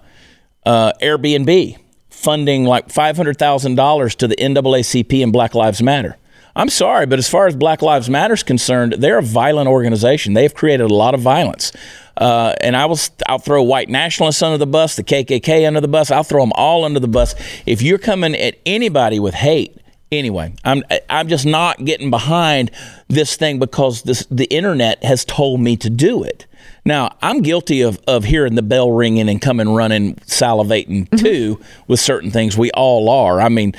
uh, 0.64 0.92
Airbnb 1.02 1.76
funding 2.20 2.64
like 2.64 2.90
five 2.90 3.16
hundred 3.16 3.38
thousand 3.38 3.74
dollars 3.74 4.14
to 4.16 4.28
the 4.28 4.36
NAACP 4.36 5.22
and 5.22 5.32
Black 5.32 5.54
Lives 5.54 5.82
Matter. 5.82 6.16
I'm 6.56 6.68
sorry, 6.68 7.06
but 7.06 7.18
as 7.18 7.28
far 7.28 7.46
as 7.46 7.54
Black 7.54 7.80
Lives 7.80 8.10
Matter 8.10 8.34
is 8.34 8.42
concerned, 8.42 8.94
they're 8.98 9.18
a 9.18 9.22
violent 9.22 9.68
organization. 9.68 10.34
They've 10.34 10.52
created 10.52 10.90
a 10.90 10.94
lot 10.94 11.14
of 11.14 11.20
violence. 11.20 11.72
Uh, 12.16 12.54
and 12.60 12.76
I 12.76 12.86
will, 12.86 12.98
I'll 13.26 13.38
throw 13.38 13.62
white 13.62 13.88
nationalists 13.88 14.42
under 14.42 14.58
the 14.58 14.66
bus, 14.66 14.96
the 14.96 15.04
KKK 15.04 15.66
under 15.66 15.80
the 15.80 15.88
bus. 15.88 16.10
I'll 16.10 16.24
throw 16.24 16.42
them 16.42 16.52
all 16.54 16.84
under 16.84 17.00
the 17.00 17.08
bus. 17.08 17.34
If 17.66 17.82
you're 17.82 17.98
coming 17.98 18.34
at 18.34 18.58
anybody 18.66 19.20
with 19.20 19.34
hate, 19.34 19.80
anyway, 20.12 20.54
I'm 20.64 20.82
I'm 21.08 21.28
just 21.28 21.46
not 21.46 21.84
getting 21.84 22.10
behind 22.10 22.70
this 23.08 23.36
thing 23.36 23.58
because 23.58 24.02
this 24.02 24.26
the 24.30 24.46
internet 24.46 25.02
has 25.04 25.24
told 25.24 25.60
me 25.60 25.76
to 25.78 25.88
do 25.88 26.22
it. 26.22 26.46
Now 26.84 27.16
I'm 27.22 27.42
guilty 27.42 27.82
of 27.82 27.98
of 28.06 28.24
hearing 28.24 28.54
the 28.54 28.62
bell 28.62 28.90
ringing 28.90 29.28
and 29.28 29.40
coming 29.40 29.70
running, 29.70 30.14
salivating 30.26 31.08
too 31.18 31.60
with 31.86 32.00
certain 32.00 32.30
things. 32.30 32.56
We 32.56 32.70
all 32.72 33.08
are. 33.08 33.40
I 33.40 33.48
mean, 33.48 33.74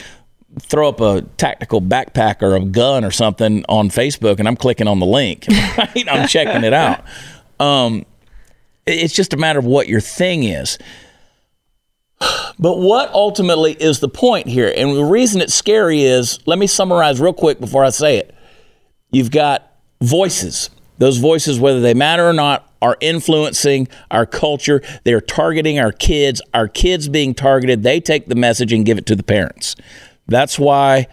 throw 0.60 0.89
up 0.89 1.02
a 1.02 1.22
tactical 1.38 1.82
backpack 1.82 2.41
or 2.41 2.56
a 2.56 2.64
gun 2.64 3.04
or 3.04 3.12
something 3.12 3.66
on 3.70 3.89
Facebook, 3.89 4.39
and 4.39 4.47
I'm 4.47 4.56
clicking 4.56 4.88
on 4.88 4.99
the 4.99 5.06
link. 5.06 5.45
Right? 5.78 6.06
I'm 6.10 6.28
checking 6.28 6.66
it 6.66 6.74
out. 6.74 7.04
Um, 7.60 8.06
it's 8.86 9.14
just 9.14 9.34
a 9.34 9.38
matter 9.38 9.58
of 9.58 9.66
what 9.66 9.88
your 9.88 10.02
thing 10.02 10.43
is. 10.43 10.78
But 12.60 12.78
what 12.78 13.12
ultimately 13.14 13.72
is 13.74 13.99
the 13.99 14.10
point 14.10 14.47
here? 14.47 14.72
And 14.76 14.95
the 14.95 15.06
reason 15.06 15.41
it's 15.41 15.54
scary 15.54 16.04
is 16.04 16.39
let 16.45 16.60
me 16.60 16.68
summarize 16.68 17.20
real 17.22 17.34
quick 17.34 17.60
before 17.60 17.86
I 17.86 17.89
say 17.89 18.18
it. 18.18 18.36
You've 19.12 19.32
got 19.32 19.72
voices. 20.02 20.70
Those 21.02 21.18
voices, 21.18 21.60
whether 21.60 21.82
they 21.82 21.95
matter 21.95 22.30
or 22.30 22.32
not, 22.32 22.72
are 22.80 22.95
influencing 23.02 23.88
our 24.12 24.28
culture. 24.28 24.84
They're 25.04 25.20
targeting 25.20 25.80
our 25.80 25.91
kids. 25.91 26.43
Our 26.54 26.68
kids 26.68 27.10
being 27.10 27.34
targeted, 27.34 27.82
they 27.82 27.99
take 27.99 28.28
the 28.28 28.36
message 28.36 28.72
and 28.72 28.86
give 28.86 28.99
it 28.99 29.08
to 29.08 29.16
the 29.16 29.24
parents. 29.24 29.76
That's 30.28 30.60
why 30.60 31.08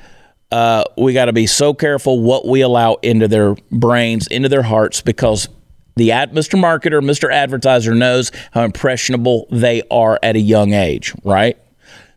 uh, 0.53 0.84
we 0.99 1.14
got 1.14 1.24
to 1.24 1.32
be 1.32 1.47
so 1.47 1.72
careful 1.72 2.20
what 2.20 2.47
we 2.47 2.61
allow 2.61 2.97
into 2.97 3.28
their 3.28 3.55
brains, 3.72 4.26
into 4.26 4.51
their 4.51 4.61
hearts, 4.61 5.01
because 5.01 5.49
the 5.97 6.12
ad, 6.12 6.32
Mr. 6.32 6.61
Marketer, 6.61 7.01
Mr. 7.01 7.32
Advertiser 7.32 7.95
knows 7.95 8.30
how 8.51 8.64
impressionable 8.64 9.47
they 9.51 9.80
are 9.91 10.18
at 10.22 10.36
a 10.36 10.41
young 10.41 10.74
age, 10.74 11.14
right? 11.24 11.57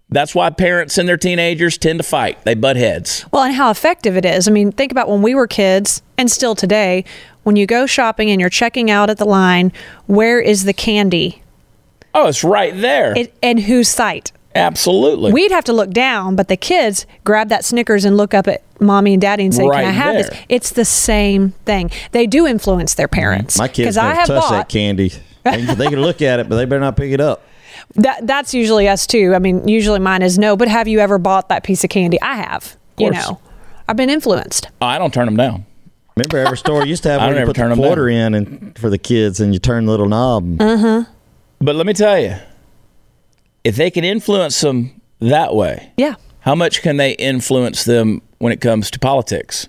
That's 0.09 0.35
why 0.35 0.49
parents 0.49 0.97
and 0.97 1.07
their 1.07 1.15
teenagers 1.15 1.77
tend 1.77 1.99
to 1.99 2.03
fight. 2.03 2.43
They 2.43 2.53
butt 2.53 2.75
heads. 2.75 3.25
Well, 3.31 3.43
and 3.43 3.53
how 3.53 3.71
effective 3.71 4.17
it 4.17 4.25
is. 4.25 4.45
I 4.45 4.51
mean, 4.51 4.73
think 4.73 4.91
about 4.91 5.07
when 5.07 5.21
we 5.21 5.33
were 5.33 5.47
kids 5.47 6.01
and 6.17 6.29
still 6.29 6.53
today, 6.53 7.05
when 7.43 7.55
you 7.55 7.65
go 7.65 7.85
shopping 7.85 8.29
and 8.29 8.39
you're 8.39 8.49
checking 8.49 8.89
out 8.91 9.09
at 9.09 9.17
the 9.17 9.25
line, 9.25 9.71
where 10.07 10.39
is 10.39 10.63
the 10.65 10.73
candy? 10.73 11.41
Oh, 12.13 12.27
it's 12.27 12.43
right 12.43 12.75
there. 12.75 13.17
It, 13.17 13.33
and 13.41 13.59
whose 13.61 13.87
sight? 13.87 14.31
Absolutely. 14.53 15.31
We'd 15.31 15.51
have 15.51 15.63
to 15.65 15.73
look 15.73 15.91
down, 15.91 16.35
but 16.35 16.49
the 16.49 16.57
kids 16.57 17.05
grab 17.23 17.47
that 17.49 17.63
Snickers 17.63 18.03
and 18.03 18.17
look 18.17 18.33
up 18.33 18.47
at 18.49 18.61
mommy 18.81 19.13
and 19.13 19.21
daddy 19.21 19.45
and 19.45 19.53
say, 19.55 19.63
Right 19.65 19.79
"Can 19.85 19.89
I 19.89 19.91
have 19.91 20.13
there. 20.15 20.23
this?" 20.23 20.39
It's 20.49 20.69
the 20.71 20.83
same 20.83 21.51
thing. 21.65 21.89
They 22.11 22.27
do 22.27 22.45
influence 22.45 22.93
their 22.95 23.07
parents. 23.07 23.57
My 23.57 23.69
kids 23.69 23.87
'Cause 23.87 23.97
I 23.97 24.07
never 24.09 24.19
have 24.19 24.27
touch 24.27 24.41
bought, 24.41 24.49
that 24.51 24.69
candy. 24.69 25.13
They, 25.43 25.65
can- 25.65 25.77
they 25.77 25.87
can 25.87 26.01
look 26.01 26.21
at 26.21 26.39
it, 26.41 26.49
but 26.49 26.57
they 26.57 26.65
better 26.65 26.81
not 26.81 26.97
pick 26.97 27.11
it 27.11 27.21
up. 27.21 27.43
That 27.95 28.25
that's 28.27 28.53
usually 28.53 28.87
us 28.87 29.05
too. 29.07 29.33
I 29.35 29.39
mean, 29.39 29.67
usually 29.67 29.99
mine 29.99 30.21
is 30.21 30.37
no, 30.39 30.55
but 30.55 30.69
have 30.69 30.87
you 30.87 30.99
ever 30.99 31.17
bought 31.17 31.49
that 31.49 31.63
piece 31.63 31.83
of 31.83 31.89
candy? 31.89 32.21
I 32.21 32.35
have. 32.35 32.77
You 32.97 33.11
know, 33.11 33.41
I've 33.87 33.97
been 33.97 34.09
influenced. 34.09 34.69
Oh, 34.81 34.85
I 34.85 34.97
don't 34.97 35.13
turn 35.13 35.25
them 35.25 35.35
down. 35.35 35.65
Remember, 36.21 36.37
every 36.47 36.57
store 36.57 36.85
used 36.85 37.03
to 37.03 37.09
have 37.09 37.21
one 37.21 37.31
where 37.31 37.39
you 37.41 37.45
put 37.47 37.55
turn 37.55 37.69
the 37.69 37.75
'em 37.75 37.79
quarter 37.79 38.09
in 38.09 38.33
and 38.33 38.77
for 38.77 38.89
the 38.89 38.97
kids, 38.97 39.39
and 39.39 39.53
you 39.53 39.59
turn 39.59 39.85
the 39.85 39.91
little 39.91 40.07
knob. 40.07 40.61
Uh 40.61 40.77
huh. 40.77 41.03
But 41.59 41.75
let 41.75 41.85
me 41.85 41.93
tell 41.93 42.19
you, 42.19 42.35
if 43.63 43.75
they 43.75 43.91
can 43.91 44.03
influence 44.03 44.59
them 44.61 44.99
that 45.19 45.53
way, 45.55 45.91
Yeah. 45.97 46.15
how 46.41 46.55
much 46.55 46.81
can 46.81 46.97
they 46.97 47.11
influence 47.13 47.83
them 47.83 48.21
when 48.39 48.51
it 48.51 48.59
comes 48.61 48.89
to 48.91 48.99
politics? 48.99 49.67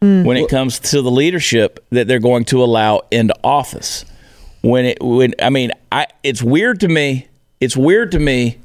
When 0.00 0.36
it 0.36 0.48
comes 0.48 0.78
to 0.90 1.02
the 1.02 1.10
leadership 1.10 1.84
that 1.90 2.06
they're 2.06 2.20
going 2.20 2.44
to 2.46 2.62
allow 2.62 3.02
into 3.10 3.34
office? 3.42 4.04
When 4.62 4.84
it 4.84 4.98
when 5.02 5.34
I 5.42 5.50
mean, 5.50 5.72
I 5.90 6.06
it's 6.22 6.42
weird 6.44 6.78
to 6.80 6.88
me. 6.88 7.26
It's 7.60 7.76
weird 7.76 8.12
to 8.12 8.20
me 8.20 8.58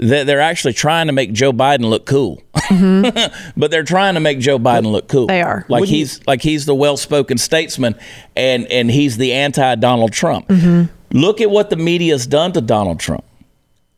that 0.00 0.26
they're 0.26 0.40
actually 0.40 0.72
trying 0.72 1.06
to 1.06 1.12
make 1.12 1.32
Joe 1.32 1.52
Biden 1.52 1.84
look 1.88 2.06
cool. 2.06 2.42
but 3.56 3.70
they're 3.70 3.82
trying 3.84 4.14
to 4.14 4.20
make 4.20 4.38
Joe 4.38 4.58
Biden 4.58 4.90
look 4.90 5.08
cool. 5.08 5.26
They 5.26 5.42
are. 5.42 5.64
Like 5.68 5.80
Wouldn't- 5.80 5.88
he's 5.96 6.26
like 6.26 6.42
he's 6.42 6.66
the 6.66 6.74
well-spoken 6.74 7.38
statesman 7.38 7.94
and 8.34 8.66
and 8.66 8.90
he's 8.90 9.16
the 9.18 9.32
anti-Donald 9.32 10.12
Trump. 10.12 10.48
Mm-hmm. 10.48 10.92
Look 11.16 11.40
at 11.40 11.50
what 11.50 11.70
the 11.70 11.76
media's 11.76 12.26
done 12.26 12.52
to 12.52 12.60
Donald 12.60 13.00
Trump. 13.00 13.24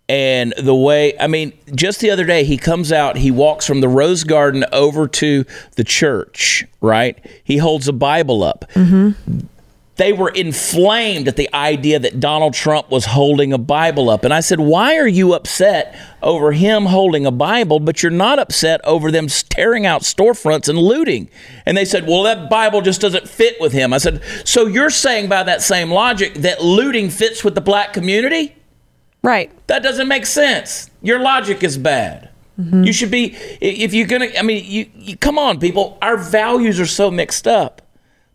And 0.08 0.52
the 0.58 0.74
way, 0.74 1.18
I 1.18 1.26
mean, 1.26 1.52
just 1.74 2.00
the 2.00 2.10
other 2.10 2.24
day, 2.24 2.44
he 2.44 2.58
comes 2.58 2.92
out, 2.92 3.16
he 3.16 3.30
walks 3.30 3.66
from 3.66 3.80
the 3.80 3.88
Rose 3.88 4.24
Garden 4.24 4.64
over 4.72 5.06
to 5.08 5.44
the 5.76 5.84
church, 5.84 6.66
right? 6.82 7.18
He 7.44 7.56
holds 7.58 7.88
a 7.88 7.92
Bible 7.92 8.42
up. 8.42 8.64
They 10.02 10.12
were 10.12 10.30
inflamed 10.30 11.28
at 11.28 11.36
the 11.36 11.48
idea 11.54 11.96
that 12.00 12.18
Donald 12.18 12.54
Trump 12.54 12.90
was 12.90 13.04
holding 13.04 13.52
a 13.52 13.56
Bible 13.58 14.10
up. 14.10 14.24
And 14.24 14.34
I 14.34 14.40
said, 14.40 14.58
Why 14.58 14.96
are 14.96 15.06
you 15.06 15.32
upset 15.32 15.96
over 16.20 16.50
him 16.50 16.86
holding 16.86 17.24
a 17.24 17.30
Bible, 17.30 17.78
but 17.78 18.02
you're 18.02 18.10
not 18.10 18.40
upset 18.40 18.80
over 18.82 19.12
them 19.12 19.28
tearing 19.28 19.86
out 19.86 20.02
storefronts 20.02 20.68
and 20.68 20.76
looting? 20.76 21.30
And 21.66 21.76
they 21.76 21.84
said, 21.84 22.08
Well, 22.08 22.24
that 22.24 22.50
Bible 22.50 22.82
just 22.82 23.00
doesn't 23.00 23.28
fit 23.28 23.60
with 23.60 23.72
him. 23.72 23.92
I 23.92 23.98
said, 23.98 24.24
So 24.44 24.66
you're 24.66 24.90
saying 24.90 25.28
by 25.28 25.44
that 25.44 25.62
same 25.62 25.92
logic 25.92 26.34
that 26.34 26.60
looting 26.60 27.08
fits 27.08 27.44
with 27.44 27.54
the 27.54 27.60
black 27.60 27.92
community? 27.92 28.56
Right. 29.22 29.52
That 29.68 29.84
doesn't 29.84 30.08
make 30.08 30.26
sense. 30.26 30.90
Your 31.00 31.20
logic 31.20 31.62
is 31.62 31.78
bad. 31.78 32.28
Mm-hmm. 32.58 32.82
You 32.82 32.92
should 32.92 33.12
be, 33.12 33.36
if 33.60 33.94
you're 33.94 34.08
gonna. 34.08 34.30
I 34.36 34.42
mean, 34.42 34.64
you, 34.66 34.90
you 34.96 35.16
come 35.16 35.38
on, 35.38 35.60
people. 35.60 35.96
Our 36.02 36.16
values 36.16 36.80
are 36.80 36.86
so 36.86 37.08
mixed 37.08 37.46
up, 37.46 37.82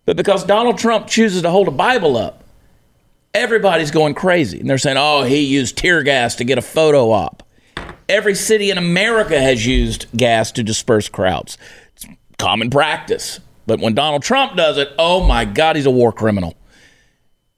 but 0.08 0.18
because 0.18 0.44
Donald 0.44 0.80
Trump 0.80 1.06
chooses 1.06 1.44
to 1.44 1.52
hold 1.52 1.68
a 1.68 1.72
Bible 1.72 2.18
up, 2.18 2.44
everybody's 3.36 3.92
going 3.92 4.16
crazy, 4.16 4.60
and 4.60 4.68
they're 4.68 4.80
saying, 4.80 4.98
"Oh, 4.98 5.22
he 5.22 5.42
used 5.42 5.78
tear 5.78 6.02
gas 6.02 6.34
to 6.38 6.44
get 6.44 6.58
a 6.58 6.64
photo 6.64 7.12
op." 7.12 7.44
Every 8.10 8.34
city 8.34 8.72
in 8.72 8.80
America 8.80 9.40
has 9.40 9.68
used 9.68 10.08
gas 10.18 10.52
to 10.54 10.64
disperse 10.64 11.10
crowds. 11.10 11.60
It's 11.96 12.08
common 12.40 12.72
practice. 12.72 13.40
But 13.68 13.82
when 13.82 13.94
Donald 13.94 14.24
Trump 14.24 14.56
does 14.56 14.80
it, 14.80 14.90
oh 14.98 15.28
my 15.28 15.46
God, 15.46 15.76
he's 15.76 15.86
a 15.86 15.92
war 15.92 16.12
criminal 16.12 16.56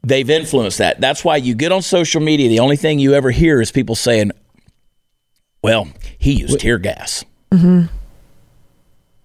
they've 0.03 0.29
influenced 0.29 0.77
that. 0.77 0.99
That's 1.01 1.23
why 1.23 1.37
you 1.37 1.55
get 1.55 1.71
on 1.71 1.81
social 1.81 2.21
media, 2.21 2.49
the 2.49 2.59
only 2.59 2.77
thing 2.77 2.99
you 2.99 3.13
ever 3.13 3.31
hear 3.31 3.61
is 3.61 3.71
people 3.71 3.95
saying, 3.95 4.31
well, 5.61 5.87
he 6.17 6.33
used 6.33 6.59
tear 6.59 6.77
gas. 6.77 7.23
Mm-hmm. 7.51 7.93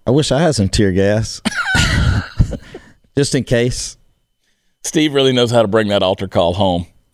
I 0.07 0.11
wish 0.11 0.31
I 0.31 0.41
had 0.41 0.55
some 0.55 0.69
tear 0.69 0.91
gas, 0.91 1.41
just 3.17 3.35
in 3.35 3.43
case. 3.43 3.97
Steve 4.83 5.13
really 5.13 5.33
knows 5.33 5.51
how 5.51 5.61
to 5.61 5.67
bring 5.67 5.87
that 5.87 6.03
altar 6.03 6.27
call 6.27 6.53
home. 6.53 6.87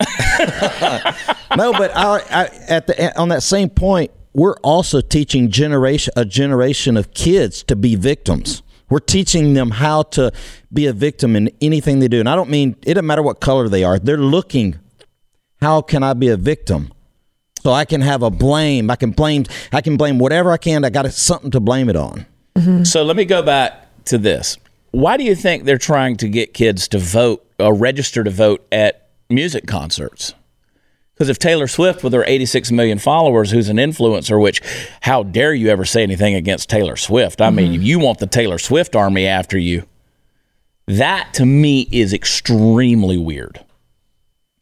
no, 1.56 1.72
but 1.72 1.96
I, 1.96 2.22
I, 2.30 2.44
at 2.68 2.86
the 2.86 3.18
on 3.18 3.28
that 3.30 3.42
same 3.42 3.70
point, 3.70 4.10
we're 4.34 4.56
also 4.62 5.00
teaching 5.00 5.50
generation 5.50 6.12
a 6.16 6.24
generation 6.24 6.96
of 6.96 7.14
kids 7.14 7.62
to 7.64 7.76
be 7.76 7.94
victims. 7.94 8.62
We're 8.90 8.98
teaching 8.98 9.54
them 9.54 9.70
how 9.70 10.02
to 10.02 10.32
be 10.70 10.86
a 10.86 10.92
victim 10.92 11.34
in 11.34 11.50
anything 11.62 12.00
they 12.00 12.08
do, 12.08 12.20
and 12.20 12.28
I 12.28 12.36
don't 12.36 12.50
mean 12.50 12.76
it 12.82 12.94
doesn't 12.94 13.06
matter 13.06 13.22
what 13.22 13.40
color 13.40 13.68
they 13.68 13.84
are. 13.84 13.98
They're 13.98 14.18
looking, 14.18 14.78
how 15.60 15.80
can 15.80 16.02
I 16.02 16.12
be 16.12 16.28
a 16.28 16.36
victim? 16.36 16.92
So 17.62 17.72
I 17.72 17.84
can 17.84 18.00
have 18.00 18.22
a 18.22 18.30
blame. 18.30 18.90
I 18.90 18.96
can 18.96 19.12
blame. 19.12 19.44
I 19.72 19.80
can 19.80 19.96
blame 19.96 20.18
whatever 20.18 20.50
I 20.50 20.56
can. 20.56 20.84
I 20.84 20.90
got 20.90 21.10
something 21.12 21.52
to 21.52 21.60
blame 21.60 21.88
it 21.88 21.96
on. 21.96 22.26
Mm-hmm. 22.56 22.84
So 22.84 23.04
let 23.04 23.16
me 23.16 23.24
go 23.24 23.40
back 23.40 24.04
to 24.06 24.18
this. 24.18 24.58
Why 24.92 25.16
do 25.16 25.24
you 25.24 25.34
think 25.34 25.64
they're 25.64 25.78
trying 25.78 26.16
to 26.18 26.28
get 26.28 26.54
kids 26.54 26.86
to 26.88 26.98
vote 26.98 27.44
or 27.58 27.74
register 27.74 28.22
to 28.22 28.30
vote 28.30 28.66
at 28.70 29.08
music 29.28 29.66
concerts? 29.66 30.34
Because 31.14 31.28
if 31.28 31.38
Taylor 31.38 31.66
Swift, 31.66 32.02
with 32.02 32.12
her 32.12 32.24
86 32.26 32.70
million 32.70 32.98
followers, 32.98 33.50
who's 33.50 33.68
an 33.68 33.76
influencer, 33.76 34.40
which 34.40 34.60
how 35.02 35.22
dare 35.22 35.54
you 35.54 35.68
ever 35.68 35.84
say 35.84 36.02
anything 36.02 36.34
against 36.34 36.68
Taylor 36.68 36.96
Swift? 36.96 37.40
I 37.40 37.50
mean, 37.50 37.72
mm-hmm. 37.72 37.82
you 37.82 37.98
want 37.98 38.18
the 38.18 38.26
Taylor 38.26 38.58
Swift 38.58 38.96
army 38.96 39.26
after 39.26 39.58
you. 39.58 39.84
That 40.86 41.32
to 41.34 41.46
me 41.46 41.88
is 41.92 42.12
extremely 42.12 43.16
weird. 43.16 43.64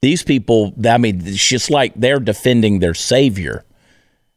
These 0.03 0.23
people, 0.23 0.75
I 0.87 0.99
mean, 0.99 1.23
it's 1.27 1.45
just 1.45 1.71
like 1.71 1.93
they're 1.95 2.21
defending 2.21 2.79
their 2.79 2.95
savior. 2.95 3.65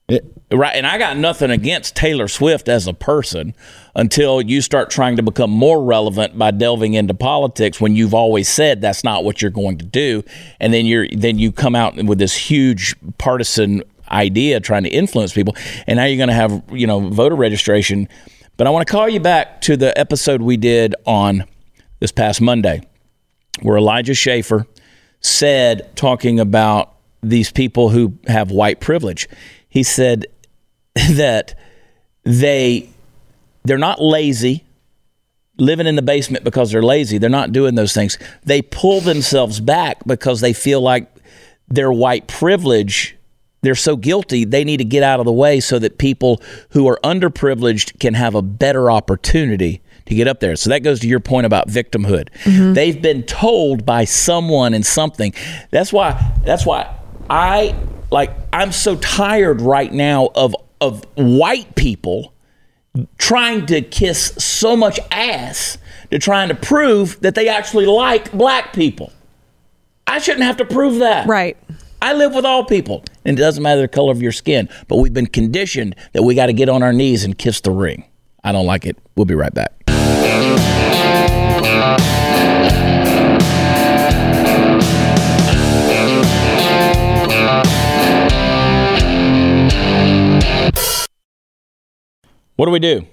It, 0.10 0.26
right. 0.52 0.76
And 0.76 0.86
I 0.86 0.98
got 0.98 1.18
nothing 1.18 1.50
against 1.50 1.96
Taylor 1.96 2.28
Swift 2.28 2.68
as 2.68 2.88
a 2.88 2.94
person 2.94 3.56
until 3.96 4.42
you 4.42 4.62
start 4.62 4.90
trying 4.90 5.16
to 5.16 5.24
become 5.24 5.50
more 5.50 5.84
relevant 5.84 6.38
by 6.38 6.52
delving 6.52 6.94
into 6.94 7.14
politics 7.14 7.80
when 7.80 7.96
you've 7.96 8.14
always 8.14 8.50
said 8.50 8.82
that's 8.82 9.04
not 9.04 9.24
what 9.24 9.42
you're 9.42 9.52
going 9.52 9.78
to 9.78 9.86
do. 9.86 10.24
And 10.60 10.74
then 10.74 10.86
you're 10.86 11.08
then 11.08 11.40
you 11.40 11.52
come 11.52 11.76
out 11.76 11.96
with 11.96 12.20
this 12.20 12.36
huge 12.36 12.96
partisan 13.18 13.84
idea 14.12 14.60
trying 14.60 14.84
to 14.84 14.90
influence 14.90 15.34
people. 15.34 15.56
And 15.88 15.98
now 15.98 16.06
you're 16.06 16.18
going 16.18 16.30
to 16.30 16.36
have, 16.36 16.64
you 16.72 16.86
know, 16.86 17.00
voter 17.10 17.36
registration. 17.36 18.10
But 18.58 18.68
I 18.68 18.70
want 18.70 18.86
to 18.86 18.92
call 18.92 19.08
you 19.10 19.20
back 19.20 19.62
to 19.62 19.78
the 19.78 19.98
episode 19.98 20.42
we 20.42 20.58
did 20.58 20.96
on 21.06 21.46
this 22.00 22.12
past 22.12 22.42
Monday 22.42 22.82
where 23.62 23.78
Elijah 23.78 24.14
Schaffer 24.14 24.68
said, 25.22 25.96
talking 25.96 26.40
about 26.40 26.94
these 27.22 27.52
people 27.52 27.90
who 27.90 28.14
have 28.28 28.52
white 28.52 28.82
privilege, 28.82 29.30
he 29.74 29.82
said 29.82 30.28
that 30.96 31.56
they 32.24 32.90
they're 33.64 33.78
not 33.78 34.00
lazy 34.00 34.64
living 35.58 35.88
in 35.88 35.96
the 35.96 36.02
basement 36.02 36.44
because 36.44 36.72
they're 36.72 36.84
lazy 36.84 37.18
they're 37.18 37.30
not 37.30 37.52
doing 37.52 37.76
those 37.76 37.94
things 37.94 38.18
they 38.44 38.62
pull 38.62 39.02
themselves 39.02 39.60
back 39.60 39.98
because 40.06 40.42
they 40.42 40.54
feel 40.54 40.80
like 40.80 41.10
their 41.68 41.92
white 41.92 42.28
privilege 42.28 43.18
they're 43.62 43.76
so 43.76 43.96
guilty 43.96 44.46
they 44.46 44.64
need 44.64 44.78
to 44.78 44.86
get 44.86 45.04
out 45.04 45.20
of 45.20 45.26
the 45.26 45.34
way 45.34 45.60
so 45.60 45.80
that 45.80 45.98
people 45.98 46.42
who 46.70 46.88
are 46.88 47.00
underprivileged 47.04 48.00
can 48.00 48.14
have 48.14 48.36
a 48.36 48.42
better 48.42 48.92
opportunity 48.92 49.82
to 50.06 50.16
get 50.16 50.28
up 50.28 50.42
there. 50.42 50.58
So 50.58 50.70
that 50.70 50.80
goes 50.80 51.00
to 51.00 51.08
your 51.08 51.22
point 51.22 51.46
about 51.46 51.70
victimhood. 51.70 52.28
Mm-hmm. 52.44 52.74
They've 52.74 53.02
been 53.02 53.24
told 53.24 53.86
by 53.86 54.04
someone 54.04 54.74
and 54.74 54.86
something. 54.86 55.34
That's 55.72 55.94
why 55.94 56.34
that's 56.44 56.66
why 56.66 56.94
I 57.30 57.74
like 58.14 58.32
I'm 58.54 58.72
so 58.72 58.96
tired 58.96 59.60
right 59.60 59.92
now 59.92 60.30
of 60.36 60.56
of 60.80 61.04
white 61.16 61.76
people 61.76 62.34
trying 63.18 63.66
to 63.66 63.82
kiss 63.82 64.34
so 64.38 64.78
much 64.78 65.00
ass 65.12 65.80
to 66.12 66.20
trying 66.20 66.50
to 66.50 66.56
prove 66.56 67.20
that 67.22 67.36
they 67.36 67.50
actually 67.50 67.88
like 67.88 68.32
black 68.32 68.72
people. 68.72 69.12
I 70.06 70.20
shouldn't 70.20 70.44
have 70.44 70.58
to 70.58 70.66
prove 70.66 71.00
that. 71.00 71.28
Right. 71.28 71.58
I 72.02 72.14
live 72.14 72.36
with 72.36 72.46
all 72.46 72.66
people, 72.66 73.04
and 73.26 73.40
it 73.40 73.42
doesn't 73.42 73.64
matter 73.64 73.82
the 73.82 73.88
color 73.88 74.12
of 74.12 74.22
your 74.22 74.34
skin, 74.34 74.70
but 74.90 74.98
we've 74.98 75.14
been 75.14 75.26
conditioned 75.26 75.96
that 76.12 76.22
we 76.24 76.36
got 76.36 76.48
to 76.48 76.54
get 76.54 76.70
on 76.70 76.84
our 76.84 76.94
knees 76.94 77.24
and 77.24 77.38
kiss 77.38 77.62
the 77.62 77.72
ring. 77.72 78.06
I 78.44 78.52
don't 78.52 78.66
like 78.66 78.86
it. 78.86 78.98
We'll 79.16 79.26
be 79.26 79.36
right 79.36 79.54
back. 79.54 79.72
What 92.56 92.66
do 92.66 92.72
we 92.72 92.80
do? 92.80 93.06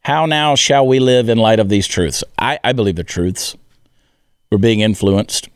How 0.00 0.26
now 0.26 0.54
shall 0.54 0.86
we 0.86 1.00
live 1.00 1.28
in 1.28 1.36
light 1.38 1.58
of 1.58 1.68
these 1.68 1.86
truths? 1.86 2.22
I, 2.38 2.58
I 2.62 2.72
believe 2.72 2.96
the 2.96 3.04
truths. 3.04 3.56
We're 4.50 4.58
being 4.58 4.80
influenced. 4.80 5.48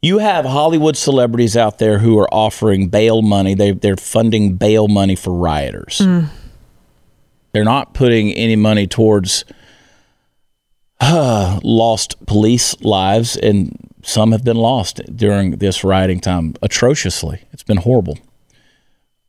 You 0.00 0.18
have 0.18 0.44
Hollywood 0.44 0.96
celebrities 0.96 1.56
out 1.56 1.78
there 1.78 1.98
who 1.98 2.18
are 2.18 2.32
offering 2.32 2.88
bail 2.88 3.22
money. 3.22 3.54
They, 3.54 3.72
they're 3.72 3.96
funding 3.96 4.56
bail 4.56 4.88
money 4.88 5.16
for 5.16 5.34
rioters. 5.34 5.98
Mm. 5.98 6.28
They're 7.52 7.64
not 7.64 7.92
putting 7.92 8.32
any 8.32 8.56
money 8.56 8.86
towards 8.86 9.44
uh, 11.00 11.60
lost 11.64 12.24
police 12.26 12.80
lives, 12.80 13.36
and 13.36 13.90
some 14.02 14.32
have 14.32 14.44
been 14.44 14.56
lost 14.56 15.00
during 15.14 15.52
this 15.52 15.84
rioting 15.84 16.20
time 16.20 16.54
atrociously. 16.62 17.42
It's 17.52 17.62
been 17.62 17.78
horrible. 17.78 18.18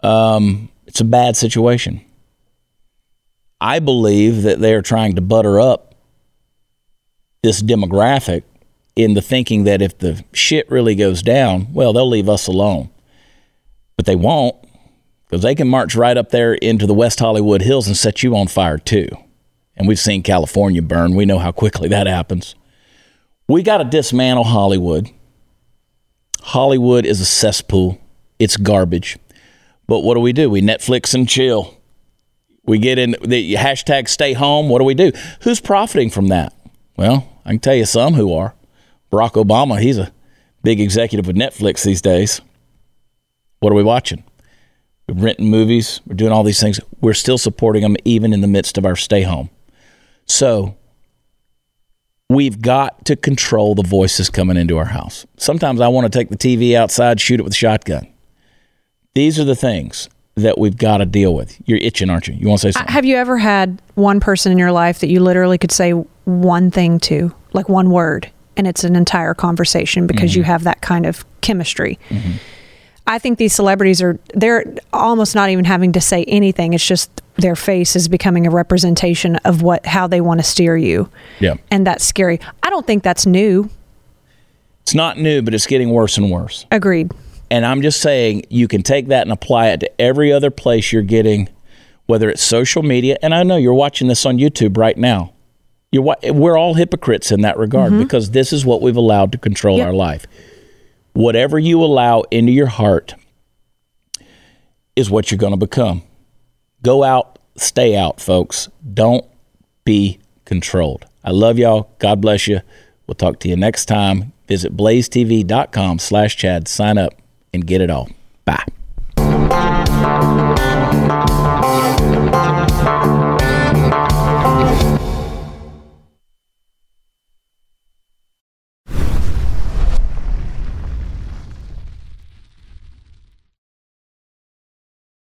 Um, 0.01 0.69
it's 0.87 1.01
a 1.01 1.05
bad 1.05 1.35
situation. 1.35 2.01
I 3.59 3.79
believe 3.79 4.43
that 4.43 4.59
they 4.59 4.73
are 4.73 4.81
trying 4.81 5.15
to 5.15 5.21
butter 5.21 5.59
up 5.59 5.95
this 7.43 7.61
demographic 7.61 8.43
in 8.95 9.13
the 9.13 9.21
thinking 9.21 9.65
that 9.65 9.81
if 9.81 9.97
the 9.99 10.23
shit 10.33 10.69
really 10.71 10.95
goes 10.95 11.21
down, 11.21 11.71
well, 11.73 11.93
they'll 11.93 12.09
leave 12.09 12.29
us 12.29 12.47
alone. 12.47 12.89
But 13.95 14.05
they 14.05 14.15
won't 14.15 14.55
because 15.25 15.43
they 15.43 15.55
can 15.55 15.67
march 15.67 15.95
right 15.95 16.17
up 16.17 16.29
there 16.29 16.53
into 16.53 16.87
the 16.87 16.93
West 16.93 17.19
Hollywood 17.19 17.61
Hills 17.61 17.87
and 17.87 17.97
set 17.97 18.23
you 18.23 18.35
on 18.35 18.47
fire 18.47 18.77
too. 18.77 19.07
And 19.75 19.87
we've 19.87 19.99
seen 19.99 20.23
California 20.23 20.81
burn. 20.81 21.15
We 21.15 21.25
know 21.25 21.37
how 21.37 21.51
quickly 21.51 21.89
that 21.89 22.07
happens. 22.07 22.55
We 23.47 23.61
got 23.61 23.77
to 23.77 23.83
dismantle 23.83 24.45
Hollywood. 24.45 25.09
Hollywood 26.41 27.05
is 27.05 27.21
a 27.21 27.25
cesspool. 27.25 27.99
It's 28.39 28.57
garbage. 28.57 29.17
But 29.87 30.01
what 30.01 30.15
do 30.15 30.19
we 30.19 30.33
do? 30.33 30.49
We 30.49 30.61
Netflix 30.61 31.13
and 31.13 31.27
chill. 31.27 31.77
We 32.65 32.77
get 32.77 32.99
in 32.99 33.15
the 33.23 33.55
hashtag 33.55 34.09
stay 34.09 34.33
home. 34.33 34.67
What 34.67 34.79
do 34.79 34.83
we 34.83 34.93
do? 34.93 35.13
Who's 35.41 35.61
profiting 35.61 36.09
from 36.09 36.27
that? 36.27 36.53
Well, 36.97 37.29
I 37.45 37.51
can 37.51 37.59
tell 37.59 37.75
you 37.75 37.85
some 37.85 38.13
who 38.13 38.33
are. 38.33 38.53
Barack 39.11 39.41
Obama, 39.41 39.79
he's 39.79 39.97
a 39.97 40.11
big 40.63 40.81
executive 40.81 41.25
with 41.25 41.37
Netflix 41.37 41.83
these 41.83 42.01
days. 42.01 42.41
What 43.59 43.71
are 43.71 43.75
we 43.75 43.83
watching? 43.83 44.23
We're 45.07 45.23
renting 45.23 45.49
movies. 45.49 46.01
We're 46.05 46.15
doing 46.15 46.33
all 46.33 46.43
these 46.43 46.59
things. 46.59 46.81
We're 46.99 47.13
still 47.13 47.37
supporting 47.37 47.83
them 47.83 47.95
even 48.03 48.33
in 48.33 48.41
the 48.41 48.47
midst 48.47 48.77
of 48.77 48.85
our 48.85 48.97
stay 48.97 49.21
home. 49.21 49.49
So 50.25 50.75
we've 52.29 52.61
got 52.61 53.05
to 53.05 53.15
control 53.15 53.75
the 53.75 53.83
voices 53.83 54.29
coming 54.29 54.57
into 54.57 54.77
our 54.77 54.85
house. 54.85 55.25
Sometimes 55.37 55.79
I 55.79 55.87
want 55.87 56.11
to 56.11 56.19
take 56.19 56.29
the 56.29 56.35
TV 56.35 56.75
outside, 56.75 57.21
shoot 57.21 57.39
it 57.39 57.43
with 57.43 57.53
a 57.53 57.55
shotgun. 57.55 58.07
These 59.17 59.39
are 59.39 59.43
the 59.43 59.55
things 59.55 60.09
that 60.35 60.59
we've 60.59 60.77
got 60.77 60.97
to 60.97 61.05
deal 61.07 61.33
with. 61.33 61.59
You're 61.65 61.79
itching, 61.79 62.11
aren't 62.11 62.27
you? 62.27 62.35
You 62.35 62.47
want 62.47 62.61
to 62.61 62.67
say 62.67 62.71
something? 62.73 62.93
Have 62.93 63.03
you 63.03 63.15
ever 63.15 63.39
had 63.39 63.81
one 63.95 64.19
person 64.19 64.51
in 64.51 64.59
your 64.59 64.71
life 64.71 64.99
that 64.99 65.09
you 65.09 65.21
literally 65.21 65.57
could 65.57 65.71
say 65.71 65.93
one 66.25 66.69
thing 66.69 66.99
to, 66.99 67.33
like 67.51 67.67
one 67.67 67.89
word, 67.89 68.29
and 68.57 68.67
it's 68.67 68.83
an 68.83 68.95
entire 68.95 69.33
conversation 69.33 70.05
because 70.05 70.33
mm-hmm. 70.33 70.41
you 70.41 70.43
have 70.43 70.65
that 70.65 70.81
kind 70.81 71.07
of 71.07 71.25
chemistry? 71.41 71.97
Mm-hmm. 72.09 72.33
I 73.07 73.17
think 73.17 73.39
these 73.39 73.53
celebrities 73.53 74.03
are 74.03 74.19
they're 74.35 74.75
almost 74.93 75.33
not 75.33 75.49
even 75.49 75.65
having 75.65 75.93
to 75.93 75.99
say 75.99 76.23
anything. 76.25 76.73
It's 76.73 76.85
just 76.85 77.09
their 77.37 77.55
face 77.55 77.95
is 77.95 78.07
becoming 78.07 78.45
a 78.45 78.51
representation 78.51 79.37
of 79.37 79.63
what 79.63 79.83
how 79.87 80.05
they 80.05 80.21
want 80.21 80.41
to 80.41 80.43
steer 80.43 80.77
you. 80.77 81.09
Yeah. 81.39 81.55
And 81.71 81.87
that's 81.87 82.05
scary. 82.05 82.39
I 82.61 82.69
don't 82.69 82.85
think 82.85 83.01
that's 83.01 83.25
new. 83.25 83.71
It's 84.83 84.93
not 84.93 85.17
new, 85.17 85.41
but 85.41 85.55
it's 85.55 85.65
getting 85.65 85.89
worse 85.89 86.19
and 86.19 86.29
worse. 86.29 86.67
Agreed. 86.69 87.11
And 87.49 87.65
I'm 87.65 87.81
just 87.81 88.01
saying 88.01 88.43
you 88.49 88.67
can 88.67 88.83
take 88.83 89.07
that 89.07 89.21
and 89.21 89.31
apply 89.31 89.69
it 89.69 89.79
to 89.81 90.01
every 90.01 90.31
other 90.31 90.51
place 90.51 90.91
you're 90.91 91.01
getting 91.01 91.49
whether 92.05 92.29
it's 92.29 92.41
social 92.41 92.83
media 92.83 93.17
and 93.21 93.35
I 93.35 93.43
know 93.43 93.57
you're 93.57 93.73
watching 93.73 94.07
this 94.07 94.25
on 94.25 94.37
YouTube 94.37 94.77
right 94.77 94.97
now. 94.97 95.33
You're 95.91 96.15
we're 96.31 96.57
all 96.57 96.73
hypocrites 96.73 97.31
in 97.31 97.41
that 97.41 97.57
regard 97.57 97.91
mm-hmm. 97.91 98.03
because 98.03 98.31
this 98.31 98.53
is 98.53 98.65
what 98.65 98.81
we've 98.81 98.95
allowed 98.95 99.33
to 99.33 99.37
control 99.37 99.77
yep. 99.77 99.87
our 99.87 99.93
life 99.93 100.25
whatever 101.17 101.57
you 101.57 101.83
allow 101.83 102.21
into 102.29 102.51
your 102.51 102.67
heart 102.67 103.15
is 104.95 105.09
what 105.09 105.31
you're 105.31 105.37
going 105.37 105.51
to 105.53 105.57
become. 105.57 106.03
Go 106.83 107.03
out, 107.03 107.39
stay 107.55 107.95
out, 107.95 108.21
folks. 108.21 108.69
Don't 108.93 109.25
be 109.83 110.19
controlled. 110.45 111.05
I 111.23 111.31
love 111.31 111.57
y'all. 111.57 111.89
God 111.97 112.21
bless 112.21 112.47
you. 112.47 112.61
We'll 113.07 113.15
talk 113.15 113.39
to 113.39 113.49
you 113.49 113.55
next 113.55 113.85
time. 113.85 114.31
Visit 114.47 114.77
blazetv.com 114.77 115.97
slash 115.99 116.37
Chad. 116.37 116.67
Sign 116.67 116.99
up 116.99 117.19
and 117.57 117.65
get 117.65 117.81
it 117.81 117.89
all. 117.89 118.07
Bye. 118.45 118.63